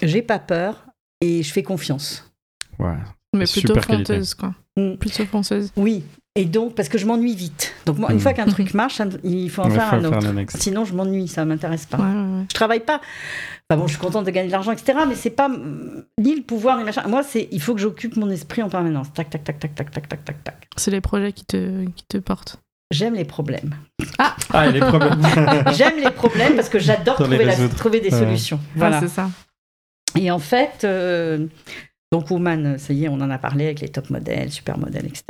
j'ai 0.00 0.22
pas 0.22 0.38
peur 0.38 0.86
et 1.20 1.42
je 1.42 1.52
fais 1.52 1.62
confiance. 1.62 2.32
Ouais. 2.78 2.96
Mais 3.34 3.44
plutôt 3.44 3.74
super 3.74 3.86
qualité. 3.86 4.14
fonteuse, 4.14 4.34
quoi. 4.34 4.54
Mm. 4.76 4.96
Plutôt 4.96 5.26
fonceuse. 5.26 5.72
Oui, 5.76 6.04
et 6.34 6.44
donc, 6.46 6.74
parce 6.74 6.88
que 6.88 6.96
je 6.98 7.04
m'ennuie 7.06 7.34
vite. 7.34 7.74
Donc, 7.84 7.98
moi, 7.98 8.10
une 8.10 8.16
Mm. 8.16 8.20
fois 8.20 8.32
qu'un 8.32 8.46
truc 8.46 8.72
marche, 8.74 8.94
ça 8.94 9.04
me- 9.04 9.20
il 9.24 9.50
faut 9.50 9.62
en 9.62 9.70
faire 9.70 9.90
faut 9.90 9.96
un 9.96 10.00
faire 10.20 10.34
autre. 10.34 10.56
Sinon, 10.58 10.84
je 10.84 10.94
m'ennuie, 10.94 11.28
ça 11.28 11.44
m'intéresse 11.44 11.84
pas. 11.86 11.98
Ouais, 11.98 12.04
ouais. 12.04 12.44
Je 12.48 12.54
travaille 12.54 12.80
pas. 12.80 13.00
Enfin 13.68 13.78
bon, 13.80 13.86
je 13.86 13.92
suis 13.92 14.00
contente 14.00 14.24
de 14.26 14.30
gagner 14.30 14.48
de 14.48 14.52
l'argent, 14.52 14.72
etc. 14.72 14.98
Mais 15.08 15.14
c'est 15.14 15.30
pas 15.30 15.48
mm, 15.48 16.04
ni 16.20 16.34
le 16.36 16.42
pouvoir 16.42 16.78
ni 16.78 16.84
machin. 16.84 17.02
Moi, 17.08 17.22
c'est 17.22 17.48
il 17.52 17.60
faut 17.60 17.74
que 17.74 17.80
j'occupe 17.80 18.16
mon 18.16 18.30
esprit 18.30 18.62
en 18.62 18.68
permanence. 18.68 19.12
Tac, 19.12 19.30
tac, 19.30 19.44
tac, 19.44 19.58
tac, 19.58 19.74
tac, 19.74 19.90
tac, 19.90 20.08
tac, 20.08 20.24
tac, 20.24 20.44
tac. 20.44 20.68
C'est 20.76 20.90
les 20.90 21.00
projets 21.00 21.32
qui 21.32 21.44
te, 21.44 21.84
qui 21.90 22.04
te 22.08 22.18
portent. 22.18 22.56
J'aime 22.90 23.14
les 23.14 23.24
problèmes. 23.24 23.74
Ah, 24.18 24.68
et 24.68 24.72
les 24.72 24.80
problèmes. 24.80 25.20
J'aime 25.74 25.96
les 26.02 26.10
problèmes 26.10 26.54
parce 26.56 26.68
que 26.68 26.78
j'adore 26.78 27.14
trouver, 27.16 27.44
la- 27.44 27.68
trouver 27.68 28.00
des 28.00 28.10
Ouais. 28.12 28.18
solutions. 28.18 28.60
Voilà. 28.76 28.98
Voilà. 28.98 29.08
c'est 29.08 29.14
ça. 29.14 29.30
Et 30.18 30.30
en 30.30 30.38
fait, 30.38 30.84
euh, 30.84 31.46
donc 32.12 32.30
Woman, 32.30 32.76
ça 32.78 32.92
y 32.92 33.04
est, 33.04 33.08
on 33.08 33.14
en 33.14 33.30
a 33.30 33.38
parlé 33.38 33.64
avec 33.64 33.80
les 33.80 33.88
top 33.88 34.10
modèles, 34.10 34.50
super 34.52 34.76
modèles, 34.76 35.06
etc. 35.06 35.24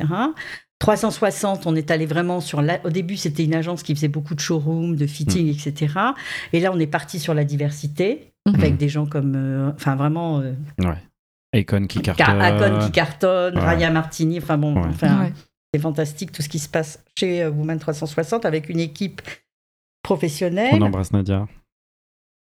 360, 0.82 1.66
on 1.68 1.76
est 1.76 1.92
allé 1.92 2.06
vraiment 2.06 2.40
sur 2.40 2.60
la... 2.60 2.84
Au 2.84 2.90
début, 2.90 3.16
c'était 3.16 3.44
une 3.44 3.54
agence 3.54 3.84
qui 3.84 3.94
faisait 3.94 4.08
beaucoup 4.08 4.34
de 4.34 4.40
showrooms, 4.40 4.96
de 4.96 5.06
fitting, 5.06 5.46
etc. 5.48 5.94
Et 6.52 6.58
là, 6.58 6.72
on 6.72 6.78
est 6.80 6.88
parti 6.88 7.20
sur 7.20 7.34
la 7.34 7.44
diversité, 7.44 8.32
Mhm. 8.48 8.54
avec 8.56 8.76
des 8.78 8.88
gens 8.88 9.06
comme... 9.06 9.34
euh, 9.36 9.70
Enfin, 9.76 9.94
vraiment... 9.94 10.40
Euh, 10.40 10.54
Akon 11.54 11.86
qui 11.86 12.00
Car- 12.02 12.16
cartonne. 12.16 12.40
Akon 12.42 12.84
qui 12.86 12.90
cartonne, 12.90 13.54
Ouais. 13.56 13.60
Raya 13.64 13.90
Martini, 13.90 14.38
enfin 14.38 14.58
bon, 14.58 14.74
Ouais. 14.74 14.88
enfin, 14.88 15.20
Ouais. 15.26 15.32
c'est 15.72 15.80
fantastique 15.80 16.32
tout 16.32 16.42
ce 16.42 16.48
qui 16.48 16.58
se 16.58 16.68
passe 16.68 16.98
chez 17.16 17.44
euh, 17.44 17.50
Woman 17.50 17.78
360 17.78 18.44
avec 18.44 18.68
une 18.68 18.80
équipe 18.80 19.22
professionnelle. 20.02 20.70
On 20.72 20.80
embrasse 20.82 21.12
Nadia. 21.12 21.46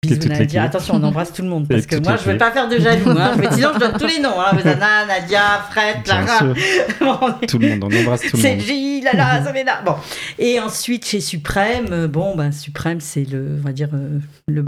Bisous, 0.02 0.28
Nadia. 0.28 0.62
Attention, 0.62 0.94
on 0.94 1.02
embrasse 1.02 1.30
tout 1.30 1.42
le 1.42 1.48
monde 1.48 1.68
parce 1.68 1.84
que 1.84 1.96
moi, 1.96 2.16
je 2.16 2.26
ne 2.26 2.32
veux 2.32 2.38
pas 2.38 2.50
faire 2.52 2.66
de 2.70 2.78
jaloux. 2.78 3.10
Hein. 3.10 3.32
Mais 3.38 3.50
sinon, 3.52 3.68
je 3.74 3.80
donne 3.80 3.98
tous 3.98 4.06
les 4.06 4.18
noms. 4.18 4.40
Hein. 4.40 4.56
Anna, 4.64 5.04
Nadia, 5.06 5.60
Fred, 5.70 5.96
Bien 6.04 6.24
Clara. 6.24 6.38
sûr. 6.38 6.54
Bon, 7.00 7.18
Tout 7.46 7.58
le 7.58 7.68
monde, 7.68 7.84
on 7.92 8.00
embrasse 8.00 8.22
tout 8.22 8.36
le 8.36 8.42
c'est 8.42 8.56
monde. 8.56 8.60
J, 8.64 9.02
Lala, 9.02 9.44
Samena. 9.44 9.82
Bon. 9.84 9.96
Et 10.38 10.58
ensuite, 10.58 11.04
chez 11.04 11.20
Suprême, 11.20 11.88
euh, 11.90 12.08
bon, 12.08 12.34
ben, 12.34 12.50
Suprême, 12.50 13.00
c'est 13.00 13.24
le, 13.30 13.58
on 13.58 13.62
va 13.62 13.72
dire, 13.72 13.90
euh, 13.92 14.18
le 14.48 14.62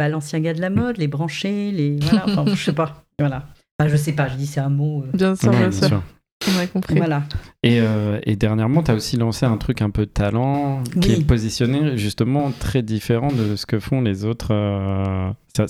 de 0.53 0.61
la 0.61 0.69
mode, 0.71 0.99
les 0.99 1.09
branchés, 1.09 1.71
les. 1.71 1.99
Voilà, 2.03 2.25
enfin, 2.29 2.45
je 2.55 2.63
sais 2.63 2.75
pas. 2.75 3.03
Voilà. 3.19 3.45
Enfin, 3.81 3.89
je 3.91 3.97
sais 3.97 4.13
pas, 4.13 4.29
je 4.29 4.35
dis 4.35 4.47
c'est 4.47 4.61
un 4.61 4.69
mot. 4.69 5.03
euh, 5.07 5.17
Bien 5.17 5.35
sûr, 5.35 5.49
Ouais, 5.51 5.57
bien, 5.61 5.69
bien 5.69 5.79
sûr. 5.79 5.89
sûr. 5.89 6.03
On 6.49 6.59
a 6.59 6.67
compris. 6.67 6.97
voilà. 6.97 7.23
Et, 7.63 7.81
euh, 7.81 8.19
et 8.25 8.37
dernièrement, 8.37 8.83
tu 8.83 8.91
as 8.91 8.95
aussi 8.95 9.17
lancé 9.17 9.47
un 9.47 9.57
truc 9.57 9.83
un 9.83 9.91
peu 9.91 10.07
talent 10.07 10.83
qui 11.01 11.13
est 11.13 11.27
positionné 11.27 11.97
justement 11.97 12.51
très 12.59 12.83
différent 12.83 13.29
de 13.29 13.57
ce 13.57 13.67
que 13.67 13.79
font 13.79 14.01
les 14.01 14.25
autres. 14.25 14.49
euh, 14.53 15.31
ça, 15.57 15.67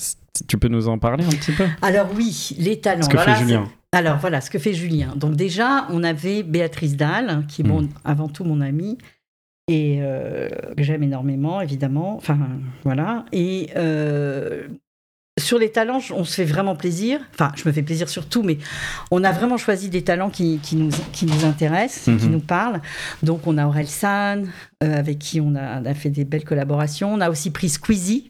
tu 0.47 0.57
peux 0.57 0.67
nous 0.69 0.87
en 0.87 0.97
parler 0.97 1.23
un 1.25 1.29
petit 1.29 1.51
peu? 1.51 1.65
Alors, 1.81 2.07
oui, 2.15 2.55
les 2.57 2.79
talents. 2.79 3.03
Ce 3.03 3.09
que 3.09 3.17
Voilà, 3.17 3.35
fait 3.35 3.41
Julien. 3.43 3.67
Alors 3.91 4.17
voilà, 4.17 4.41
ce 4.41 4.49
que 4.49 4.57
fait 4.57 4.73
Julien. 4.73 5.13
Donc 5.15 5.35
déjà, 5.35 5.85
on 5.91 6.03
avait 6.03 6.41
Béatrice 6.41 6.95
Dalle, 6.97 7.45
qui 7.47 7.61
est 7.61 7.65
Mm. 7.65 7.89
avant 8.03 8.27
tout 8.27 8.43
mon 8.43 8.59
amie, 8.61 8.97
et 9.67 9.99
euh, 10.01 10.49
que 10.75 10.81
j'aime 10.83 11.03
énormément, 11.03 11.61
évidemment. 11.61 12.15
Enfin, 12.17 12.37
voilà. 12.83 13.25
Et 13.31 13.69
euh, 13.75 14.63
sur 15.39 15.57
les 15.57 15.71
talents, 15.71 15.99
on 16.11 16.23
se 16.25 16.35
fait 16.35 16.45
vraiment 16.45 16.75
plaisir. 16.75 17.19
Enfin, 17.33 17.51
je 17.55 17.67
me 17.67 17.73
fais 17.73 17.81
plaisir 17.81 18.07
sur 18.07 18.27
tout, 18.27 18.43
mais 18.43 18.57
on 19.09 19.23
a 19.23 19.31
vraiment 19.31 19.57
choisi 19.57 19.89
des 19.89 20.03
talents 20.03 20.29
qui, 20.29 20.59
qui 20.61 20.75
nous, 20.75 20.91
qui 21.11 21.25
nous 21.25 21.43
intéressent, 21.45 22.03
qui 22.19 22.25
Mhm. 22.27 22.31
nous 22.31 22.39
parlent. 22.39 22.81
Donc 23.23 23.47
on 23.47 23.57
a 23.57 23.65
Aurel 23.65 23.87
San, 23.87 24.47
euh, 24.83 24.95
avec 24.97 25.17
qui 25.19 25.41
on 25.41 25.55
a, 25.55 25.81
on 25.81 25.85
a 25.85 25.93
fait 25.95 26.09
des 26.11 26.23
belles 26.23 26.43
collaborations. 26.43 27.11
On 27.13 27.19
a 27.21 27.29
aussi 27.31 27.49
pris 27.49 27.69
Squeezie. 27.69 28.29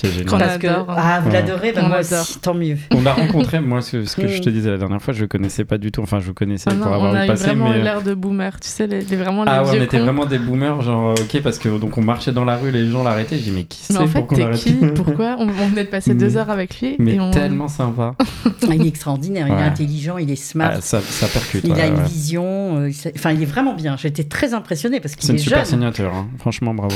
Génial. 0.00 0.24
Qu'on 0.24 0.38
parce 0.38 0.56
que, 0.58 0.66
adore, 0.68 0.90
hein. 0.90 0.94
ah, 0.96 1.20
vous 1.20 1.26
Ouais. 1.26 1.32
l'adorez, 1.34 1.72
On 1.76 1.80
moi 1.88 1.98
l'adore. 2.00 2.20
aussi, 2.22 2.38
tant 2.38 2.54
mieux. 2.54 2.76
On 2.94 3.02
l'a 3.02 3.12
rencontré, 3.12 3.60
moi, 3.60 3.82
ce, 3.82 4.04
ce 4.04 4.16
que 4.16 4.28
je 4.28 4.40
te 4.40 4.48
Mm. 4.48 4.52
disais 4.52 4.70
la 4.70 4.78
dernière 4.78 5.02
fois, 5.02 5.12
je 5.12 5.22
ne 5.22 5.26
connaissais 5.26 5.64
pas 5.64 5.78
du 5.78 5.90
tout. 5.90 6.00
Enfin, 6.00 6.20
je 6.20 6.26
vous 6.26 6.32
connaissais 6.32 6.70
Ah 6.70 6.74
non, 6.74 6.84
pour 6.84 6.94
avoir 6.94 7.12
on 7.12 7.16
a 7.16 7.18
vu 7.18 7.24
eu 7.24 7.26
passer, 7.26 7.44
vraiment 7.46 7.70
mais. 7.70 7.82
l'air 7.82 8.00
de 8.00 8.14
boomer, 8.14 8.58
tu 8.60 8.68
sais, 8.68 8.86
les, 8.86 9.00
les- 9.02 9.16
vraiment 9.16 9.42
les 9.44 9.50
Ah 9.52 9.64
ouais, 9.64 9.70
on 9.72 9.82
était 9.82 9.98
cons. 9.98 10.04
vraiment 10.04 10.26
des 10.26 10.38
boomers, 10.38 10.80
genre, 10.82 11.10
euh, 11.10 11.14
ok, 11.22 11.42
parce 11.42 11.58
que 11.58 11.68
donc 11.78 11.98
on 11.98 12.02
marchait 12.02 12.30
dans 12.32 12.44
la 12.44 12.56
rue, 12.56 12.70
les 12.70 12.88
gens 12.88 13.02
l'arrêtaient. 13.02 13.36
Je 13.36 13.42
dis, 13.42 13.50
mais 13.50 13.64
qui 13.64 13.78
c'est 13.82 13.92
Mais 13.92 13.98
en 13.98 14.06
fait, 14.06 14.18
pour 14.20 14.28
qu'on 14.28 14.36
t'es 14.36 14.42
l'arrête 14.42 14.60
qui? 14.60 14.72
Pourquoi? 14.94 15.34
On, 15.38 15.48
on 15.48 15.66
venait 15.68 15.84
de 15.84 15.90
passer 15.90 16.14
deux 16.14 16.30
Mm. 16.30 16.36
heures 16.36 16.50
avec 16.50 16.80
lui. 16.80 16.94
Mais 17.00 17.16
et 17.16 17.20
on... 17.20 17.32
tellement 17.32 17.68
sympa. 17.68 18.14
Il 18.72 18.82
est 18.84 18.88
extraordinaire, 18.88 19.48
il 19.48 19.54
Ouais. 19.54 19.60
est 19.60 19.64
intelligent, 19.64 20.18
il 20.18 20.30
est 20.30 20.36
smart. 20.36 20.70
Ah, 20.76 20.80
ça, 20.80 21.00
ça 21.00 21.26
percute. 21.26 21.62
Il 21.64 21.72
ouais, 21.72 21.80
a 21.80 21.86
une 21.88 21.96
ouais. 21.96 22.04
vision, 22.04 22.78
euh, 22.78 22.88
il 22.88 22.94
sait- 22.94 23.12
enfin 23.16 23.32
il 23.32 23.42
est 23.42 23.46
vraiment 23.46 23.74
bien. 23.74 23.96
J'étais 23.96 24.24
très 24.24 24.54
impressionnée 24.54 25.00
parce 25.00 25.14
C'est 25.14 25.20
qu'il 25.20 25.30
une 25.30 25.36
est 25.36 25.38
super 25.40 25.58
jeune. 25.58 25.66
signature, 25.66 26.14
hein. 26.14 26.28
franchement, 26.38 26.72
bravo. 26.74 26.94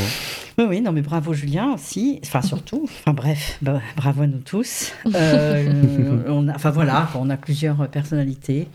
Oui, 0.59 0.65
oui, 0.69 0.81
non 0.81 0.93
mais 0.93 1.03
bravo 1.03 1.33
Julien 1.33 1.73
aussi, 1.75 2.21
enfin 2.25 2.41
surtout. 2.43 2.85
Enfin 3.01 3.13
bref, 3.13 3.59
bah, 3.63 3.81
bravo 3.97 4.23
à 4.23 4.27
nous 4.27 4.39
tous. 4.39 4.93
Euh, 5.15 6.23
on 6.29 6.47
a, 6.49 6.55
enfin 6.55 6.71
voilà, 6.71 7.09
on 7.17 7.29
a 7.31 7.37
plusieurs 7.37 7.89
personnalités. 7.89 8.69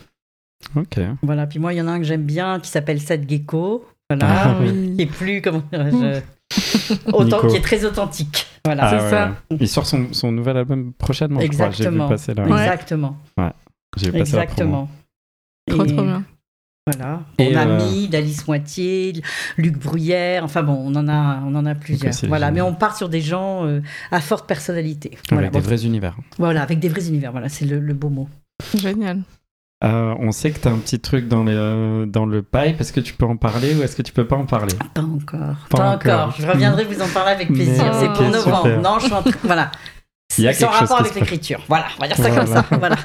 Ok. 0.76 1.00
Voilà, 1.22 1.48
puis 1.48 1.60
moi 1.60 1.74
il 1.74 1.78
y 1.78 1.82
en 1.82 1.88
a 1.88 1.92
un 1.92 2.00
que 2.00 2.04
j'aime 2.06 2.24
bien 2.26 2.60
qui 2.60 2.70
s'appelle 2.70 3.00
Seth 3.00 3.30
Gecko. 3.30 3.86
Voilà, 4.10 4.26
Ah 4.44 4.56
qui 4.62 4.70
oui. 4.72 4.96
est 5.00 5.06
plus 5.06 5.42
comment 5.42 5.64
dirais-je, 5.72 6.22
autant, 7.14 7.48
qui 7.48 7.56
est 7.58 7.62
très 7.62 7.86
authentique. 7.86 8.48
Voilà, 8.66 8.84
Ah, 8.86 8.90
c'est 8.90 9.04
ouais, 9.06 9.10
ça. 9.10 9.28
ouais. 9.52 9.58
Il 9.62 9.68
sort 9.70 9.86
son, 9.86 10.08
son 10.12 10.32
nouvel 10.32 10.58
album 10.58 10.92
prochainement, 10.94 11.40
je 11.40 11.48
crois. 11.48 11.70
J'ai 11.72 11.84
vu 11.84 11.90
exactement, 12.02 12.10
passer 12.10 12.34
là. 12.34 12.44
Ouais. 12.46 12.62
exactement, 12.64 13.18
J'ai 13.98 14.12
vu 14.12 14.20
passer 14.20 14.36
la 14.36 14.46
promo. 14.48 14.88
exactement. 14.88 14.90
Trop, 15.70 15.84
Et- 15.86 15.88
trop 15.96 16.04
bien. 16.04 16.24
Voilà. 16.92 17.22
Et, 17.38 17.56
on 17.56 17.60
a 17.60 17.66
euh, 17.68 17.78
mis 17.92 18.08
d'Alice 18.08 18.48
Moitié, 18.48 19.22
Luc 19.58 19.78
Bruyère, 19.78 20.44
enfin 20.44 20.64
bon, 20.64 20.74
on 20.84 20.96
en 20.96 21.08
a, 21.08 21.42
on 21.46 21.54
en 21.56 21.66
a 21.66 21.76
plusieurs. 21.76 22.14
Voilà, 22.28 22.52
mais 22.52 22.62
on 22.62 22.74
part 22.74 22.96
sur 22.96 23.10
des 23.10 23.22
gens 23.22 23.66
euh, 23.66 23.82
à 24.12 24.22
forte 24.22 24.48
personnalité. 24.48 25.10
Avec 25.14 25.32
Voilà, 25.32 25.48
des 25.50 25.60
bon, 25.60 25.66
vrais 25.66 25.86
univers. 25.86 26.16
voilà, 26.38 26.62
avec 26.62 26.80
des 26.80 26.90
vrais 26.90 27.08
univers. 27.08 27.32
Voilà, 27.32 27.50
c'est 27.50 27.66
le, 27.66 27.80
le 27.80 27.94
beau 27.94 28.10
mot. 28.10 28.28
Génial. 28.76 29.22
Euh, 29.82 30.14
on 30.20 30.34
sait 30.34 30.52
que 30.52 30.60
tu 30.60 30.68
as 30.68 30.72
un 30.72 30.78
petit 30.78 31.00
truc 31.00 31.30
dans, 31.30 31.46
les, 31.46 31.54
euh, 31.56 32.06
dans 32.06 32.26
le 32.26 32.42
pipe. 32.44 32.82
Est-ce 32.82 32.92
que 32.92 33.00
tu 33.00 33.14
peux 33.14 33.26
en 33.26 33.38
parler 33.38 33.74
ou 33.76 33.82
est-ce 33.84 33.96
que 33.96 34.02
tu 34.02 34.12
peux 34.12 34.28
pas 34.28 34.36
en 34.36 34.46
parler? 34.46 34.74
Pas 34.94 35.02
encore. 35.04 35.40
Pas 35.70 35.78
Pas, 35.78 35.90
encore. 35.96 36.20
encore. 36.22 36.36
Je 36.38 36.46
reviendrai 36.46 36.84
vous 36.84 37.02
en 37.02 37.08
parler 37.08 37.32
avec 37.32 37.48
plaisir. 37.48 37.86
Mais, 37.86 38.00
C'est 38.00 38.08
pour 38.14 38.24
novembre. 38.30 38.58
super. 38.66 38.82
Non, 38.82 39.00
je 39.00 39.06
suis 39.06 39.14
en 39.14 39.22
train- 39.22 39.32
Voilà. 39.44 39.72
Il 40.40 40.60
y 40.60 40.64
a 40.64 40.68
rapport 40.70 41.00
avec 41.00 41.16
l'écriture. 41.16 41.64
Voilà, 41.68 41.86
on 41.98 42.02
va 42.02 42.08
dire 42.08 42.18
ça 42.18 42.30
comme 42.30 42.46
Voilà. 42.46 42.66
ça. 42.70 42.78
Voilà. 42.78 42.96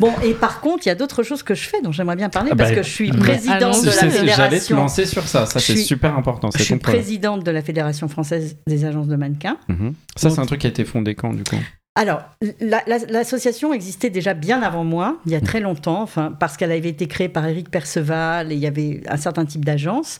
Bon, 0.00 0.12
et 0.24 0.32
par 0.34 0.60
contre, 0.60 0.86
il 0.86 0.88
y 0.88 0.92
a 0.92 0.94
d'autres 0.94 1.22
choses 1.22 1.42
que 1.42 1.54
je 1.54 1.68
fais 1.68 1.80
dont 1.82 1.92
j'aimerais 1.92 2.16
bien 2.16 2.28
parler 2.28 2.50
Ah 2.52 2.56
parce 2.56 2.70
bah, 2.70 2.76
que 2.76 2.82
je 2.82 2.90
suis 2.90 3.10
mais 3.12 3.18
présidente 3.18 3.80
de 3.82 3.86
la 3.86 3.92
c'est- 3.92 4.10
J'allais 4.10 4.10
te 4.10 4.18
fédération. 4.18 4.76
lancer 4.76 5.06
sur 5.06 5.26
ça. 5.28 5.46
Ça, 5.46 5.60
c'est 5.60 5.76
super 5.76 6.16
important. 6.16 6.50
Je 6.56 6.62
suis 6.62 6.76
présidente 6.76 7.44
de 7.44 7.50
la 7.50 7.62
Fédération 7.62 8.08
française 8.08 8.56
des 8.66 8.84
agences 8.84 9.08
de 9.08 9.16
mannequins. 9.16 9.56
Mhm. 9.68 9.94
Ça, 10.16 10.30
c'est 10.30 10.38
un 10.40 10.46
truc 10.46 10.60
qui 10.60 10.66
a 10.66 10.70
été 10.70 10.84
fondé 10.84 11.14
quand, 11.14 11.32
du 11.34 11.44
coup? 11.44 11.56
Alors, 11.96 12.22
la- 12.60 12.82
la- 12.88 12.98
l'association 13.08 13.72
existait 13.72 14.10
déjà 14.10 14.34
bien 14.34 14.62
avant 14.62 14.82
moi, 14.82 15.18
il 15.26 15.32
y 15.32 15.36
a 15.36 15.40
très 15.40 15.60
longtemps, 15.60 16.02
enfin, 16.02 16.32
parce 16.40 16.56
qu'elle 16.56 16.72
avait 16.72 16.88
été 16.88 17.06
créée 17.06 17.28
par 17.28 17.46
Éric 17.46 17.70
Perceval 17.70 18.50
et 18.50 18.56
il 18.56 18.60
y 18.60 18.66
avait 18.66 19.00
un 19.08 19.16
certain 19.16 19.44
type 19.44 19.64
d'agence, 19.64 20.18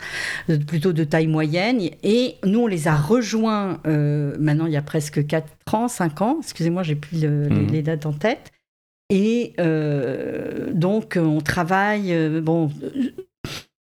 euh, 0.50 0.58
plutôt 0.58 0.92
de 0.92 1.02
taille 1.02 1.26
moyenne. 1.26 1.80
Et 2.04 2.36
nous, 2.44 2.60
on 2.60 2.66
les 2.68 2.86
a 2.86 2.94
rejoints 2.94 3.80
euh, 3.88 4.36
maintenant 4.38 4.66
il 4.66 4.72
y 4.72 4.76
a 4.76 4.82
presque 4.82 5.26
4 5.26 5.48
ans, 5.74 5.88
5 5.88 6.22
ans. 6.22 6.36
Excusez-moi, 6.40 6.84
j'ai 6.84 6.94
plus 6.94 7.22
le- 7.22 7.48
les, 7.48 7.66
les 7.66 7.82
dates 7.82 8.06
en 8.06 8.12
tête. 8.12 8.52
Et 9.10 9.52
euh, 9.58 10.72
donc, 10.72 11.18
on 11.20 11.40
travaille. 11.40 12.12
euh, 12.14 12.40
bon. 12.40 12.70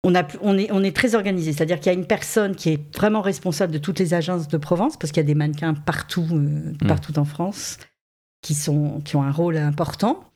On, 0.08 0.14
a, 0.14 0.24
on, 0.40 0.56
est, 0.56 0.70
on 0.70 0.84
est 0.84 0.94
très 0.94 1.16
organisé, 1.16 1.52
c'est-à-dire 1.52 1.80
qu'il 1.80 1.92
y 1.92 1.94
a 1.94 1.98
une 1.98 2.06
personne 2.06 2.54
qui 2.54 2.70
est 2.70 2.96
vraiment 2.96 3.22
responsable 3.22 3.72
de 3.72 3.78
toutes 3.78 3.98
les 3.98 4.14
agences 4.14 4.46
de 4.46 4.56
Provence, 4.56 4.96
parce 4.96 5.10
qu'il 5.10 5.20
y 5.20 5.24
a 5.24 5.26
des 5.26 5.34
mannequins 5.34 5.74
partout, 5.74 6.26
euh, 6.32 6.72
partout 6.86 7.18
en 7.18 7.24
France 7.24 7.78
qui, 8.40 8.54
sont, 8.54 9.00
qui 9.04 9.16
ont 9.16 9.24
un 9.24 9.32
rôle 9.32 9.56
important. 9.56 10.30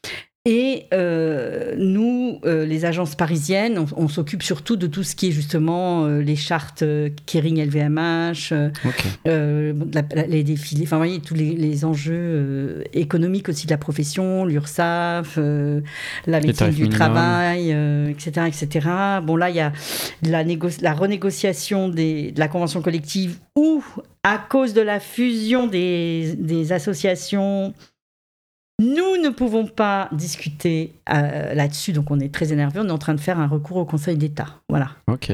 Et 0.47 0.87
euh, 0.95 1.75
nous, 1.77 2.39
euh, 2.47 2.65
les 2.65 2.87
agences 2.87 3.15
parisiennes, 3.15 3.79
on, 3.79 4.05
on 4.05 4.09
s'occupe 4.09 4.43
surtout 4.43 4.77
de 4.77 4.87
tout 4.87 5.03
ce 5.03 5.15
qui 5.15 5.29
est 5.29 5.33
justement 5.33 6.07
euh, 6.07 6.23
les 6.23 6.35
chartes 6.35 6.83
Kering 7.27 7.63
LVMH, 7.63 8.55
Ok. 8.87 9.05
euh, 9.29 9.75
la- 9.93 10.03
la- 10.15 10.27
les 10.27 10.43
défilés, 10.43 10.85
enfin, 10.85 10.97
vous 10.97 11.01
voyez, 11.03 11.21
tous 11.21 11.35
les, 11.35 11.55
les 11.57 11.85
enjeux 11.85 12.85
économiques 12.95 13.51
aussi 13.51 13.67
de 13.67 13.71
la 13.71 13.77
profession, 13.77 14.47
l'URSSAF, 14.47 15.37
la 15.37 16.41
médecine 16.41 16.71
du 16.71 16.89
travail, 16.89 17.77
etc., 18.09 18.47
etc. 18.49 18.89
Bon, 19.23 19.37
là, 19.37 19.51
il 19.51 19.57
y 19.57 19.61
a 19.61 19.75
la, 20.23 20.43
négo- 20.43 20.81
la 20.81 20.95
renégociation 20.95 21.91
des- 21.91 22.33
de 22.33 22.41
la 22.41 22.49
convention 22.49 22.81
collective 22.81 23.37
ou 23.57 23.85
à 24.23 24.39
cause 24.39 24.73
de 24.73 24.81
la 24.81 25.01
fusion 25.01 25.67
des, 25.67 26.35
des 26.39 26.73
associations. 26.73 27.75
Nous 28.81 29.19
ne 29.23 29.29
pouvons 29.29 29.67
pas 29.67 30.09
discuter 30.11 30.95
euh, 31.11 31.53
là-dessus, 31.53 31.93
donc 31.93 32.11
on 32.11 32.19
est 32.19 32.33
très 32.33 32.51
énervé. 32.51 32.81
On 32.81 32.89
est 32.89 32.93
en 32.93 32.99
train 32.99 33.13
de 33.13 33.21
faire 33.21 33.39
un 33.39 33.47
recours 33.47 33.77
au 33.77 33.85
Conseil 33.85 34.17
d'État. 34.17 34.47
Voilà 34.71 34.93
Ok. 35.07 35.31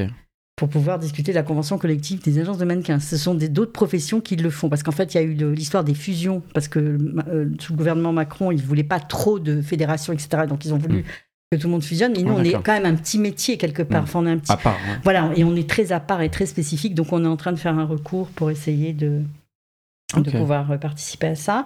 pour 0.57 0.67
pouvoir 0.67 0.99
discuter 0.99 1.31
de 1.31 1.37
la 1.37 1.43
convention 1.43 1.77
collective 1.77 2.21
des 2.21 2.39
agences 2.39 2.57
de 2.57 2.65
mannequins. 2.65 2.99
Ce 2.99 3.15
sont 3.15 3.35
d'autres 3.35 3.71
professions 3.71 4.19
qui 4.19 4.35
le 4.35 4.49
font, 4.49 4.67
parce 4.67 4.83
qu'en 4.83 4.91
fait, 4.91 5.13
il 5.13 5.17
y 5.17 5.19
a 5.21 5.23
eu 5.23 5.33
l'histoire 5.53 5.85
des 5.85 5.93
fusions, 5.93 6.43
parce 6.53 6.67
que 6.67 6.79
euh, 6.79 7.49
sous 7.59 7.71
le 7.71 7.77
gouvernement 7.77 8.11
Macron, 8.11 8.51
ils 8.51 8.57
ne 8.57 8.67
voulaient 8.67 8.83
pas 8.83 8.99
trop 8.99 9.39
de 9.39 9.61
fédérations, 9.61 10.11
etc. 10.11 10.43
Donc, 10.49 10.65
ils 10.65 10.73
ont 10.73 10.77
voulu 10.77 11.05
que 11.49 11.57
tout 11.57 11.67
le 11.67 11.71
monde 11.71 11.83
fusionne. 11.83 12.17
Et 12.17 12.23
nous, 12.23 12.33
Ah, 12.33 12.39
on 12.39 12.43
est 12.43 12.51
quand 12.51 12.73
même 12.73 12.85
un 12.85 12.95
petit 12.95 13.17
métier 13.17 13.57
quelque 13.57 13.83
part. 13.83 14.01
Mm. 14.01 14.03
Enfin, 14.03 14.19
on 14.19 14.25
est 14.25 14.31
un 14.31 14.39
petit... 14.39 14.51
À 14.51 14.57
part. 14.57 14.73
ouais. 14.75 14.99
Voilà, 15.03 15.31
et 15.37 15.45
on 15.45 15.55
est 15.55 15.69
très 15.69 15.93
à 15.93 16.01
part 16.01 16.21
et 16.21 16.29
très 16.29 16.47
spécifique, 16.47 16.95
donc 16.95 17.13
on 17.13 17.23
est 17.23 17.27
en 17.27 17.37
train 17.37 17.53
de 17.53 17.59
faire 17.59 17.79
un 17.79 17.85
recours 17.85 18.27
pour 18.29 18.51
essayer 18.51 18.91
de, 18.91 19.21
pouvoir 20.31 20.77
participer 20.79 21.27
à 21.27 21.35
ça. 21.35 21.65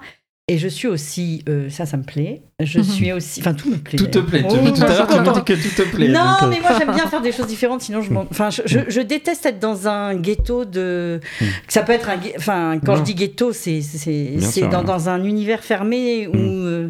Et 0.54 0.58
je 0.58 0.68
suis 0.68 0.90
aussi, 0.90 1.46
euh, 1.48 1.70
ça, 1.70 1.86
ça 1.86 1.96
me 1.96 2.04
plaît. 2.04 2.42
Je 2.60 2.82
suis 2.82 3.14
aussi, 3.14 3.40
enfin, 3.40 3.54
tout 3.54 3.70
me 3.70 3.78
plaît. 3.78 3.96
Tout 3.98 4.08
te 4.08 4.20
plaît. 4.20 4.44
Oh, 4.46 4.50
Tout 4.54 4.72
tout 4.72 4.84
à 4.84 4.88
l'heure, 4.88 5.08
je 5.10 5.16
tu 5.16 5.20
dit 5.22 5.26
contente. 5.30 5.48
que 5.48 5.54
tout 5.54 5.76
te 5.84 5.96
plaît. 5.96 6.10
Non, 6.10 6.20
donc, 6.26 6.44
euh, 6.44 6.48
mais 6.50 6.60
moi 6.60 6.72
j'aime 6.78 6.92
bien 6.94 7.08
faire 7.08 7.22
des 7.22 7.32
choses 7.32 7.48
différentes, 7.48 7.82
sinon 7.82 8.02
je 8.02 8.12
m'en- 8.12 8.28
Enfin, 8.30 8.50
je, 8.50 8.62
je- 8.66 8.90
je 8.90 9.00
déteste 9.00 9.46
être 9.46 9.60
dans 9.60 9.88
un 9.88 10.14
ghetto 10.16 10.66
de. 10.66 11.22
Mm. 11.40 11.46
Ça 11.70 11.84
peut 11.84 11.94
être 11.94 12.10
un. 12.10 12.18
Enfin, 12.38 12.80
quand 12.86 12.92
Non. 12.94 12.98
je 12.98 13.04
dis 13.04 13.16
ghetto, 13.16 13.54
c'est 13.54 13.80
c'est 13.82 14.68
dans, 14.70 14.84
dans 14.84 15.08
un 15.08 15.24
univers 15.24 15.64
fermé 15.64 16.28
où. 16.28 16.36
Mm. 16.36 16.66
euh, 16.66 16.90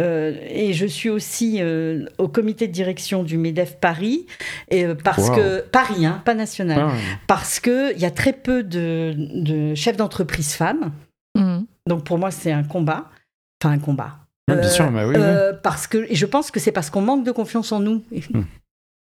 euh, 0.00 0.34
et 0.48 0.72
je 0.72 0.86
suis 0.86 1.10
aussi 1.10 1.58
euh, 1.60 2.06
au 2.18 2.26
comité 2.26 2.66
de 2.66 2.72
direction 2.72 3.22
du 3.22 3.38
MEDEF 3.38 3.76
Paris, 3.80 4.26
et, 4.68 4.84
euh, 4.84 4.96
parce 4.96 5.28
Wow. 5.28 5.36
que 5.36 5.60
Paris, 5.60 6.04
hein, 6.04 6.20
pas 6.24 6.34
national, 6.34 6.86
ah, 6.90 6.92
parce 7.28 7.60
que 7.60 7.94
il 7.94 8.00
y 8.00 8.04
a 8.04 8.10
très 8.10 8.32
peu 8.32 8.64
de, 8.64 9.14
de 9.16 9.76
chefs 9.76 9.96
d'entreprise 9.96 10.54
femmes. 10.54 10.90
Mhm. 11.38 11.66
Donc 11.88 12.04
pour 12.04 12.18
moi, 12.18 12.30
c'est 12.30 12.52
un 12.52 12.64
combat. 12.64 13.04
Enfin, 13.62 13.74
un 13.74 13.78
combat. 13.78 14.18
ouais, 14.48 14.56
bien 14.56 14.64
Euh, 14.64 14.70
sûr, 14.70 14.90
bah 14.90 15.06
oui. 15.06 15.14
oui. 15.16 15.22
euh, 15.22 15.52
parce 15.62 15.86
que 15.86 15.98
et 16.10 16.14
je 16.14 16.26
pense 16.26 16.50
que 16.50 16.60
c'est 16.60 16.72
parce 16.72 16.90
qu'on 16.90 17.00
manque 17.02 17.24
de 17.24 17.32
confiance 17.32 17.72
en 17.72 17.80
nous. 17.80 18.02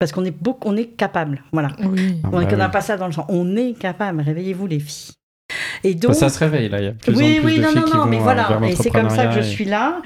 Parce 0.00 0.12
qu'on 0.12 0.24
est 0.24 0.30
beaucoup, 0.30 0.68
on 0.68 0.76
est 0.76 0.86
capable. 0.96 1.42
Voilà. 1.50 1.70
Oui. 1.80 2.20
Ah, 2.22 2.28
on 2.28 2.38
bah 2.40 2.44
n'a 2.44 2.66
oui. 2.66 2.70
pas 2.70 2.80
ça 2.80 2.96
dans 2.96 3.08
le 3.08 3.12
sang. 3.12 3.26
On 3.28 3.56
est 3.56 3.72
capable. 3.76 4.20
Réveillez-vous 4.20 4.68
les 4.68 4.78
filles. 4.78 5.12
Et 5.82 5.94
Bah, 5.96 6.06
donc. 6.06 6.14
ça 6.14 6.28
se 6.28 6.38
réveille 6.38 6.68
là. 6.68 6.78
Il 6.78 6.84
y 6.84 6.86
a 6.86 6.92
de 6.92 6.96
plus 6.98 7.16
oui, 7.16 7.38
en 7.38 7.42
plus 7.42 7.46
oui, 7.46 7.56
de 7.56 7.62
non, 7.62 7.68
filles 7.70 7.76
non, 7.80 7.84
qui 7.84 7.92
non, 7.94 7.98
vont 8.04 8.06
mais 8.08 8.18
euh, 8.18 8.20
voilà. 8.20 8.60
Et 8.68 8.76
c'est 8.76 8.90
comme 8.90 9.10
ça 9.10 9.26
que 9.26 9.32
je 9.34 9.40
suis 9.40 9.64
là. 9.64 10.00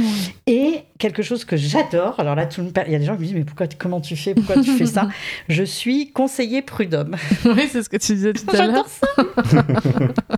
Et 0.46 0.84
quelque 0.98 1.22
chose 1.22 1.44
que 1.44 1.58
j'adore. 1.58 2.18
Alors 2.18 2.34
là, 2.36 2.46
tout 2.46 2.62
le 2.62 2.68
monde- 2.68 2.78
il 2.86 2.92
y 2.92 2.96
a 2.96 2.98
des 3.00 3.04
gens 3.04 3.16
qui 3.16 3.20
me 3.20 3.26
disent 3.26 3.34
mais 3.34 3.44
pourquoi, 3.44 3.66
comment 3.78 4.00
tu 4.00 4.16
fais, 4.16 4.34
pourquoi 4.34 4.62
tu 4.62 4.70
fais 4.70 4.86
ça 4.86 5.08
Je 5.50 5.62
suis 5.62 6.10
conseiller 6.10 6.62
prud'homme. 6.62 7.16
Oui, 7.44 7.68
c'est 7.70 7.82
ce 7.82 7.90
que 7.90 7.98
tu 7.98 8.14
disais 8.14 8.32
tout 8.32 8.46
à 8.48 8.66
l'heure. 8.66 8.86
J'adore 8.86 8.88
ça. 8.88 9.66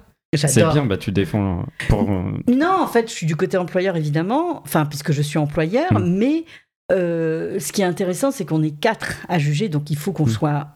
C'est 0.37 0.64
bien, 0.73 0.87
bah 0.87 0.97
tu 0.97 1.12
défends 1.12 1.61
euh, 1.61 1.87
pour. 1.88 2.03
Non, 2.05 2.77
en 2.83 2.87
fait, 2.87 3.09
je 3.09 3.12
suis 3.14 3.27
du 3.27 3.37
côté 3.37 3.57
employeur, 3.57 3.97
évidemment, 3.97 4.61
enfin, 4.64 4.85
puisque 4.87 5.12
je 5.12 5.23
suis 5.23 5.38
employeur, 5.38 5.92
Mm. 5.92 6.16
mais 6.16 6.44
euh, 6.92 7.59
ce 7.61 7.73
qui 7.73 7.83
est 7.83 7.87
intéressant, 7.87 8.31
c'est 8.31 8.44
qu'on 8.44 8.62
est 8.62 8.79
quatre 8.79 9.16
à 9.29 9.38
juger, 9.38 9.68
donc 9.68 9.90
il 9.90 9.97
faut 9.97 10.12
qu'on 10.12 10.27
Mm. 10.27 10.29
soit 10.31 10.68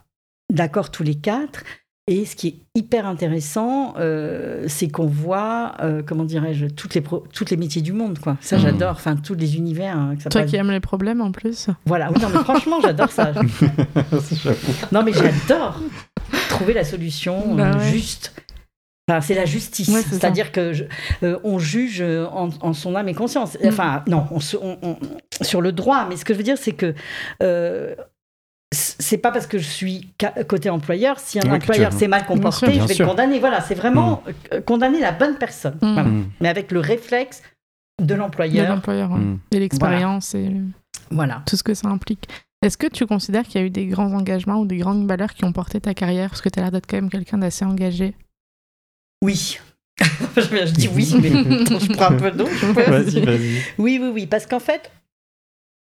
d'accord 0.52 0.90
tous 0.90 1.02
les 1.02 1.14
quatre. 1.16 1.62
Et 2.10 2.24
ce 2.24 2.36
qui 2.36 2.48
est 2.48 2.56
hyper 2.74 3.06
intéressant, 3.06 3.92
euh, 3.98 4.64
c'est 4.66 4.88
qu'on 4.88 5.04
voit, 5.06 5.74
euh, 5.82 6.02
comment 6.02 6.24
dirais-je, 6.24 6.64
toutes 6.64 6.94
les, 6.94 7.02
pro- 7.02 7.26
toutes 7.34 7.50
les 7.50 7.58
métiers 7.58 7.82
du 7.82 7.92
monde, 7.92 8.18
quoi. 8.18 8.38
Ça, 8.40 8.56
Mm. 8.56 8.60
j'adore, 8.60 8.92
enfin, 8.92 9.14
tous 9.16 9.34
les 9.34 9.56
univers. 9.58 9.94
hein, 9.98 10.14
que 10.16 10.22
ça 10.22 10.30
Toi 10.30 10.40
passe- 10.40 10.50
qui 10.50 10.56
aimes 10.56 10.70
les 10.70 10.80
problèmes 10.80 11.20
en 11.20 11.32
plus. 11.32 11.66
Voilà, 11.84 12.10
oui, 12.10 12.18
non, 12.22 12.28
mais 12.32 12.38
franchement, 12.44 12.78
j'adore 12.80 13.10
ça. 13.12 13.32
Non, 14.92 15.02
mais 15.02 15.12
j'adore 15.12 15.80
trouver 16.48 16.72
la 16.72 16.84
solution 16.84 17.54
Bah 17.54 17.72
euh, 17.74 17.78
ouais. 17.78 17.90
juste. 17.92 18.32
Enfin, 19.08 19.20
c'est 19.22 19.34
la 19.34 19.46
justice. 19.46 19.88
Ouais. 19.88 20.02
C'est-à-dire 20.02 20.52
que 20.52 20.72
je- 20.74 20.84
euh, 21.22 21.38
on 21.44 21.58
juge 21.58 22.02
euh, 22.02 22.26
en, 22.26 22.50
en 22.60 22.72
son 22.74 22.94
âme 22.94 23.08
et 23.08 23.14
conscience. 23.14 23.56
Mm. 23.62 23.68
Enfin, 23.68 24.02
non, 24.06 24.26
on 24.30 24.40
se- 24.40 24.56
on- 24.58 24.78
on- 24.82 24.98
sur 25.42 25.60
le 25.62 25.72
droit. 25.72 26.06
Mais 26.08 26.16
ce 26.16 26.24
que 26.24 26.34
je 26.34 26.38
veux 26.38 26.44
dire, 26.44 26.58
c'est 26.58 26.72
que 26.72 26.94
euh, 27.42 27.94
c'est 28.70 29.16
pas 29.16 29.30
parce 29.32 29.46
que 29.46 29.56
je 29.58 29.64
suis 29.66 30.12
côté 30.46 30.68
employeur. 30.68 31.18
Si 31.18 31.38
un 31.38 31.42
Ouais, 31.42 31.56
employeur 31.56 31.92
s'est 31.92 32.08
mal 32.08 32.26
comporté, 32.26 32.66
sûr, 32.66 32.82
je 32.82 32.86
vais 32.86 32.94
sûr. 32.94 33.06
le 33.06 33.10
condamner. 33.10 33.38
Voilà, 33.40 33.62
c'est 33.62 33.74
vraiment 33.74 34.22
euh, 34.52 34.60
condamner 34.60 35.00
la 35.00 35.12
bonne 35.12 35.36
personne. 35.36 35.78
Mm. 35.80 35.92
Voilà. 35.94 36.08
Mm, 36.08 36.26
Mais 36.40 36.48
avec 36.50 36.70
le 36.70 36.80
réflexe 36.80 37.42
de 38.00 38.04
De 38.06 38.14
l'employeur. 38.14 38.68
l'employeur. 38.68 39.10
ouais. 39.10 39.18
mm. 39.18 39.38
Et 39.52 39.58
l'expérience 39.58 40.34
et 40.34 40.50
Voilà. 41.10 41.42
tout 41.46 41.56
ce 41.56 41.62
que 41.62 41.72
ça 41.72 41.88
implique. 41.88 42.28
Est-ce 42.60 42.76
que 42.76 42.88
tu 42.88 43.06
considères 43.06 43.44
qu'il 43.44 43.60
y 43.60 43.64
a 43.64 43.66
eu 43.66 43.70
des 43.70 43.86
grands 43.86 44.12
engagements 44.12 44.56
ou 44.60 44.66
des 44.66 44.76
grandes 44.78 45.06
valeurs 45.08 45.32
qui 45.32 45.44
ont 45.44 45.52
porté 45.52 45.80
ta 45.80 45.94
carrière? 45.94 46.28
Parce 46.28 46.42
que 46.42 46.48
tu 46.50 46.58
as 46.58 46.62
l'air 46.62 46.72
d'être 46.72 46.86
quand 46.86 46.96
même 46.96 47.08
quelqu'un 47.08 47.38
d'assez 47.38 47.64
engagé. 47.64 48.14
Oui. 49.22 49.58
je 50.36 50.72
dis 50.72 50.88
oui, 50.88 51.12
mais 51.20 51.28
je 51.30 51.92
prends 51.92 52.06
un 52.12 52.16
peu 52.16 52.30
d'eau. 52.30 52.46
Vas-y, 52.74 53.20
vas-y. 53.20 53.58
Oui, 53.78 53.98
oui, 54.00 54.10
oui, 54.14 54.26
parce 54.26 54.46
qu'en 54.46 54.60
fait, 54.60 54.92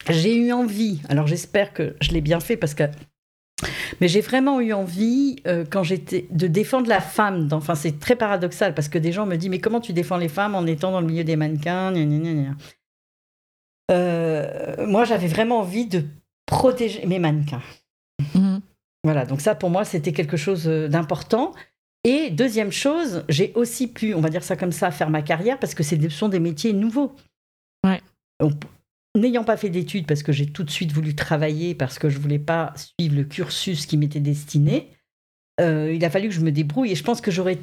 j'ai 0.08 0.34
eu 0.34 0.52
envie, 0.52 1.00
alors 1.10 1.26
j'espère 1.26 1.72
que 1.74 1.94
je 2.00 2.12
l'ai 2.12 2.20
bien 2.22 2.40
fait 2.40 2.56
parce 2.56 2.74
que. 2.74 2.84
Mais 4.00 4.06
j'ai 4.08 4.20
vraiment 4.20 4.60
eu 4.60 4.72
envie, 4.72 5.42
euh, 5.48 5.64
quand 5.68 5.82
j'étais, 5.82 6.26
de 6.30 6.46
défendre 6.46 6.88
la 6.88 7.00
femme. 7.00 7.48
dans- 7.48 7.56
Enfin, 7.58 7.74
c'est 7.74 7.98
très 7.98 8.14
paradoxal 8.16 8.72
parce 8.74 8.88
que 8.88 8.98
des 8.98 9.10
gens 9.12 9.26
me 9.26 9.36
disent 9.36 9.50
Mais 9.50 9.58
comment 9.58 9.80
tu 9.80 9.92
défends 9.92 10.16
les 10.16 10.28
femmes 10.28 10.54
en 10.54 10.64
étant 10.64 10.92
dans 10.92 11.00
le 11.00 11.06
milieu 11.08 11.24
des 11.24 11.34
mannequins 11.36 11.90
Gna, 11.92 12.04
gna, 12.04 12.18
gna, 12.18 12.32
gna. 12.34 12.56
Euh, 13.90 14.86
Moi, 14.86 15.04
j'avais 15.04 15.26
vraiment 15.26 15.58
envie 15.60 15.86
de 15.86 16.04
protéger 16.46 17.04
mes 17.06 17.18
mannequins. 17.18 17.62
Mhm. 18.34 18.60
Voilà, 19.04 19.24
donc 19.26 19.40
ça 19.40 19.54
pour 19.54 19.70
moi 19.70 19.84
c'était 19.84 20.12
quelque 20.12 20.36
chose 20.36 20.66
euh, 20.66 20.88
d'important. 20.88 21.52
Et 22.08 22.30
deuxième 22.30 22.72
chose, 22.72 23.24
j'ai 23.28 23.52
aussi 23.54 23.86
pu, 23.86 24.14
on 24.14 24.20
va 24.22 24.30
dire 24.30 24.42
ça 24.42 24.56
comme 24.56 24.72
ça, 24.72 24.90
faire 24.90 25.10
ma 25.10 25.20
carrière 25.20 25.58
parce 25.58 25.74
que 25.74 25.82
ce 25.82 26.08
sont 26.08 26.30
des 26.30 26.40
métiers 26.40 26.72
nouveaux. 26.72 27.14
Ouais. 27.84 28.00
N'ayant 29.14 29.44
pas 29.44 29.58
fait 29.58 29.68
d'études 29.68 30.06
parce 30.06 30.22
que 30.22 30.32
j'ai 30.32 30.46
tout 30.46 30.64
de 30.64 30.70
suite 30.70 30.92
voulu 30.92 31.14
travailler 31.14 31.74
parce 31.74 31.98
que 31.98 32.08
je 32.08 32.18
voulais 32.18 32.38
pas 32.38 32.72
suivre 32.76 33.14
le 33.14 33.24
cursus 33.24 33.84
qui 33.84 33.98
m'était 33.98 34.20
destiné, 34.20 34.88
euh, 35.61 35.92
il 35.92 36.02
a 36.02 36.09
fallu 36.09 36.28
que 36.28 36.34
je 36.34 36.40
me 36.40 36.50
débrouille 36.52 36.92
et 36.92 36.94
je 36.94 37.04
pense 37.04 37.20
que 37.20 37.30
j'aurais 37.30 37.54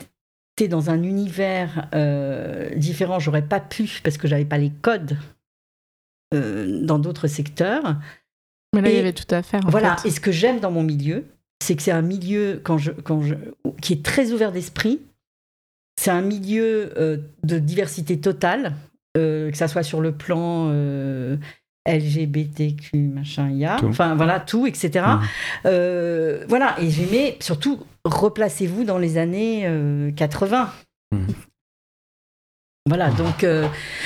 été 0.58 0.68
dans 0.68 0.92
un 0.92 1.02
univers 1.02 1.90
euh, 1.96 2.70
différent, 2.76 3.20
j'aurais 3.20 3.48
pas 3.48 3.60
pu 3.60 3.90
parce 4.04 4.18
que 4.18 4.28
j'avais 4.28 4.46
pas 4.46 4.58
les 4.60 4.70
codes 4.70 5.18
euh, 6.36 6.82
dans 6.84 7.00
d'autres 7.00 7.28
secteurs. 7.28 7.98
Mais 8.76 8.82
là, 8.82 8.90
il 8.90 8.96
y 8.96 9.00
avait 9.00 9.14
tout 9.14 9.34
à 9.34 9.42
faire. 9.42 9.66
En 9.66 9.70
Voilà, 9.70 9.98
fait. 9.98 10.10
et 10.10 10.12
ce 10.12 10.20
que 10.20 10.32
j'aime 10.32 10.60
dans 10.60 10.72
mon 10.72 10.84
milieu, 10.84 11.26
c'est 11.64 11.76
que 11.76 11.82
c'est 11.82 11.92
un 11.92 12.02
milieu 12.02 12.62
quand 12.64 12.78
je, 12.78 12.92
quand 12.92 13.22
je, 13.22 13.36
qui 13.82 13.94
est 13.94 14.04
très 14.04 14.32
ouvert 14.32 14.52
d'esprit. 14.52 15.02
C'est 16.00 16.12
un 16.12 16.22
milieu 16.22 16.92
euh, 16.98 17.18
de 17.44 17.58
diversité 17.58 18.20
totale, 18.20 18.74
euh, 19.18 19.50
que 19.50 19.58
ça 19.58 19.68
soit 19.68 19.84
sur 19.84 20.02
le 20.02 20.12
plan 20.12 20.68
euh, 20.70 21.38
LGBTQ, 21.88 22.98
machin, 22.98 23.50
il 23.50 23.58
y 23.58 23.66
a. 23.66 23.78
Tout. 23.78 23.88
Enfin, 23.88 24.16
voilà, 24.16 24.40
tout, 24.40 24.66
etc. 24.66 25.06
Euh, 25.66 26.44
voilà, 26.48 26.76
et 26.82 26.90
j'aimais 26.90 27.38
surtout, 27.40 27.80
replacez-vous 28.04 28.84
dans 28.84 28.98
les 28.98 29.18
années 29.18 29.64
euh, 29.66 30.12
80. 30.12 30.70
Mhm. 31.12 31.28
Voilà, 32.88 33.10
donc 33.10 33.44
euh, 33.44 33.66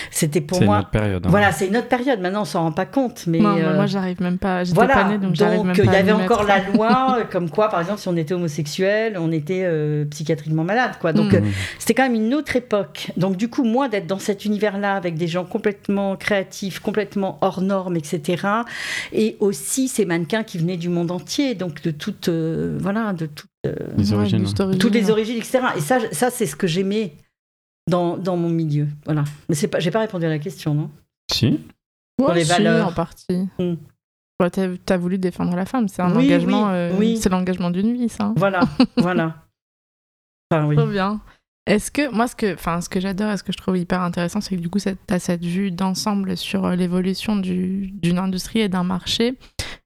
c'était 0.09 0.39
pour 0.39 0.57
C'est 0.57 0.63
une 0.63 0.69
moi. 0.69 0.79
autre 0.79 0.89
période. 0.89 1.25
hein. 1.25 1.29
Voilà, 1.29 1.51
c'est 1.51 1.67
une 1.67 1.75
autre 1.75 1.89
période. 1.89 2.21
Maintenant, 2.21 2.43
on 2.43 2.45
s'en 2.45 2.61
rend 2.61 2.71
pas 2.71 2.85
compte. 2.85 3.25
Mais 3.27 3.39
Non, 3.39 3.57
euh, 3.57 3.75
moi 3.75 3.87
j'arrive 3.87 4.21
même 4.21 4.37
pas. 4.37 4.63
J'étais 4.63 4.75
voilà, 4.75 4.93
pas 4.93 5.03
née, 5.09 5.17
donc 5.17 5.35
j'arrive 5.35 5.65
même 5.65 5.75
pas. 5.75 5.83
il 5.83 5.91
y 5.91 5.95
avait 5.97 6.13
encore 6.13 6.43
la 6.45 6.63
loi, 6.63 7.17
euh, 7.19 7.23
comme 7.29 7.49
quoi, 7.49 7.67
par 7.67 7.81
exemple, 7.81 7.99
si 7.99 8.07
on 8.07 8.15
était 8.15 8.33
homosexuel, 8.33 9.17
on 9.19 9.33
était 9.33 9.63
euh, 9.65 10.05
psychiatriquement 10.05 10.63
malade, 10.63 10.91
quoi. 11.01 11.11
Donc, 11.11 11.33
Mm. 11.33 11.35
euh, 11.35 11.49
c'était 11.77 11.93
quand 11.93 12.03
même 12.03 12.15
une 12.15 12.33
autre 12.33 12.55
époque. 12.55 13.11
Donc, 13.17 13.35
du 13.35 13.49
coup, 13.49 13.65
moi, 13.65 13.89
d'être 13.89 14.07
dans 14.07 14.17
cet 14.17 14.45
univers-là, 14.45 14.93
avec 14.95 15.15
des 15.15 15.27
gens 15.27 15.43
complètement 15.43 16.15
créatifs, 16.15 16.79
complètement 16.79 17.37
hors 17.41 17.59
normes, 17.59 17.97
etc., 17.97 18.47
et 19.11 19.35
aussi 19.41 19.89
ces 19.89 20.05
mannequins 20.05 20.43
qui 20.43 20.57
venaient 20.57 20.77
du 20.77 20.87
monde 20.87 21.11
entier, 21.11 21.53
donc 21.53 21.81
de 21.81 21.91
toutes, 21.91 22.29
euh, 22.29 22.77
voilà, 22.79 23.11
de 23.11 23.25
toutes, 23.25 23.49
euh, 23.67 23.73
Les 23.97 24.13
origines. 24.13 24.45
origine. 24.57 24.79
toutes 24.79 24.93
les 24.93 25.09
origines, 25.11 25.35
etc. 25.35 25.59
Et 25.75 25.81
ça, 25.81 25.97
ça 26.13 26.29
c'est 26.29 26.45
ce 26.45 26.55
que 26.55 26.65
j'aimais 26.65 27.11
dans, 27.89 28.17
dans 28.17 28.37
mon 28.37 28.49
milieu. 28.49 28.87
Voilà. 29.05 29.23
Mais 29.49 29.55
c'est 29.55 29.67
pas, 29.67 29.79
j'ai 29.79 29.91
pas 29.91 29.99
répondu 29.99 30.25
à 30.25 30.29
la 30.29 30.39
question, 30.39 30.73
non? 30.73 30.89
Si. 31.31 31.47
Ouais, 31.47 31.57
Pour 32.17 32.33
les 32.33 32.43
si, 32.43 32.49
valeurs. 32.49 32.87
en 32.87 32.91
partie. 32.93 33.47
Mm. 33.59 33.75
Ouais, 34.41 34.49
t'as, 34.49 34.67
t'as 34.85 34.97
voulu 34.97 35.17
défendre 35.17 35.55
la 35.55 35.65
femme, 35.65 35.87
c'est 35.87 36.01
un 36.01 36.15
Oui, 36.15 36.25
engagement. 36.25 36.67
oui, 36.67 36.73
euh, 36.73 36.95
oui. 36.97 37.17
C'est 37.17 37.29
l'engagement 37.29 37.69
d'une 37.71 37.93
vie, 37.93 38.07
ça. 38.09 38.25
hein. 38.25 38.33
Voilà, 38.37 38.61
voilà. 38.97 39.43
Enfin, 40.51 40.65
oui. 40.67 40.75
Trop 40.75 40.87
bien. 40.87 41.21
Est-ce 41.67 41.91
que 41.91 42.09
moi, 42.13 42.27
ce 42.27 42.35
que, 42.35 42.53
enfin, 42.55 42.81
ce 42.81 42.89
que 42.89 42.99
j'adore 42.99 43.31
et 43.31 43.37
ce 43.37 43.43
que 43.43 43.51
je 43.51 43.57
trouve 43.57 43.77
hyper 43.77 44.01
intéressant, 44.01 44.41
c'est 44.41 44.55
que 44.55 44.61
du 44.61 44.69
coup, 44.69 44.79
tu 44.79 44.89
as 45.09 45.19
cette 45.19 45.43
vue 45.45 45.69
d'ensemble 45.71 46.35
sur 46.35 46.65
euh, 46.65 46.75
l'évolution 46.75 47.35
du- 47.35 47.91
d'une 47.91 48.17
industrie 48.17 48.59
et 48.61 48.69
d'un 48.69 48.83
marché. 48.83 49.37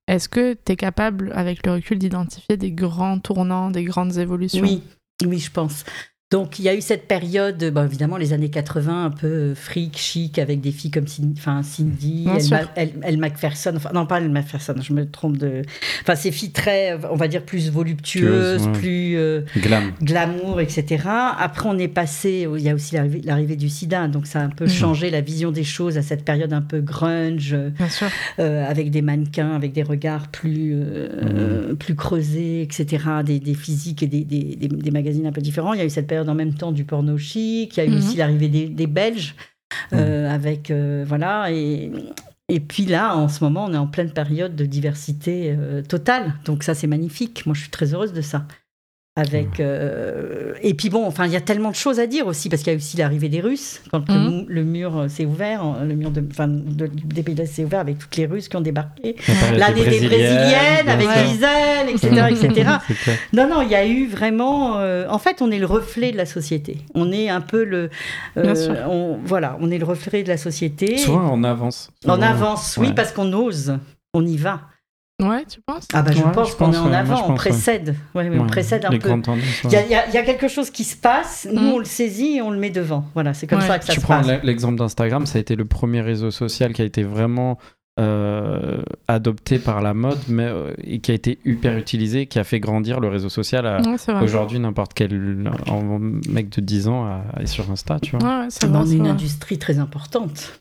Est-ce 0.07 0.29
que 0.29 0.53
tu 0.53 0.71
es 0.71 0.75
capable, 0.75 1.31
avec 1.35 1.65
le 1.65 1.73
recul, 1.73 1.97
d'identifier 1.99 2.55
des 2.57 2.71
grands 2.71 3.19
tournants, 3.19 3.69
des 3.69 3.83
grandes 3.83 4.17
évolutions? 4.17 4.61
Oui, 4.63 4.81
oui, 5.25 5.39
je 5.39 5.51
pense. 5.51 5.83
Donc, 6.33 6.57
il 6.57 6.65
y 6.65 6.69
a 6.69 6.73
eu 6.73 6.81
cette 6.81 7.07
période, 7.07 7.63
bon, 7.71 7.83
évidemment, 7.85 8.17
les 8.17 8.33
années 8.33 8.49
80, 8.49 9.05
un 9.05 9.09
peu 9.11 9.27
euh, 9.27 9.55
fric, 9.55 9.95
chic, 9.97 10.39
avec 10.39 10.61
des 10.61 10.71
filles 10.71 10.89
comme 10.89 11.05
Cindy, 11.05 11.39
Cindy 11.61 12.25
Elle, 12.75 13.19
enfin, 13.75 13.89
non, 13.93 14.07
pas 14.07 14.17
Elle 14.19 14.29
Macpherson, 14.29 14.73
je 14.81 14.93
me 14.93 15.05
trompe 15.05 15.37
de. 15.37 15.61
Enfin, 16.01 16.15
ces 16.15 16.31
filles 16.31 16.49
très, 16.51 16.97
on 17.11 17.15
va 17.15 17.27
dire, 17.27 17.43
plus 17.43 17.69
voluptueuses, 17.69 18.65
ouais. 18.65 18.71
plus 18.71 19.15
euh, 19.15 19.41
Glam. 19.57 19.91
glamour, 20.01 20.59
etc. 20.59 21.03
Après, 21.37 21.69
on 21.69 21.77
est 21.77 21.87
passé, 21.87 22.47
il 22.57 22.63
y 22.63 22.69
a 22.69 22.73
aussi 22.73 22.95
l'arrivée 23.23 23.55
du 23.55 23.69
sida, 23.69 24.07
donc 24.07 24.25
ça 24.25 24.39
a 24.39 24.43
un 24.43 24.49
peu 24.49 24.63
Mhm. 24.65 24.69
changé 24.71 25.09
la 25.11 25.21
vision 25.21 25.51
des 25.51 25.63
choses 25.63 25.99
à 25.99 26.01
cette 26.01 26.25
période 26.25 26.51
un 26.51 26.63
peu 26.63 26.81
grunge. 26.81 27.55
Sûr. 27.89 28.07
euh, 28.39 28.65
avec 28.67 28.89
des 28.89 29.03
mannequins, 29.03 29.51
avec 29.55 29.71
des 29.73 29.83
regards 29.83 30.29
plus, 30.29 30.71
euh, 30.73 31.75
plus 31.75 31.93
creusés, 31.95 32.63
etc., 32.63 33.03
des, 33.23 33.39
des 33.39 33.53
physiques 33.53 34.01
et 34.01 34.07
des- 34.07 34.23
des 34.23 34.91
magazines 34.91 35.27
un 35.27 35.31
peu 35.31 35.41
différents. 35.41 35.73
Il 35.73 35.79
y 35.79 35.81
a 35.83 35.85
eu 35.85 35.89
cette 35.91 36.07
période 36.07 36.22
en 36.29 36.35
même 36.35 36.53
temps 36.53 36.71
du 36.71 36.85
porno 36.85 37.17
chic, 37.17 37.75
il 37.75 37.79
y 37.79 37.81
a 37.81 37.85
eu 37.85 37.89
Mhm. 37.91 37.97
aussi 37.97 38.17
l'arrivée 38.17 38.47
des, 38.49 38.67
des 38.69 38.87
Belges, 38.87 39.35
euh, 39.93 40.29
avec, 40.33 40.69
euh, 40.71 41.03
voilà, 41.07 41.51
et, 41.51 41.91
et 42.49 42.59
puis 42.59 42.85
là, 42.85 43.15
en 43.15 43.27
ce 43.29 43.43
moment, 43.43 43.65
on 43.65 43.73
est 43.73 43.77
en 43.77 43.87
pleine 43.87 44.11
période 44.11 44.55
de 44.55 44.65
diversité 44.65 45.55
euh, 45.57 45.81
totale, 45.81 46.33
donc 46.45 46.63
ça, 46.63 46.73
c'est 46.75 46.87
magnifique. 46.87 47.45
Moi, 47.45 47.55
je 47.55 47.61
suis 47.61 47.69
très 47.71 47.93
heureuse 47.93 48.13
de 48.13 48.21
ça. 48.21 48.45
Avec 49.15 49.59
euh, 49.59 50.53
et 50.63 50.73
puis 50.73 50.89
bon, 50.89 51.05
enfin, 51.05 51.27
il 51.27 51.31
y 51.31 51.35
a 51.35 51.41
tellement 51.41 51.69
de 51.69 51.75
choses 51.75 51.99
à 51.99 52.07
dire 52.07 52.25
aussi 52.25 52.49
parce 52.49 52.63
qu'il 52.63 52.73
y 52.73 52.75
a 52.75 52.77
aussi 52.77 52.97
l'arrivée 52.97 53.29
des 53.29 53.41
Russes 53.41 53.79
quand 53.91 54.03
le 54.09 54.43
le, 54.47 54.63
mur 54.63 54.97
euh, 54.97 55.07
s'est 55.07 55.25
ouvert, 55.25 55.63
le 55.83 55.93
mur 55.93 56.09
de, 56.09 56.23
enfin, 56.31 56.47
de- 56.47 56.87
des 56.87 57.21
pays 57.21 57.35
de 57.35 57.45
s'est 57.45 57.63
ouvert 57.63 57.81
avec 57.81 57.99
toutes 57.99 58.15
les 58.17 58.25
Russes 58.25 58.47
qui 58.47 58.55
ont 58.57 58.61
débarqué, 58.61 59.15
l'année 59.55 59.83
des 59.87 59.99
brésiliennes 60.07 60.89
avec. 60.89 61.07
Gisèle, 61.27 61.89
etc., 61.89 62.25
etc. 62.31 62.69
Non, 63.33 63.47
non, 63.47 63.61
il 63.61 63.69
y 63.69 63.75
a 63.75 63.85
eu 63.85 64.07
vraiment. 64.07 64.79
euh, 64.79 65.05
en 65.07 65.19
fait, 65.19 65.43
on 65.43 65.51
est 65.51 65.59
le 65.59 65.67
reflet 65.67 66.11
de 66.11 66.17
la 66.17 66.25
société. 66.25 66.79
On 66.95 67.11
est 67.11 67.29
un 67.29 67.41
peu 67.41 67.63
le. 67.63 67.91
euh, 68.37 68.55
on, 68.89 69.19
voilà, 69.23 69.57
on 69.61 69.69
est 69.69 69.77
le 69.77 69.85
reflet 69.85 70.23
de 70.23 70.27
la 70.29 70.37
société. 70.37 70.97
Souvent 70.97 71.29
en 71.29 71.43
avance. 71.43 71.91
en 72.07 72.15
Souvent- 72.15 72.25
avance, 72.25 72.77
oui, 72.79 72.87
Ouais. 72.87 72.93
parce 72.95 73.11
qu'on 73.11 73.31
ose, 73.33 73.77
on 74.15 74.25
y 74.25 74.37
va. 74.37 74.61
Ouais, 75.21 75.45
tu 75.47 75.61
penses? 75.61 75.87
Ah 75.93 76.01
bah, 76.01 76.11
je 76.11 76.21
Ouais, 76.23 76.31
pense 76.31 76.55
qu'on 76.55 76.73
est 76.73 76.77
en 76.77 76.89
ouais, 76.89 76.95
avant, 76.95 77.13
on 77.15 77.17
pense, 77.19 77.29
ouais. 77.29 77.35
précède. 77.35 77.95
Ouais, 78.15 78.27
oui, 78.29 78.37
on 78.39 78.41
Ouais, 78.41 78.47
précède 78.47 78.83
un 78.85 78.89
peu. 78.89 79.09
ouais. 79.09 79.21
Il 79.65 79.71
y, 79.71 79.75
a, 79.75 80.07
y 80.09 80.17
y 80.21 80.25
quelque 80.25 80.47
chose 80.47 80.69
qui 80.71 80.83
se 80.83 80.97
passe, 80.97 81.47
nous 81.51 81.61
Mhm. 81.61 81.71
on 81.73 81.79
le 81.79 81.85
saisit 81.85 82.37
et 82.37 82.41
on 82.41 82.49
le 82.49 82.57
met 82.59 82.71
devant. 82.71 83.05
Voilà, 83.13 83.33
c'est 83.33 83.45
comme 83.47 83.59
Ouais. 83.59 83.67
ça 83.67 83.77
que 83.79 83.85
ça 83.85 83.93
tu 83.93 83.99
se 84.01 84.05
prends 84.05 84.17
passe. 84.17 84.27
l- 84.29 84.41
l'exemple 84.43 84.77
d'Instagram, 84.77 85.25
ça 85.25 85.37
a 85.37 85.41
été 85.41 85.55
le 85.55 85.65
premier 85.65 86.01
réseau 86.01 86.31
social 86.31 86.73
qui 86.73 86.81
a 86.81 86.85
été 86.85 87.03
vraiment 87.03 87.57
euh, 87.99 88.81
adopté 89.07 89.59
par 89.59 89.79
la 89.83 89.93
mode, 89.93 90.17
mais 90.27 90.45
euh, 90.47 90.73
et 90.83 90.97
qui 90.99 91.11
a 91.11 91.13
été 91.13 91.37
hyper 91.45 91.77
utilisé, 91.77 92.25
qui 92.25 92.39
a 92.39 92.43
fait 92.43 92.59
grandir 92.59 92.99
le 92.99 93.07
réseau 93.07 93.29
social. 93.29 93.67
à- 93.67 93.81
Ouais. 93.81 94.23
Aujourd'hui, 94.23 94.57
n'importe 94.59 94.95
quel 94.95 95.45
en- 95.69 95.99
mec 95.99 96.49
de 96.49 96.59
10 96.59 96.87
ans 96.87 97.21
est 97.39 97.45
sur 97.45 97.69
Insta, 97.69 97.99
tu 97.99 98.17
vois. 98.17 98.27
Ouais, 98.27 98.35
ouais, 98.39 98.45
c'est 98.49 98.61
c'est 98.61 98.65
une 98.67 98.73
vrai. 99.01 99.09
industrie 99.09 99.59
très 99.59 99.77
importante. 99.77 100.59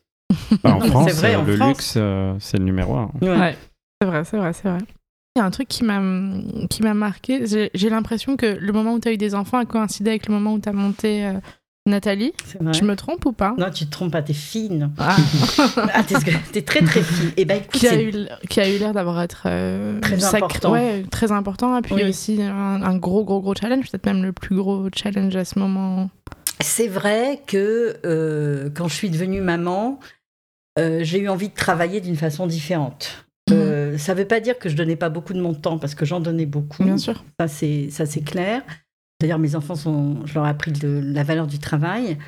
Bah, 0.62 0.74
en 0.74 0.80
France, 0.80 1.08
c'est 1.10 1.16
vrai, 1.16 1.34
euh, 1.34 1.38
en 1.40 1.44
le 1.44 1.56
France. 1.56 1.68
luxe, 1.68 1.94
euh, 1.96 2.34
c'est 2.38 2.58
le 2.58 2.64
numéro 2.64 2.96
un. 2.96 3.10
Ouais. 3.22 3.56
C'est 4.02 4.06
vrai, 4.06 4.24
c'est 4.24 4.36
vrai, 4.36 4.52
c'est 4.52 4.68
vrai. 4.68 4.78
Il 5.36 5.38
y 5.38 5.42
a 5.42 5.44
un 5.44 5.50
truc 5.52 5.68
qui 5.68 5.84
m'a 5.84 6.00
qui 6.68 6.82
m'a 6.82 6.92
marqué. 6.92 7.46
J'ai 7.46 7.70
j'ai 7.72 7.88
l'impression 7.88 8.36
que 8.36 8.46
le 8.46 8.72
moment 8.72 8.94
où 8.94 8.98
tu 9.00 9.06
as 9.08 9.12
eu 9.12 9.16
des 9.16 9.34
enfants 9.36 9.58
a 9.58 9.64
coïncidé 9.64 10.10
avec 10.10 10.26
le 10.26 10.34
moment 10.34 10.54
où 10.54 10.58
tu 10.58 10.68
as 10.68 10.72
monté 10.72 11.24
euh, 11.24 11.34
Nathalie. 11.86 12.32
Je 12.60 12.82
me 12.84 12.96
trompe 12.96 13.24
ou 13.26 13.32
pas? 13.32 13.54
Non, 13.56 13.70
tu 13.70 13.86
te 13.86 13.90
trompes 13.92 14.10
pas, 14.12 14.22
t'es 14.22 14.32
fine. 14.34 14.90
Ah. 14.98 15.16
Ah, 15.94 16.02
t'es, 16.02 16.16
t'es 16.52 16.62
très 16.62 16.80
très 16.82 17.00
fine. 17.02 17.30
Et 17.36 17.44
ben 17.44 17.58
écoute, 17.58 17.70
qui, 17.80 17.86
a 17.86 17.90
c'est- 17.90 18.02
eu, 18.04 18.12
qui 18.50 18.60
a 18.60 18.68
eu 18.68 18.78
l'air 18.78 18.92
d'avoir 18.92 19.22
être 19.22 19.44
euh, 19.46 20.00
Très 20.00 20.24
important. 20.24 20.72
Ouais, 20.72 21.04
très 21.10 21.30
important. 21.32 21.78
Et 21.78 21.82
puis 21.82 21.94
Oui. 21.94 22.04
aussi 22.04 22.42
un, 22.42 22.82
un 22.82 22.96
gros, 22.96 23.24
gros, 23.24 23.40
gros 23.40 23.54
challenge. 23.54 23.88
Peut-être 23.88 24.06
même 24.06 24.22
le 24.24 24.32
plus 24.32 24.56
gros 24.56 24.88
challenge 24.96 25.36
à 25.36 25.44
ce 25.44 25.58
moment. 25.60 26.10
c'est 26.60 26.88
vrai 26.88 27.40
que 27.46 27.96
euh, 28.04 28.68
quand 28.74 28.88
je 28.88 28.94
suis 28.94 29.10
devenue 29.10 29.40
maman, 29.40 29.98
euh, 30.78 31.00
j'ai 31.04 31.20
eu 31.20 31.28
envie 31.28 31.48
de 31.50 31.54
travailler 31.54 32.00
d'une 32.00 32.16
façon 32.16 32.46
différente. 32.48 33.24
Euh, 33.92 33.98
ça 33.98 34.14
veut 34.14 34.26
pas 34.26 34.40
dire 34.40 34.58
que 34.58 34.68
je 34.68 34.76
donnais 34.76 34.96
pas 34.96 35.08
beaucoup 35.08 35.32
de 35.32 35.40
mon 35.40 35.54
temps 35.54 35.78
parce 35.78 35.94
que 35.94 36.04
j'en 36.04 36.20
donnais 36.20 36.46
beaucoup. 36.46 36.84
Bien 36.84 36.98
sûr. 36.98 37.24
Ça, 37.38 37.48
c'est, 37.48 38.24
clair. 38.24 38.62
D'ailleurs, 39.20 39.38
mes 39.38 39.54
enfants, 39.54 39.74
sont, 39.74 40.24
je 40.26 40.34
leur 40.34 40.46
ai 40.46 40.50
appris 40.50 40.72
de, 40.72 41.00
la 41.02 41.22
valeur 41.22 41.46
du 41.46 41.58
travail. 41.58 42.18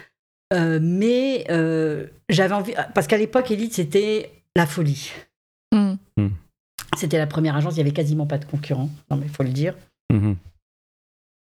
Euh, 0.52 0.78
mais 0.80 1.46
euh, 1.50 2.06
j'avais 2.28 2.54
envie. 2.54 2.74
Parce 2.94 3.06
qu'à 3.06 3.18
l'époque, 3.18 3.50
Elite, 3.50 3.74
c'était 3.74 4.30
la 4.56 4.66
folie. 4.66 5.12
Mm. 5.72 5.94
C'était 6.96 7.18
la 7.18 7.26
première 7.26 7.56
agence, 7.56 7.74
il 7.74 7.76
n'y 7.76 7.82
avait 7.82 7.92
quasiment 7.92 8.26
pas 8.26 8.38
de 8.38 8.44
concurrents. 8.44 8.90
Non, 9.10 9.16
mais 9.16 9.26
il 9.26 9.32
faut 9.32 9.42
le 9.42 9.50
dire. 9.50 9.74
Mhm. 10.12 10.36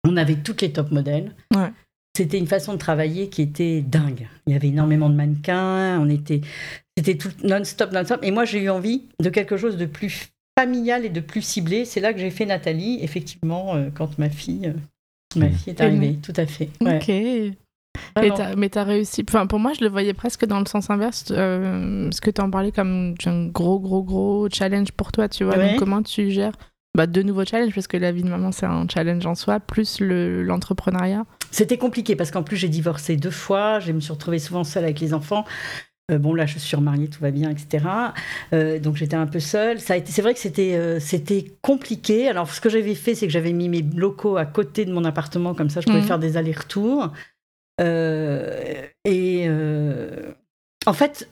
On 0.06 0.16
avait 0.16 0.36
toutes 0.36 0.62
les 0.62 0.72
top 0.72 0.90
modèles. 0.90 1.34
Ouais. 1.54 1.70
C'était 2.16 2.38
une 2.38 2.46
façon 2.46 2.72
de 2.72 2.78
travailler 2.78 3.28
qui 3.28 3.42
était 3.42 3.80
dingue. 3.82 4.28
Il 4.46 4.52
y 4.52 4.56
avait 4.56 4.68
énormément 4.68 5.10
de 5.10 5.14
mannequins, 5.14 5.98
on 6.00 6.08
était, 6.08 6.42
c'était 6.96 7.16
tout 7.16 7.30
non-stop, 7.42 7.92
non-stop. 7.92 8.20
Et 8.22 8.30
moi, 8.30 8.44
j'ai 8.44 8.60
eu 8.62 8.70
envie 8.70 9.04
de 9.20 9.30
quelque 9.30 9.56
chose 9.56 9.76
de 9.76 9.86
plus 9.86 10.28
familial 10.58 11.04
et 11.04 11.10
de 11.10 11.20
plus 11.20 11.42
ciblé. 11.42 11.84
C'est 11.84 12.00
là 12.00 12.12
que 12.12 12.20
j'ai 12.20 12.30
fait 12.30 12.46
Nathalie, 12.46 12.98
effectivement, 13.02 13.74
euh, 13.74 13.88
quand 13.94 14.18
ma 14.18 14.30
fille, 14.30 14.68
euh, 14.68 15.38
ma 15.38 15.50
fille 15.50 15.72
est 15.72 15.80
arrivée. 15.80 16.16
Tout 16.22 16.32
à 16.36 16.46
fait. 16.46 16.70
Ouais. 16.80 16.96
Ok. 16.96 17.08
Et 17.08 17.52
Vraiment. 18.16 18.34
t'as- 18.34 18.56
mais 18.56 18.68
t'as 18.68 18.82
réussi. 18.84 19.24
Enfin, 19.28 19.46
pour 19.46 19.58
moi, 19.60 19.72
je 19.78 19.84
le 19.84 19.90
voyais 19.90 20.14
presque 20.14 20.44
dans 20.46 20.58
le 20.60 20.66
sens 20.66 20.90
inverse. 20.90 21.26
Euh, 21.30 22.08
ce 22.12 22.20
que 22.20 22.30
t'en 22.30 22.50
parlais 22.50 22.72
comme 22.72 23.14
un 23.26 23.46
gros, 23.46 23.78
gros, 23.80 24.02
gros 24.02 24.48
challenge 24.52 24.90
pour 24.92 25.12
toi, 25.12 25.28
tu 25.28 25.44
vois. 25.44 25.56
Ouais. 25.56 25.70
Donc, 25.70 25.78
comment 25.78 26.02
tu 26.02 26.30
gères 26.30 26.54
bah, 26.96 27.06
de 27.06 27.22
nouveaux 27.22 27.44
challenges? 27.44 27.74
Parce 27.74 27.86
que 27.88 27.96
la 27.96 28.10
vie 28.12 28.22
de 28.22 28.28
maman, 28.28 28.50
c'est 28.52 28.66
un 28.66 28.86
challenge 28.92 29.24
en 29.26 29.34
soi, 29.34 29.58
plus 29.60 30.00
le- 30.00 30.42
l'entrepreneuriat. 30.42 31.24
C'était 31.50 31.78
compliqué 31.78 32.14
parce 32.16 32.30
qu'en 32.32 32.42
plus, 32.42 32.56
j'ai 32.56 32.68
divorcé 32.68 33.16
deux 33.16 33.30
fois. 33.30 33.78
Je 33.80 33.92
me 33.92 34.00
suis 34.00 34.12
retrouvée 34.12 34.38
souvent 34.40 34.64
seule 34.64 34.84
avec 34.84 34.98
les 35.00 35.14
enfants. 35.14 35.44
Euh, 36.10 36.18
bon, 36.18 36.34
là, 36.34 36.44
je 36.44 36.58
suis 36.58 36.76
remariée, 36.76 37.08
tout 37.08 37.20
va 37.20 37.30
bien, 37.30 37.48
etc. 37.50 37.84
Euh, 38.52 38.78
donc, 38.78 38.96
j'étais 38.96 39.16
un 39.16 39.26
peu 39.26 39.40
seule. 39.40 39.80
Ça 39.80 39.94
a 39.94 39.96
été, 39.96 40.12
c'est 40.12 40.20
vrai 40.20 40.34
que 40.34 40.40
c'était, 40.40 40.74
euh, 40.74 41.00
c'était 41.00 41.46
compliqué. 41.62 42.28
Alors, 42.28 42.50
ce 42.50 42.60
que 42.60 42.68
j'avais 42.68 42.94
fait, 42.94 43.14
c'est 43.14 43.26
que 43.26 43.32
j'avais 43.32 43.52
mis 43.54 43.70
mes 43.70 43.80
locaux 43.80 44.36
à 44.36 44.44
côté 44.44 44.84
de 44.84 44.92
mon 44.92 45.04
appartement, 45.04 45.54
comme 45.54 45.70
ça, 45.70 45.80
je 45.80 45.86
pouvais 45.86 46.00
Mhm. 46.00 46.06
faire 46.06 46.18
des 46.18 46.36
allers-retours. 46.36 47.10
Et 49.06 49.48
en 50.86 50.92
fait, 50.92 51.28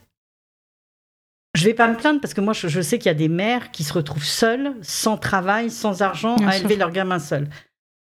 je 1.55 1.65
vais 1.67 1.75
pas 1.75 1.89
me 1.89 1.97
plaindre 1.97 2.21
parce 2.23 2.33
que 2.33 2.41
moi, 2.41 2.55
je, 2.55 2.67
je 2.69 2.81
sais 2.81 2.99
qu'il 2.99 3.07
y 3.07 3.11
a 3.11 3.15
des 3.15 3.29
mères 3.29 3.71
qui 3.73 3.85
se 3.85 3.93
retrouvent 3.93 4.25
seules, 4.25 4.75
sans 4.81 5.19
travail, 5.19 5.71
sans 5.71 6.01
argent, 6.01 6.37
Bien 6.37 6.49
à 6.49 6.53
sûr. 6.53 6.61
élever 6.63 6.77
leur 6.77 6.91
gamin 6.93 7.19
seul. 7.19 7.49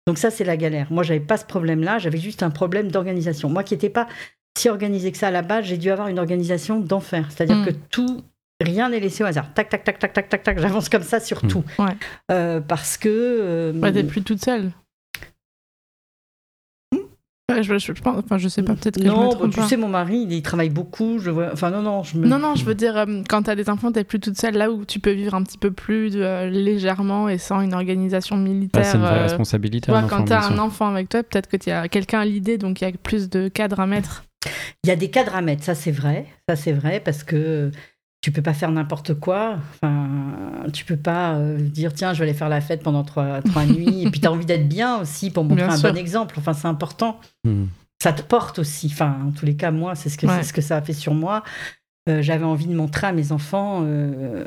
Donc 0.07 0.19
ça, 0.19 0.31
c'est 0.31 0.45
la 0.45 0.57
galère. 0.57 0.91
Moi, 0.93 1.03
j'avais 1.03 1.21
pas 1.21 1.37
ce 1.37 1.45
problème-là. 1.45 1.99
J'avais 1.99 2.19
juste 2.19 2.43
un 2.45 2.51
problème 2.51 2.91
d'organisation. 2.93 3.49
Moi, 3.49 3.65
qui 3.65 3.75
n'étais 3.75 3.91
pas 3.91 4.07
si 4.61 4.69
organisée 4.69 5.11
que 5.13 5.19
ça 5.19 5.29
à 5.29 5.31
la 5.31 5.43
base, 5.43 5.65
j'ai 5.65 5.77
dû 5.79 5.91
avoir 5.91 6.09
une 6.09 6.19
organisation 6.19 6.81
d'enfer. 6.81 7.27
C'est-à-dire 7.31 7.57
Mm. 7.57 7.65
que 7.67 7.71
tout, 7.91 8.23
rien 8.61 8.89
n'est 8.91 9.01
laissé 9.01 9.23
au 9.23 9.27
hasard. 9.27 9.53
Tac, 9.55 9.69
tac, 9.69 9.85
tac, 9.85 9.99
tac, 9.99 10.13
tac, 10.13 10.29
tac, 10.29 10.43
tac. 10.43 10.59
J'avance 10.59 10.89
comme 10.89 11.03
ça 11.03 11.19
sur 11.21 11.45
Mm. 11.45 11.49
tout. 11.49 11.65
Ouais. 11.79 11.97
Euh, 12.31 12.61
parce 12.61 12.97
que. 12.97 13.09
euh, 13.09 13.73
Ouais, 13.73 13.93
t'es 13.93 14.05
plus 14.05 14.23
toute 14.23 14.45
seule. 14.45 14.71
Hmm 16.93 16.99
Ouais, 17.51 17.63
je, 17.65 17.79
je, 17.79 17.93
je 17.95 18.01
pense, 18.01 18.17
enfin, 18.19 18.39
je 18.39 18.47
sais 18.49 18.63
pas, 18.63 18.75
peut-être 18.75 18.97
que 18.97 19.03
je 19.03 19.09
me 19.09 19.13
Non, 19.13 19.35
bah, 19.35 19.49
tu 19.51 19.59
pas. 19.59 19.67
sais, 19.67 19.77
mon 19.77 19.89
mari, 19.89 20.19
il, 20.23 20.33
il 20.33 20.43
travaille 20.43 20.71
beaucoup. 20.71 21.19
Je 21.19 21.31
vois... 21.31 21.49
Enfin, 21.53 21.71
non, 21.71 21.83
non, 21.83 22.03
je 22.05 22.17
me. 22.17 22.27
Non, 22.29 22.39
non, 22.39 22.55
je 22.55 22.65
veux 22.65 22.77
dire, 22.77 22.97
euh, 22.97 23.23
quand 23.29 23.43
t'as 23.43 23.57
des 23.57 23.69
enfants, 23.69 23.91
t'es 23.91 24.05
plus 24.05 24.21
toute 24.21 24.37
seule, 24.39 24.55
là 24.55 24.71
où 24.71 24.85
tu 24.85 25.01
peux 25.01 25.11
vivre 25.11 25.35
un 25.35 25.43
petit 25.43 25.59
peu 25.59 25.71
plus 25.73 26.13
euh, 26.15 26.49
légèrement 26.49 27.29
et 27.29 27.39
sans 27.39 27.61
une 27.61 27.75
organisation 27.75 28.37
militaire. 28.37 28.83
Ah, 28.85 28.89
c'est 28.89 28.99
une 28.99 29.03
vraie 29.03 29.19
euh, 29.19 29.23
responsabilité. 29.23 29.91
un 29.91 30.03
quand 30.03 30.17
enfant, 30.17 30.25
t'as 30.27 30.49
bien 30.49 30.57
un 30.57 30.59
enfant 30.61 30.87
avec 30.89 31.09
toi, 31.09 31.23
peut-être 31.25 31.49
que 31.49 31.57
tu 31.57 31.71
as 31.71 31.89
quelqu'un 31.89 32.21
à 32.21 32.25
l'idée, 32.25 32.57
donc 32.57 32.81
il 32.83 32.85
y 32.85 32.87
a 32.87 32.93
plus 32.93 33.29
de 33.29 33.49
cadres 33.49 33.81
à 33.81 33.87
mettre. 33.87 34.23
Il 34.85 34.89
y 34.89 34.91
a 34.91 34.97
des 34.97 35.11
cadres 35.11 35.35
à 35.35 35.43
mettre, 35.43 35.65
ça 35.65 35.75
c'est 35.75 35.91
vrai. 35.91 36.27
Ça 36.49 36.57
c'est 36.57 36.73
vrai 36.73 37.01
parce 37.01 37.23
que 37.25 37.71
tu 38.23 38.33
peux 38.33 38.43
pas 38.43 38.53
faire 38.55 38.71
n'importe 38.71 39.15
quoi. 39.15 39.57
Enfin, 39.75 40.09
tu 40.73 40.85
peux 40.85 40.97
pas 40.97 41.35
euh, 41.37 41.59
dire 41.59 41.93
tiens, 41.95 42.13
je 42.13 42.19
vais 42.21 42.25
aller 42.29 42.37
faire 42.39 42.49
la 42.51 42.61
fête 42.61 42.83
pendant 42.83 43.03
trois, 43.05 43.41
trois 43.43 43.65
nuits. 43.67 44.03
Et 44.07 44.11
puis 44.11 44.21
tu 44.21 44.27
as 44.27 44.33
envie 44.33 44.47
d'être 44.47 44.69
bien 44.69 44.99
aussi 45.01 45.31
pour 45.31 45.45
montrer 45.45 45.65
Bien 45.65 45.73
un 45.75 45.77
sûr. 45.77 45.91
bon 45.93 45.99
exemple. 45.99 46.35
Enfin, 46.39 46.53
c'est 46.53 46.69
important. 46.69 47.19
Hmm. 47.45 47.65
Ça 48.03 48.13
te 48.13 48.23
porte 48.23 48.59
aussi. 48.59 48.89
Enfin, 48.93 49.17
en 49.29 49.31
tous 49.31 49.45
les 49.47 49.57
cas, 49.57 49.71
moi, 49.71 49.95
c'est 49.95 50.09
ce 50.09 50.17
que, 50.19 50.27
Ouais. 50.27 50.37
c'est 50.39 50.45
ce 50.49 50.53
que 50.55 50.63
ça 50.63 50.77
a 50.79 50.83
fait 50.83 50.93
sur 50.95 51.13
moi. 51.15 51.43
Euh, 52.09 52.23
J'avais 52.23 52.45
envie 52.47 52.67
de 52.67 52.75
montrer 52.75 53.07
à 53.09 53.13
mes 53.13 53.31
enfants 53.33 53.81
euh, 53.85 54.47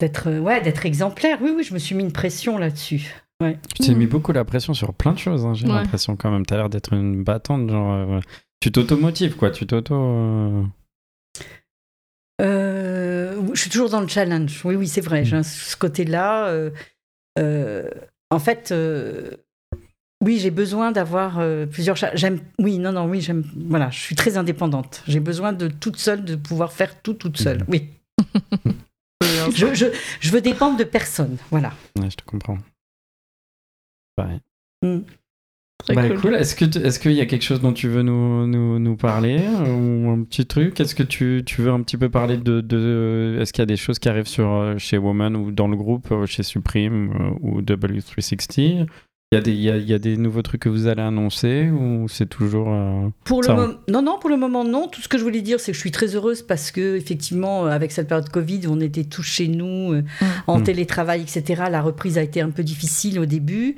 d'être 0.00 0.30
ouais, 0.40 0.60
d'être 0.60 0.84
exemplaire. 0.86 1.38
Oui, 1.40 1.52
oui, 1.56 1.64
je 1.64 1.72
me 1.74 1.78
suis 1.78 1.94
mis 1.94 2.02
une 2.04 2.12
pression 2.12 2.58
là-dessus. 2.58 3.14
Ouais. 3.42 3.58
Tu 3.74 3.82
t'es 3.86 3.94
mis 3.94 4.06
beaucoup 4.06 4.32
la 4.32 4.44
pression 4.44 4.72
sur 4.74 4.94
plein 4.94 5.12
de 5.12 5.18
choses, 5.18 5.44
hein, 5.44 5.52
j'ai 5.54 5.66
Ouais. 5.66 5.74
l'impression 5.74 6.16
quand 6.16 6.30
même. 6.30 6.44
T'as 6.46 6.56
l'air 6.56 6.68
d'être 6.70 6.92
une 6.94 7.22
battante, 7.24 7.68
genre. 7.70 8.20
Tu 8.60 8.72
t'automotives, 8.72 9.36
quoi. 9.36 9.50
Tu 9.50 9.66
t'auto. 9.66 9.94
euh, 9.94 10.64
Euh, 12.42 13.40
je 13.54 13.60
suis 13.60 13.70
toujours 13.70 13.88
dans 13.90 14.00
le 14.00 14.08
challenge. 14.08 14.60
Oui, 14.64 14.74
oui, 14.76 14.88
c'est 14.88 15.00
vrai. 15.00 15.24
J'ai 15.24 15.36
un- 15.36 15.42
ce 15.42 15.76
côté-là. 15.76 16.48
euh, 16.48 16.70
euh, 17.38 17.88
en 18.30 18.38
fait, 18.38 18.74
oui, 20.22 20.38
j'ai 20.38 20.50
besoin 20.50 20.92
d'avoir 20.92 21.40
plusieurs. 21.70 21.96
J'aime. 21.96 22.40
Oui, 22.58 22.78
non, 22.78 22.92
non, 22.92 23.06
oui, 23.06 23.20
j'aime. 23.20 23.44
Voilà, 23.68 23.90
je 23.90 23.98
suis 24.00 24.14
très 24.16 24.36
indépendante. 24.36 25.02
J'ai 25.06 25.20
besoin 25.20 25.52
de 25.52 25.68
toute 25.68 25.96
seule, 25.96 26.24
de 26.24 26.36
pouvoir 26.36 26.72
faire 26.72 27.00
tout 27.02 27.14
toute 27.14 27.38
seule. 27.38 27.64
Oui. 27.68 27.88
je, 29.22 29.74
je, 29.74 29.86
je 30.20 30.30
veux 30.30 30.40
dépendre 30.40 30.76
de 30.76 30.84
personne. 30.84 31.36
Voilà. 31.50 31.72
Ouais, 31.98 32.10
je 32.10 32.16
te 32.16 32.24
comprends. 32.24 32.58
Pareil. 34.16 34.40
Mm. 34.82 35.00
Très 35.84 35.94
Bah, 35.94 36.08
cool. 36.08 36.20
cool. 36.20 36.34
Est-ce 36.34 36.56
que 36.56 36.64
tu- 36.64 36.78
est-ce 36.78 36.98
qu'il 36.98 37.12
y 37.12 37.20
a 37.20 37.26
quelque 37.26 37.42
chose 37.44 37.60
dont 37.60 37.72
tu 37.72 37.88
veux 37.88 38.02
nous, 38.02 38.46
nous, 38.46 38.78
nous 38.78 38.96
parler 38.96 39.38
ou 39.38 40.10
un 40.10 40.22
petit 40.24 40.44
truc? 40.46 40.80
Est-ce 40.80 40.94
que 40.94 41.02
tu, 41.02 41.42
tu 41.46 41.60
veux 41.62 41.70
un 41.70 41.82
petit 41.82 41.96
peu 41.96 42.08
parler 42.08 42.38
de, 42.38 42.60
de 42.60 43.36
est-ce 43.40 43.52
qu'il 43.52 43.62
y 43.62 43.64
a 43.64 43.66
des 43.66 43.76
choses 43.76 43.98
qui 43.98 44.08
arrivent 44.08 44.26
sur 44.26 44.50
euh, 44.50 44.78
chez 44.78 44.98
Woman 44.98 45.36
ou 45.36 45.52
dans 45.52 45.68
le 45.68 45.76
groupe 45.76 46.10
euh, 46.10 46.26
chez 46.26 46.42
Supreme 46.42 47.12
euh, 47.20 47.30
ou 47.40 47.60
W360 47.62 48.86
Il 49.32 49.34
y 49.34 49.36
a 49.36 49.40
des 49.40 49.52
il 49.52 49.60
y 49.60 49.70
a, 49.70 49.76
il 49.76 49.86
y 49.88 49.92
a 49.94 49.98
des 49.98 50.16
nouveaux 50.16 50.42
trucs 50.42 50.62
que 50.62 50.68
vous 50.68 50.86
allez 50.88 51.02
annoncer 51.02 51.68
ou 51.70 52.08
c'est 52.08 52.28
toujours 52.28 52.72
euh, 52.72 53.08
Pour 53.24 53.42
le 53.42 53.48
non, 53.88 54.02
non, 54.02 54.18
pour 54.18 54.30
le 54.30 54.36
moment, 54.38 54.64
non. 54.64 54.88
Tout 54.88 55.02
ce 55.02 55.08
que 55.08 55.18
je 55.18 55.22
voulais 55.22 55.42
dire, 55.42 55.60
c'est 55.60 55.70
que 55.72 55.76
je 55.76 55.80
suis 55.82 55.90
très 55.92 56.16
heureuse 56.16 56.42
parce 56.42 56.70
que, 56.72 56.96
effectivement, 56.96 57.66
avec 57.66 57.92
cette 57.92 58.08
période 58.08 58.28
Covid, 58.30 58.62
on 58.68 58.80
était 58.80 59.04
tous 59.04 59.22
chez 59.22 59.46
nous, 59.46 59.92
euh, 59.92 60.02
en 60.48 60.58
Mm. 60.58 60.64
télétravail, 60.64 61.20
etc. 61.20 61.64
La 61.70 61.82
reprise 61.82 62.18
a 62.18 62.22
été 62.22 62.40
un 62.40 62.50
peu 62.50 62.64
difficile 62.64 63.20
au 63.20 63.26
début. 63.26 63.76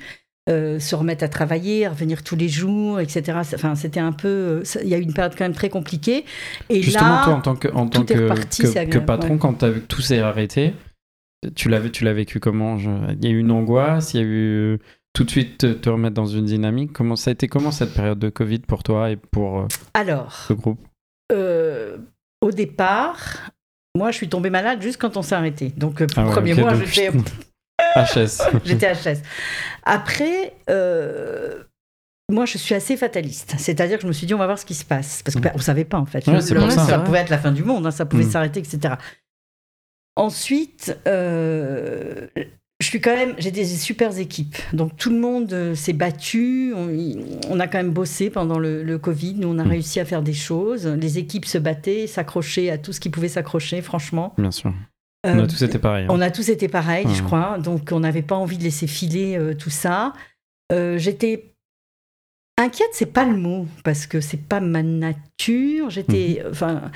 Euh, 0.49 0.78
se 0.78 0.94
remettre 0.94 1.24
à 1.24 1.28
travailler, 1.28 1.84
à 1.84 1.90
revenir 1.90 2.22
tous 2.22 2.34
les 2.36 2.49
jours, 2.49 3.01
etc. 3.01 3.36
Enfin, 3.55 3.74
c'était 3.74 4.01
un 4.01 4.12
peu. 4.12 4.28
euh, 4.28 4.62
Il 4.82 4.88
y 4.88 4.94
a 4.94 4.99
eu 4.99 5.03
une 5.03 5.12
période 5.12 5.34
quand 5.36 5.44
même 5.44 5.53
très 5.53 5.68
compliquée. 5.68 6.24
Et 6.70 6.80
Justement, 6.80 7.16
là, 7.16 7.20
toi, 7.24 7.34
en 7.34 7.40
tant 7.42 7.55
que, 7.55 7.68
en 7.68 7.86
tant 7.86 8.03
que, 8.05 8.14
reparti, 8.14 8.62
que- 8.62 8.99
patron, 8.99 9.32
ouais. 9.34 9.38
quand 9.38 9.62
tout 9.88 10.01
s'est 10.01 10.20
arrêté, 10.20 10.72
tu 11.55 11.68
l'as, 11.68 11.80
tu 11.90 12.03
l'as 12.05 12.14
vécu 12.14 12.40
comment 12.40 12.78
je- 12.78 12.88
Il 13.20 13.24
y 13.24 13.28
a 13.28 13.30
eu 13.30 13.38
une 13.40 13.51
angoisse, 13.51 14.14
il 14.14 14.16
y 14.16 14.20
a 14.22 14.26
eu 14.26 14.78
tout 15.12 15.24
de 15.24 15.30
suite 15.30 15.59
te, 15.59 15.66
te 15.66 15.90
remettre 15.90 16.14
dans 16.14 16.24
une 16.26 16.46
dynamique. 16.46 16.92
Comment 16.94 17.16
ça 17.16 17.30
a 17.30 17.32
été 17.32 17.46
comment 17.46 17.70
cette 17.70 17.92
période 17.92 18.18
de 18.18 18.30
Covid 18.30 18.61
pour 18.61 18.82
toi 18.82 19.11
et 19.11 19.16
pour 19.16 19.59
euh, 19.61 19.66
alors, 19.92 20.46
le 20.49 20.55
groupe? 20.55 20.80
euh, 21.32 21.99
au 22.40 22.53
départ, 22.53 23.51
moi, 23.94 24.12
je 24.12 24.16
suis 24.16 24.28
tombée 24.30 24.49
malade 24.51 24.80
juste 24.80 24.99
quand 24.99 25.16
on 25.18 25.22
s'est 25.22 25.34
arrêté. 25.34 25.74
Donc, 25.76 25.99
pour 26.07 26.18
Ah 26.18 26.26
ouais, 26.26 26.32
premier 26.32 26.55
mois, 26.55 26.72
donc- 26.72 26.84
j'étais 26.86 27.11
HS. 28.05 28.42
J'étais 28.64 28.92
HS. 28.92 29.22
Après, 29.84 30.55
euh, 30.70 31.62
moi, 32.30 32.44
je 32.44 32.59
suis 32.59 32.74
assez 32.74 32.96
fataliste. 32.96 33.55
C'est-à-dire 33.59 33.96
que 33.99 34.03
je 34.03 34.09
me 34.09 34.12
suis 34.12 34.26
dit, 34.26 34.34
on 34.34 34.38
va 34.38 34.46
voir 34.46 34.59
ce 34.59 34.66
qui 34.66 34.74
se 34.74 34.84
passe. 34.84 35.22
Parce 35.22 35.34
qu'on 35.36 35.57
ne 35.57 35.62
savait 35.62 35.84
pas, 35.84 35.99
en 35.99 36.07
fait. 36.07 36.26
Ouais, 36.26 36.34
Le- 36.34 36.55
le- 36.66 36.70
ça. 36.70 36.84
ça 36.86 36.99
pouvait 36.99 37.18
être 37.18 37.30
la 37.30 37.38
fin 37.38 37.53
du 37.53 37.64
monde, 37.64 37.86
hein, 37.86 37.90
ça 37.90 38.05
pouvait 38.07 38.24
Mm. 38.24 38.30
s'arrêter, 38.30 38.61
etc. 38.61 38.94
Ensuite, 40.16 40.99
euh, 41.07 42.26
je 42.80 42.86
suis 42.86 43.01
quand 43.01 43.14
même, 43.14 43.34
j'ai 43.38 43.51
des 43.53 43.64
super 43.64 44.16
équipes. 44.18 44.57
Donc 44.72 44.96
tout 44.96 45.11
le 45.11 45.18
monde 45.18 45.53
euh, 45.53 45.74
s'est 45.76 45.92
battu. 45.92 46.72
On, 46.76 46.88
on 47.51 47.61
a 47.61 47.68
quand 47.68 47.78
même 47.78 47.92
bossé 47.92 48.28
pendant 48.30 48.59
le, 48.59 48.82
le 48.82 48.99
Covid. 48.99 49.34
Nous, 49.34 49.49
on 49.49 49.59
a 49.59 49.64
Mm. 49.64 49.70
réussi 49.70 50.01
à 50.01 50.05
faire 50.05 50.22
des 50.22 50.32
choses. 50.34 50.86
Les 50.86 51.18
équipes 51.18 51.44
se 51.46 51.59
battaient, 51.59 52.07
s'accrochaient 52.09 52.70
à 52.70 52.78
tout 52.78 52.92
ce 52.92 52.99
qui 53.01 53.11
pouvait 53.11 53.28
s'accrocher, 53.28 53.80
franchement. 53.80 54.34
Bien 54.38 54.51
sûr. 54.51 54.72
On 55.25 55.39
Euh, 55.39 55.45
a 55.45 55.47
tous 55.47 55.62
été 55.62 55.79
pareils. 55.79 56.05
hein. 56.05 56.09
on 56.11 56.21
a 56.21 56.31
tous 56.31 56.49
été 56.49 56.69
je 57.14 57.21
Mhm. 57.23 57.27
crois. 57.27 57.59
Donc, 57.59 57.89
on 57.93 58.01
n'avait 58.01 58.23
pas 58.23 58.37
envie 58.37 58.59
de 58.59 58.62
laisser 58.62 58.87
filer 58.87 59.37
euh, 59.37 59.55
tout 59.55 59.71
ça. 59.71 60.12
Euh, 60.73 60.97
J'étais 60.99 61.55
inquiète, 62.59 62.91
c'est 62.93 63.12
pas 63.12 63.25
le 63.25 63.37
mot, 63.37 63.66
parce 63.85 64.07
que 64.07 64.21
c'est 64.21 64.37
pas 64.49 64.61
ma 64.61 64.83
nature. 64.83 65.91
J'étais, 65.91 66.41
Mhm. 66.45 66.51
enfin, 66.51 66.91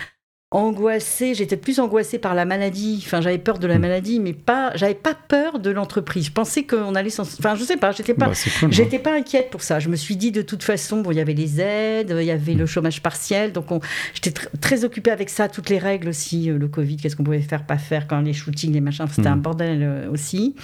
angoissée. 0.55 1.35
J'étais 1.35 1.57
plus 1.57 1.81
angoissée 1.81 2.19
par 2.19 2.35
la 2.35 2.45
maladie. 2.45 3.03
Enfin, 3.05 3.21
j'avais 3.21 3.39
peur 3.39 3.59
de 3.59 3.67
la 3.67 3.75
Mhm. 3.75 3.81
maladie, 3.81 4.21
mais 4.21 4.33
pas, 4.33 4.73
j'avais 4.77 4.95
pas 4.95 5.15
peur 5.15 5.59
de 5.59 5.71
l'entreprise. 5.71 6.27
Je 6.27 6.33
pensais 6.33 6.65
qu'on 6.65 6.95
allait 6.95 7.11
s'en, 7.11 7.23
enfin, 7.23 7.55
je 7.55 7.65
sais 7.65 7.77
pas. 7.77 7.93
J'étais 7.93 8.15
pas, 8.15 8.27
Bah, 8.29 8.33
cool. 8.61 8.69
hein. 8.69 8.73
J'étais 8.73 8.99
pas 8.99 9.15
inquiète 9.15 9.51
pour 9.51 9.63
ça. 9.63 9.81
Je 9.81 9.89
me 9.89 9.97
suis 9.97 10.17
dit 10.17 10.31
de 10.33 10.43
toute 10.43 10.63
façon, 10.63 11.01
bon, 11.03 11.11
il 11.11 11.17
y 11.17 11.21
avait 11.21 11.35
les 11.35 11.61
aides, 11.61 12.15
il 12.19 12.25
y 12.27 12.31
avait 12.31 12.55
le 12.55 12.67
chômage 12.67 13.03
partiel, 13.03 13.53
donc 13.53 13.71
on- 13.73 13.81
j'étais 14.15 14.31
tr- 14.31 14.49
très 14.61 14.85
occupée 14.85 15.11
avec 15.11 15.31
ça, 15.31 15.49
toutes 15.49 15.69
les 15.71 15.79
règles 15.79 16.09
aussi, 16.09 16.51
euh, 16.51 16.59
le 16.59 16.69
Covid, 16.69 16.97
qu'est-ce 16.99 17.17
qu'on 17.17 17.25
pouvait 17.25 17.41
faire, 17.41 17.65
pas 17.67 17.79
faire, 17.79 18.07
quand 18.07 18.21
les 18.21 18.33
shootings, 18.33 18.73
les 18.73 18.81
machins, 18.81 19.07
c'était 19.11 19.29
un 19.29 19.37
bordel 19.37 19.83
euh, 19.83 20.11
aussi. 20.11 20.55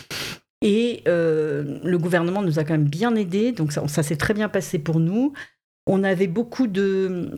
Et 0.61 1.03
euh, 1.07 1.79
le 1.85 1.99
gouvernement 1.99 2.43
nous 2.43 2.59
a 2.59 2.65
quand 2.65 2.73
même 2.75 2.89
bien 2.89 3.15
aidés, 3.15 3.53
donc 3.53 3.71
ça, 3.73 3.87
ça 3.87 4.03
s'est 4.03 4.17
très 4.17 4.35
bien 4.35 4.49
passé 4.49 4.79
pour 4.81 4.99
nous. 4.99 5.33
On 5.87 6.03
avait 6.03 6.27
beaucoup 6.27 6.67
de 6.67 7.31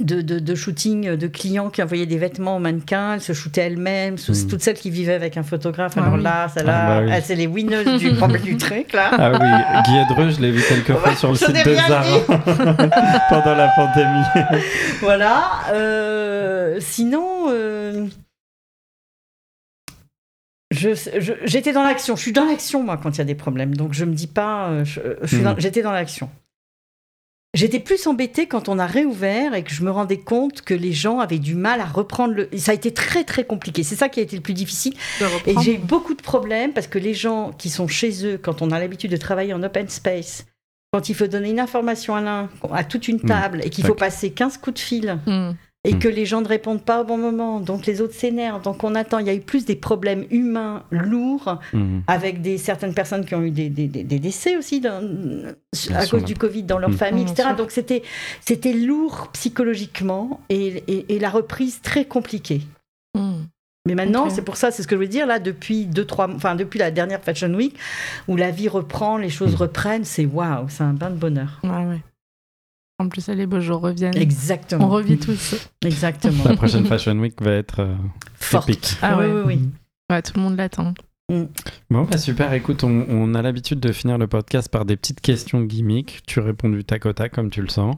de, 0.00 0.20
de, 0.20 0.38
de 0.40 0.54
shooting 0.54 1.14
de 1.16 1.26
clients 1.28 1.70
qui 1.70 1.82
envoyaient 1.82 2.06
des 2.06 2.18
vêtements 2.18 2.56
aux 2.56 2.60
mannequins, 2.60 3.14
elles 3.14 3.20
se 3.20 3.32
shootaient 3.32 3.62
elles-mêmes, 3.62 4.14
Mhm. 4.28 4.48
toutes 4.48 4.60
celles 4.62 4.76
qui 4.76 4.90
vivaient 4.90 5.14
avec 5.14 5.36
un 5.36 5.42
photographe. 5.44 5.92
Ah 5.96 6.02
Alors 6.02 6.14
oui. 6.14 6.22
là, 6.22 6.48
celle-là, 6.48 6.76
Ah 6.76 6.88
bah 7.00 7.04
oui. 7.06 7.10
elles, 7.14 7.22
c'est 7.22 7.36
les 7.36 7.46
winners 7.46 7.84
du, 7.98 8.10
du 8.42 8.56
truc, 8.56 8.92
là. 8.92 9.10
Ah 9.12 9.30
oui, 9.32 9.82
Guy 9.84 9.96
Edreux, 9.98 10.30
je 10.30 10.40
l'ai 10.40 10.50
vu 10.50 10.62
quelques 10.68 10.92
fois 10.98 11.14
sur 11.14 11.30
le 11.30 11.36
site 11.36 11.64
de 11.64 11.74
Zara 11.74 12.02
pendant 13.30 13.54
la 13.54 13.68
pandémie. 13.76 14.62
Voilà. 15.00 15.50
euh, 15.72 16.78
sinon, 16.80 17.46
euh, 17.50 18.06
je- 20.72 20.94
je- 21.18 21.32
j'étais 21.44 21.72
dans 21.72 21.84
l'action. 21.84 22.16
Je 22.16 22.22
suis 22.22 22.32
dans 22.32 22.44
l'action, 22.44 22.82
moi, 22.82 22.98
quand 23.00 23.10
il 23.10 23.18
y 23.18 23.20
a 23.20 23.24
des 23.24 23.34
problèmes. 23.34 23.74
Donc, 23.76 23.92
je 23.94 24.04
me 24.04 24.14
dis 24.14 24.26
pas. 24.26 24.68
euh, 24.68 24.84
je- 24.84 25.36
Mm. 25.36 25.42
dans- 25.42 25.54
J'étais 25.58 25.82
dans 25.82 25.92
l'action. 25.92 26.28
J'étais 27.56 27.80
plus 27.80 28.06
embêtée 28.06 28.46
quand 28.46 28.68
on 28.68 28.78
a 28.78 28.86
réouvert 28.86 29.54
et 29.54 29.62
que 29.64 29.72
je 29.72 29.82
me 29.82 29.90
rendais 29.90 30.18
compte 30.18 30.62
que 30.62 30.74
les 30.74 30.92
gens 30.92 31.18
avaient 31.20 31.38
du 31.38 31.54
mal 31.54 31.80
à 31.80 31.86
reprendre 31.86 32.34
le. 32.34 32.48
Ça 32.56 32.72
a 32.72 32.74
été 32.74 32.92
très, 32.92 33.24
très 33.24 33.44
compliqué. 33.44 33.82
C'est 33.82 33.96
ça 33.96 34.08
qui 34.08 34.20
a 34.20 34.22
été 34.22 34.36
le 34.36 34.42
plus 34.42 34.54
difficile. 34.54 34.94
Et 35.46 35.54
j'ai 35.62 35.74
eu 35.74 35.78
beaucoup 35.78 36.14
de 36.14 36.22
problèmes 36.22 36.72
parce 36.72 36.86
que 36.86 36.98
les 36.98 37.14
gens 37.14 37.52
qui 37.56 37.70
sont 37.70 37.88
chez 37.88 38.24
eux, 38.26 38.38
quand 38.40 38.62
on 38.62 38.70
a 38.70 38.78
l'habitude 38.78 39.10
de 39.10 39.16
travailler 39.16 39.54
en 39.54 39.62
open 39.62 39.88
space, 39.88 40.44
quand 40.92 41.08
il 41.08 41.14
faut 41.14 41.26
donner 41.26 41.50
une 41.50 41.60
information 41.60 42.14
à 42.14 42.20
l'un, 42.20 42.48
à 42.72 42.84
toute 42.84 43.08
une 43.08 43.16
Mm. 43.16 43.26
table, 43.26 43.60
et 43.64 43.70
qu'il 43.70 43.84
faut 43.84 43.94
passer 43.94 44.30
15 44.30 44.58
coups 44.58 44.74
de 44.74 44.78
fil, 44.80 45.18
Hmm. 45.26 45.52
Et 45.88 45.94
Mm. 45.94 45.98
que 46.00 46.08
les 46.08 46.26
gens 46.26 46.40
ne 46.42 46.48
répondent 46.48 46.82
pas 46.82 47.00
au 47.00 47.04
bon 47.04 47.16
moment, 47.16 47.60
donc 47.60 47.86
les 47.86 48.00
autres 48.00 48.14
s'énervent, 48.14 48.60
donc 48.62 48.82
on 48.84 48.94
attend. 48.94 49.18
Il 49.20 49.26
y 49.26 49.30
a 49.30 49.34
eu 49.34 49.40
plus 49.40 49.64
des 49.64 49.76
problèmes 49.76 50.24
humains 50.30 50.82
lourds 50.90 51.58
Mhm. 51.72 52.02
avec 52.08 52.42
des, 52.42 52.58
certaines 52.58 52.92
personnes 52.92 53.24
qui 53.24 53.34
ont 53.34 53.42
eu 53.42 53.50
des, 53.50 53.68
des- 53.70 53.86
des- 53.88 54.04
des 54.04 54.18
décès 54.18 54.56
aussi 54.56 54.80
dans- 54.80 55.00
à 55.94 56.02
sûr, 56.02 56.10
cause 56.10 56.24
du 56.24 56.34
Covid 56.34 56.64
dans 56.64 56.78
leur 56.78 56.90
Mm. 56.90 56.94
famille, 56.98 57.22
etc. 57.22 57.50
Donc 57.56 57.70
c'était 57.70 58.02
c'était 58.40 58.72
lourd 58.72 59.28
psychologiquement 59.32 60.40
et, 60.48 60.82
et- 60.88 61.14
et 61.14 61.18
la 61.18 61.30
reprise 61.30 61.80
très 61.80 62.04
compliquée. 62.04 62.62
Hmm. 63.16 63.44
Mais 63.88 63.94
maintenant, 63.94 64.28
c'est 64.30 64.42
pour 64.42 64.56
ça, 64.56 64.72
c'est 64.72 64.82
ce 64.82 64.88
que 64.88 64.96
je 64.96 65.00
veux 65.00 65.06
dire 65.06 65.26
là 65.28 65.38
depuis 65.38 65.86
deux 65.86 66.04
trois, 66.04 66.28
enfin 66.34 66.56
depuis 66.56 66.78
la 66.80 66.90
dernière 66.90 67.22
Fashion 67.22 67.54
Week 67.54 67.76
où 68.26 68.34
la 68.34 68.50
vie 68.50 68.68
reprend, 68.68 69.16
les 69.16 69.30
choses 69.30 69.54
reprennent, 69.54 70.04
c'est 70.04 70.26
waouh, 70.26 70.66
c'est 70.68 70.82
un 70.82 70.92
bain 70.92 71.10
de 71.10 71.14
bonheur. 71.14 71.60
Ouais, 71.62 71.70
ouais. 71.86 72.00
En 72.98 73.08
plus, 73.08 73.28
les 73.28 73.46
beaux 73.46 73.60
jours 73.60 73.80
reviennent. 73.82 74.16
Exactement. 74.16 74.86
On 74.86 74.88
revit 74.88 75.18
tous. 75.18 75.54
Exactement. 75.84 76.44
La 76.44 76.56
prochaine 76.56 76.86
Fashion 76.86 77.18
Week 77.18 77.40
va 77.42 77.52
être 77.52 77.80
euh, 77.80 77.94
Forte. 78.36 78.68
épique. 78.70 78.96
Ah 79.02 79.18
oui, 79.18 79.26
ouais. 79.26 79.32
oui, 79.32 79.42
oui. 79.58 79.68
Ouais, 80.10 80.22
tout 80.22 80.32
le 80.36 80.40
monde 80.42 80.56
l'attend. 80.56 80.94
Bon, 81.28 82.04
bah 82.04 82.18
super, 82.18 82.52
écoute, 82.52 82.84
on, 82.84 83.04
on 83.08 83.34
a 83.34 83.42
l'habitude 83.42 83.80
de 83.80 83.90
finir 83.92 84.16
le 84.16 84.28
podcast 84.28 84.68
par 84.70 84.84
des 84.84 84.96
petites 84.96 85.20
questions 85.20 85.60
gimmicks. 85.62 86.20
Tu 86.26 86.38
réponds 86.38 86.68
du 86.68 86.84
tac 86.84 87.04
au 87.04 87.12
tac 87.12 87.32
comme 87.32 87.50
tu 87.50 87.60
le 87.62 87.68
sens. 87.68 87.96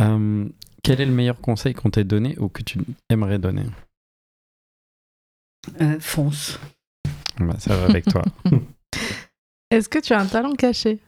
Euh, 0.00 0.46
quel 0.82 1.00
est 1.00 1.06
le 1.06 1.12
meilleur 1.12 1.40
conseil 1.40 1.74
qu'on 1.74 1.90
t'ait 1.90 2.02
donné 2.04 2.36
ou 2.38 2.48
que 2.48 2.62
tu 2.62 2.80
aimerais 3.08 3.38
donner? 3.38 3.62
Euh, 5.80 5.96
fonce. 6.00 6.58
bah, 7.38 7.54
Ça 7.58 7.76
va 7.76 7.84
avec 7.86 8.04
toi. 8.06 8.22
Est-ce 9.70 9.88
que 9.88 9.98
tu 10.00 10.12
as 10.12 10.20
un 10.20 10.26
talent 10.26 10.54
caché? 10.54 10.98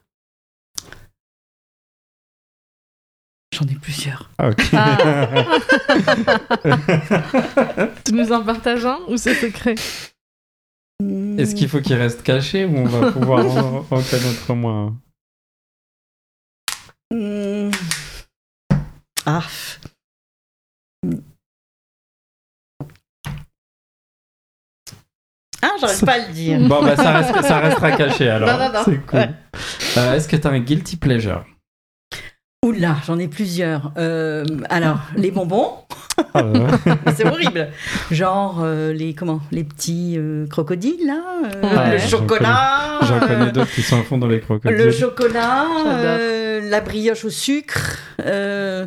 J'en 3.59 3.66
ai 3.66 3.74
plusieurs. 3.74 4.30
Ah, 4.38 4.50
ok. 4.50 4.59
Tu 8.04 8.12
nous 8.12 8.32
en 8.32 8.44
partages 8.44 8.84
un 8.86 8.98
ou 9.09 9.16
c'est 9.16 9.34
secret 9.34 9.74
Est-ce 11.38 11.54
qu'il 11.54 11.68
faut 11.68 11.80
qu'il 11.80 11.94
reste 11.96 12.22
caché 12.22 12.64
ou 12.64 12.76
on 12.76 12.84
va 12.84 13.12
pouvoir 13.12 13.46
en, 13.46 13.78
en 13.90 14.02
connaître 14.02 14.54
moins 14.54 14.96
Hmm. 17.11 17.70
Ah. 19.24 19.42
Ah, 25.62 25.70
j'arrive 25.80 26.04
pas 26.04 26.12
à 26.12 26.18
le 26.28 26.32
dire. 26.32 26.61
Bon, 26.68 26.82
bah 26.82 26.94
ça, 26.96 27.18
reste- 27.18 27.42
ça 27.42 27.59
restera 27.59 27.92
caché 27.92 28.28
alors. 28.28 28.48
Non, 28.48 28.59
non, 28.66 28.72
non. 28.72 28.80
C'est 28.84 28.98
cool. 29.06 29.18
Ouais. 29.18 29.30
Euh, 29.96 30.14
Est-ce 30.14 30.28
que 30.28 30.36
t'as 30.36 30.50
un 30.50 30.61
guilty 30.61 30.96
pleasure? 30.96 31.44
Oula, 32.66 32.96
j'en 33.06 33.20
ai 33.20 33.28
plusieurs. 33.28 33.92
Euh, 33.98 34.44
alors, 34.68 34.98
les 35.14 35.30
bonbons, 35.30 35.74
Ah, 36.34 36.42
c'est 37.14 37.24
horrible. 37.24 37.68
Genre 38.11 38.59
euh, 38.64 38.92
les 38.92 39.14
comment, 39.14 39.38
les 39.52 39.62
petits 39.62 40.16
euh, 40.18 40.44
crocodiles 40.48 41.06
là, 41.06 41.20
euh, 41.44 41.62
Ouais, 41.62 41.92
le 41.92 41.98
chocolat, 41.98 42.98
J'en 43.02 43.20
connais 43.20 43.52
d'autres 43.52 43.70
qui 43.70 43.82
sont 43.82 44.00
à 44.00 44.02
fond 44.02 44.18
dans 44.18 44.26
les 44.26 44.40
crocodiles. 44.40 44.76
le 44.76 44.90
chocolat, 44.90 45.66
euh, 45.86 46.47
la 46.69 46.81
brioche 46.81 47.25
au 47.25 47.31
sucre. 47.31 47.99
euh, 48.25 48.87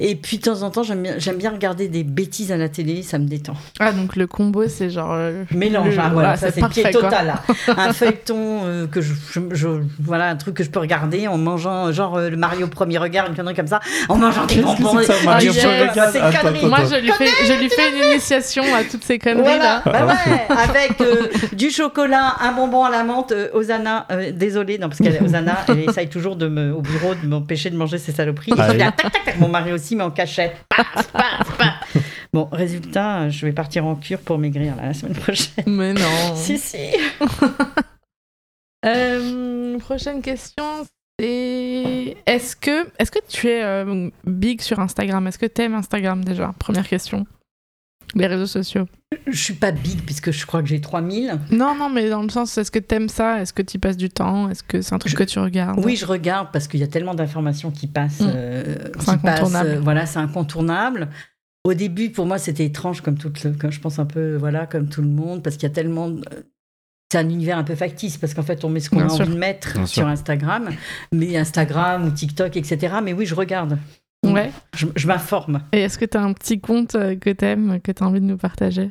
et 0.00 0.14
puis 0.16 0.38
de 0.38 0.42
temps 0.42 0.62
en 0.62 0.70
temps, 0.70 0.82
j'aime 0.82 1.02
bien, 1.36 1.50
regarder 1.50 1.88
des 1.88 2.04
bêtises 2.04 2.52
à 2.52 2.56
la 2.56 2.68
télé, 2.68 3.02
ça 3.02 3.18
me 3.18 3.26
détend. 3.26 3.54
Ah, 3.80 3.92
donc 3.92 4.16
le 4.16 4.26
combo, 4.26 4.64
c'est 4.68 4.90
genre. 4.90 5.12
euh, 5.12 5.44
Mélange, 5.50 5.94
le- 5.96 6.00
hein, 6.00 6.10
voilà, 6.12 6.30
ah, 6.32 6.36
ça 6.36 6.50
c'est 6.52 6.60
le 6.60 6.68
pied 6.68 6.90
total. 6.90 7.26
là. 7.26 7.42
Un 7.76 7.92
feuilleton 7.92 8.60
euh, 8.64 8.86
que 8.86 9.00
je, 9.00 9.14
je- 9.32 9.40
je- 9.52 9.68
voilà, 10.00 10.28
un 10.28 10.36
truc 10.36 10.54
que 10.54 10.64
je 10.64 10.70
peux 10.70 10.78
regarder 10.80 11.26
en 11.28 11.38
mangeant, 11.38 11.90
genre 11.92 12.16
euh, 12.16 12.30
le 12.30 12.36
Mario 12.36 12.66
premier 12.66 12.98
regard, 12.98 13.26
une 13.28 13.34
connerie 13.34 13.54
comme 13.54 13.66
ça, 13.66 13.80
en 14.08 14.16
mangeant 14.16 14.44
des 14.46 14.56
bonbons. 14.56 14.98
c'est 15.00 15.06
ça, 15.06 15.14
et- 15.22 15.24
Mario 15.24 15.52
du 15.52 15.58
Premier 15.58 15.86
c'est 16.12 16.66
Moi, 16.66 16.78
je 16.90 17.00
lui, 17.00 17.10
fais, 17.12 17.28
je 17.46 17.52
lui 17.60 17.68
fais 17.70 17.90
une 17.96 18.10
initiation 18.12 18.62
à 18.74 18.84
toutes 18.84 19.04
ces 19.04 19.18
conneries 19.18 19.42
Voilà, 19.42 19.58
là. 19.58 19.82
bah 19.84 20.06
ouais, 20.06 20.56
avec 20.56 21.00
euh, 21.00 21.28
du 21.52 21.70
chocolat, 21.70 22.36
un 22.40 22.52
bonbon 22.52 22.84
à 22.84 22.90
la 22.90 23.04
menthe, 23.04 23.32
euh, 23.32 23.48
Osana, 23.54 24.06
euh, 24.10 24.30
désolée, 24.32 24.78
non, 24.78 24.88
parce 24.88 24.98
qu'elle 25.00 25.22
Osana, 25.24 25.58
elle 25.68 25.80
essaye 25.88 26.08
toujours 26.08 26.36
de 26.36 26.48
me, 26.48 26.72
au 26.74 26.80
bureau 26.82 27.14
de 27.22 27.28
m'empêcher 27.28 27.70
de 27.70 27.76
manger 27.76 27.98
ses 27.98 28.12
saloperies. 28.12 28.52
Ah 28.56 28.68
oui. 28.70 28.78
tac, 28.78 28.96
tac, 28.96 29.24
tac, 29.24 29.38
mon 29.38 29.48
mari 29.48 29.72
aussi, 29.72 29.96
mais 29.96 30.04
en 30.04 30.10
cachette. 30.10 30.56
Paf, 30.68 31.10
paf, 31.12 31.56
paf. 31.56 31.96
Bon, 32.32 32.48
résultat, 32.52 33.22
euh, 33.22 33.30
je 33.30 33.46
vais 33.46 33.52
partir 33.52 33.86
en 33.86 33.94
cure 33.94 34.18
pour 34.18 34.38
maigrir 34.38 34.76
là, 34.76 34.86
la 34.86 34.94
semaine 34.94 35.14
prochaine. 35.14 35.64
Mais 35.66 35.92
non. 35.94 36.00
Si, 36.34 36.58
si. 36.58 36.76
Euh, 38.84 39.78
prochaine 39.80 40.22
question, 40.22 40.86
c'est 41.18 42.16
est-ce 42.26 42.54
que 42.54 42.86
est-ce 43.00 43.10
que 43.10 43.18
tu 43.26 43.48
es 43.48 43.64
euh, 43.64 44.10
big 44.24 44.60
sur 44.60 44.78
Instagram? 44.78 45.26
Est-ce 45.26 45.38
que 45.38 45.46
tu 45.46 45.62
aimes 45.62 45.74
Instagram 45.74 46.22
déjà? 46.22 46.54
Première 46.58 46.86
question. 46.86 47.26
Les 48.14 48.26
réseaux 48.26 48.46
sociaux. 48.46 48.86
Je 49.26 49.36
suis 49.36 49.54
pas 49.54 49.72
big 49.72 50.02
puisque 50.02 50.30
je 50.30 50.46
crois 50.46 50.62
que 50.62 50.68
j'ai 50.68 50.80
3000. 50.80 51.38
Non, 51.50 51.74
non, 51.74 51.88
mais 51.90 52.08
dans 52.08 52.22
le 52.22 52.28
sens, 52.28 52.56
est-ce 52.58 52.70
que 52.70 52.78
t'aimes 52.78 53.08
ça? 53.08 53.40
Est-ce 53.42 53.52
que 53.52 53.62
tu 53.62 53.76
y 53.76 53.78
passes 53.80 53.96
du 53.96 54.08
temps? 54.08 54.48
Est-ce 54.48 54.62
que 54.62 54.80
c'est 54.80 54.94
un 54.94 54.98
truc 54.98 55.12
Je- 55.12 55.16
que 55.16 55.24
tu 55.24 55.38
regardes? 55.38 55.84
Oui, 55.84 55.96
je 55.96 56.06
regarde 56.06 56.48
parce 56.52 56.68
qu'il 56.68 56.80
y 56.80 56.84
a 56.84 56.86
tellement 56.88 57.14
d'informations 57.14 57.70
qui 57.70 57.86
passent. 57.86 58.20
Mm. 58.20 58.30
euh, 58.34 58.74
C'est 59.00 59.20
passent, 59.20 59.38
incontournable. 59.40 59.70
euh, 59.70 59.80
voilà, 59.80 60.06
c'est 60.06 60.18
incontournable. 60.18 61.08
Au 61.64 61.74
début, 61.74 62.10
pour 62.10 62.26
moi, 62.26 62.38
c'était 62.38 62.64
étrange, 62.64 63.00
comme 63.00 63.18
tout 63.18 63.32
le, 63.44 63.50
comme 63.50 63.72
je 63.72 63.80
pense 63.80 63.98
un 63.98 64.06
peu, 64.06 64.36
voilà, 64.36 64.66
comme 64.66 64.88
tout 64.88 65.02
le 65.02 65.08
monde, 65.08 65.42
parce 65.42 65.56
qu'il 65.56 65.64
y 65.68 65.72
a 65.72 65.74
tellement. 65.74 66.08
de- 66.10 66.22
C'est 67.12 67.18
un 67.18 67.28
univers 67.28 67.56
un 67.58 67.62
peu 67.64 67.76
factice 67.76 68.16
parce 68.16 68.34
qu'en 68.34 68.42
fait, 68.42 68.64
on 68.64 68.68
met 68.68 68.80
ce 68.80 68.90
qu'on 68.90 68.98
a 69.00 69.08
sûr. 69.08 69.24
envie 69.24 69.34
de 69.34 69.38
mettre 69.38 69.74
Bien 69.74 69.86
sur 69.86 70.02
sûr. 70.02 70.08
Instagram, 70.08 70.70
mais 71.12 71.36
Instagram 71.36 72.04
ou 72.06 72.10
TikTok, 72.10 72.56
etc. 72.56 72.96
Mais 73.02 73.12
oui, 73.12 73.26
je 73.26 73.34
regarde. 73.36 73.78
Ouais. 74.24 74.50
Je, 74.74 74.86
je 74.96 75.06
m'informe. 75.06 75.60
Et 75.72 75.80
est-ce 75.80 75.98
que 75.98 76.04
t'as 76.04 76.20
un 76.20 76.32
petit 76.32 76.60
compte 76.60 76.94
euh, 76.94 77.14
que 77.16 77.30
t'aimes, 77.30 77.80
que 77.80 77.92
t'as 77.92 78.04
envie 78.06 78.20
de 78.20 78.26
nous 78.26 78.36
partager? 78.36 78.90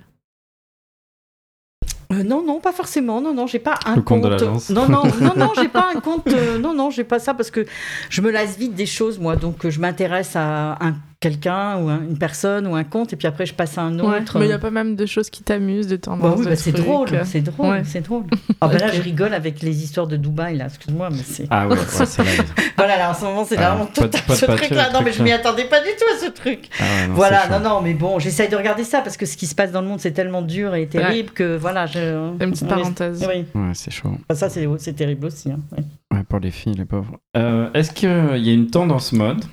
Euh, 2.11 2.23
non, 2.23 2.43
non, 2.43 2.59
pas 2.59 2.71
forcément. 2.71 3.19
Non, 3.21 3.33
non, 3.33 3.47
j'ai 3.47 3.59
pas 3.59 3.79
un 3.85 3.95
Le 3.95 4.01
compte 4.01 4.21
de 4.21 4.37
compte. 4.45 4.69
Non, 4.69 4.87
non, 4.87 5.03
non, 5.21 5.33
non, 5.35 5.51
j'ai 5.55 5.67
pas 5.67 5.89
un 5.93 5.99
compte. 5.99 6.27
euh, 6.27 6.57
non, 6.59 6.73
non, 6.73 6.89
j'ai 6.89 7.03
pas 7.03 7.19
ça 7.19 7.33
parce 7.33 7.51
que 7.51 7.65
je 8.09 8.21
me 8.21 8.31
lasse 8.31 8.57
vite 8.57 8.75
des 8.75 8.85
choses, 8.85 9.19
moi. 9.19 9.35
Donc, 9.35 9.67
je 9.67 9.79
m'intéresse 9.79 10.35
à 10.35 10.77
un 10.85 10.95
quelqu'un 11.19 11.77
ou 11.81 11.89
une 11.89 12.17
personne 12.17 12.67
ou 12.67 12.75
un 12.75 12.83
compte 12.83 13.13
et 13.13 13.15
puis 13.15 13.27
après, 13.27 13.45
je 13.45 13.53
passe 13.53 13.77
à 13.77 13.81
un 13.81 13.97
Ouais. 13.99 14.19
autre. 14.21 14.37
Mais 14.39 14.45
il 14.45 14.49
y 14.49 14.53
a 14.53 14.59
pas 14.59 14.71
même 14.71 14.95
de 14.95 15.05
choses 15.05 15.29
qui 15.29 15.43
t'amusent, 15.43 15.87
de 15.87 15.95
temps 15.95 16.17
oui, 16.21 16.45
bah 16.45 16.55
c'est 16.55 16.71
drôle, 16.71 17.09
c'est 17.25 17.41
drôle, 17.41 17.67
Ouais. 17.67 17.81
c'est 17.85 18.01
drôle. 18.01 18.23
Ah 18.61 18.67
bah 18.67 18.77
là, 18.77 18.91
je 18.91 19.01
rigole 19.01 19.33
avec 19.33 19.61
les 19.61 19.83
histoires 19.83 20.07
de 20.07 20.17
Dubaï, 20.17 20.57
là, 20.57 20.65
excuse-moi, 20.65 21.09
mais 21.11 21.23
c'est... 21.23 21.47
Ah 21.49 21.67
ouais, 21.67 21.75
ouais, 21.75 21.83
c'est. 22.05 22.21
Voilà, 22.77 22.97
là, 22.97 23.11
en 23.11 23.13
ce 23.13 23.23
moment, 23.23 23.45
c'est 23.45 23.57
Ah, 23.57 23.71
vraiment 23.71 23.85
tout 23.85 24.01
pas 24.01 24.35
ce 24.35 24.45
patcher, 24.45 24.65
truc-là. 24.65 24.87
le 24.89 24.93
Non, 24.93 24.99
mais 24.99 25.05
truc, 25.11 25.17
je 25.19 25.23
m'y 25.23 25.29
là. 25.29 25.35
attendais 25.37 25.65
pas 25.65 25.79
du 25.79 25.87
tout 25.97 26.05
à 26.15 26.25
ce 26.25 26.29
truc. 26.31 26.69
Ah 26.79 27.07
non, 27.07 27.13
voilà, 27.13 27.47
non, 27.49 27.59
non, 27.61 27.81
mais 27.81 27.93
bon, 27.93 28.19
j'essaye 28.19 28.49
de 28.49 28.55
regarder 28.55 28.83
ça 28.83 29.01
parce 29.01 29.15
que 29.17 29.25
ce 29.25 29.37
qui 29.37 29.47
se 29.47 29.55
passe 29.55 29.71
dans 29.71 29.81
le 29.81 29.87
monde, 29.87 29.99
c'est 30.01 30.11
tellement 30.11 30.41
dur 30.41 30.75
et 30.75 30.87
terrible 30.87 31.31
que, 31.31 31.55
voilà, 31.57 31.85
je... 31.85 32.31
Une 32.43 32.51
petite 32.51 32.67
parenthèse. 32.67 33.25
Oui, 33.27 33.45
Ouais, 33.55 33.71
c'est 33.73 33.91
chaud. 33.91 34.09
Enfin, 34.29 34.35
ça, 34.39 34.49
c'est 34.49 34.67
c'est 34.79 34.93
terrible 34.93 35.27
aussi. 35.27 35.51
hein. 35.51 35.59
Ouais. 35.71 35.83
Ouais, 36.13 36.23
pour 36.27 36.39
les 36.39 36.51
filles, 36.51 36.73
les 36.75 36.85
pauvres. 36.85 37.17
Euh, 37.37 37.69
Est-ce 37.73 37.91
qu'il 37.91 38.09
y 38.09 38.49
a 38.49 38.53
une 38.53 38.69
tendance 38.69 39.11
mode 39.13 39.43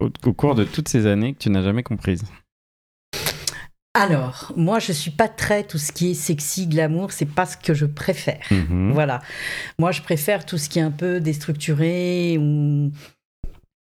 au, 0.00 0.08
au 0.24 0.32
cours 0.32 0.54
de 0.54 0.64
toutes 0.64 0.88
ces 0.88 1.06
années 1.06 1.32
que 1.34 1.38
tu 1.38 1.50
n'as 1.50 1.62
jamais 1.62 1.82
comprise 1.82 2.24
Alors, 3.94 4.52
moi, 4.56 4.78
je 4.78 4.92
suis 4.92 5.10
pas 5.10 5.28
très 5.28 5.64
tout 5.64 5.78
ce 5.78 5.90
qui 5.92 6.10
est 6.10 6.14
sexy, 6.14 6.66
glamour, 6.66 7.12
c'est 7.12 7.24
pas 7.26 7.46
ce 7.46 7.56
que 7.56 7.72
je 7.74 7.86
préfère. 7.86 8.40
Mhm. 8.50 8.92
Voilà. 8.92 9.20
Moi, 9.78 9.90
je 9.92 10.02
préfère 10.02 10.44
tout 10.44 10.58
ce 10.58 10.68
qui 10.68 10.78
est 10.78 10.82
un 10.82 10.90
peu 10.90 11.18
déstructuré 11.20 12.36
ou 12.38 12.92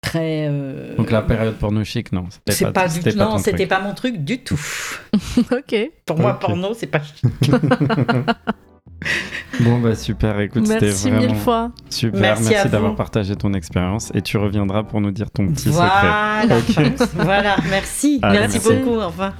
très. 0.02 0.46
euh, 0.48 0.96
Donc 0.96 1.12
la 1.12 1.22
période 1.22 1.56
porno 1.58 1.84
chic, 1.84 2.10
non. 2.10 2.26
c'était 2.28 2.52
C'est 2.52 2.72
pas, 2.72 2.88
du 2.88 3.00
tout. 3.00 3.16
Non, 3.16 3.38
c'était 3.38 3.68
pas 3.68 3.80
mon 3.80 3.94
truc 3.94 4.16
du 4.24 4.38
tout. 4.42 4.60
ok. 5.52 5.90
Pour 6.06 6.18
moi, 6.18 6.34
Ok. 6.34 6.40
porno, 6.40 6.74
c'est 6.74 6.88
pas. 6.88 7.02
Bon 9.60 9.78
bah 9.78 9.94
super, 9.94 10.40
écoute, 10.40 10.66
c'était 10.66 10.86
Merci 10.86 11.10
vraiment 11.10 11.26
mille 11.26 11.36
fois. 11.36 11.70
super. 11.90 12.40
Merci 12.40 12.68
d'avoir 12.68 12.94
partagé 12.94 13.36
ton 13.36 13.52
expérience 13.52 14.10
et 14.14 14.22
tu 14.22 14.38
reviendras 14.38 14.84
pour 14.84 15.00
nous 15.00 15.10
dire 15.10 15.30
ton 15.30 15.48
petit 15.48 15.70
secret. 15.70 15.72
Voilà. 15.72 16.42
Ok. 16.50 17.08
voilà. 17.14 17.56
Merci. 17.68 18.20
Allez, 18.22 18.38
merci 18.40 18.58
merci. 18.58 18.82
beaucoup. 18.82 18.98
Au 18.98 19.06
revoir. 19.06 19.34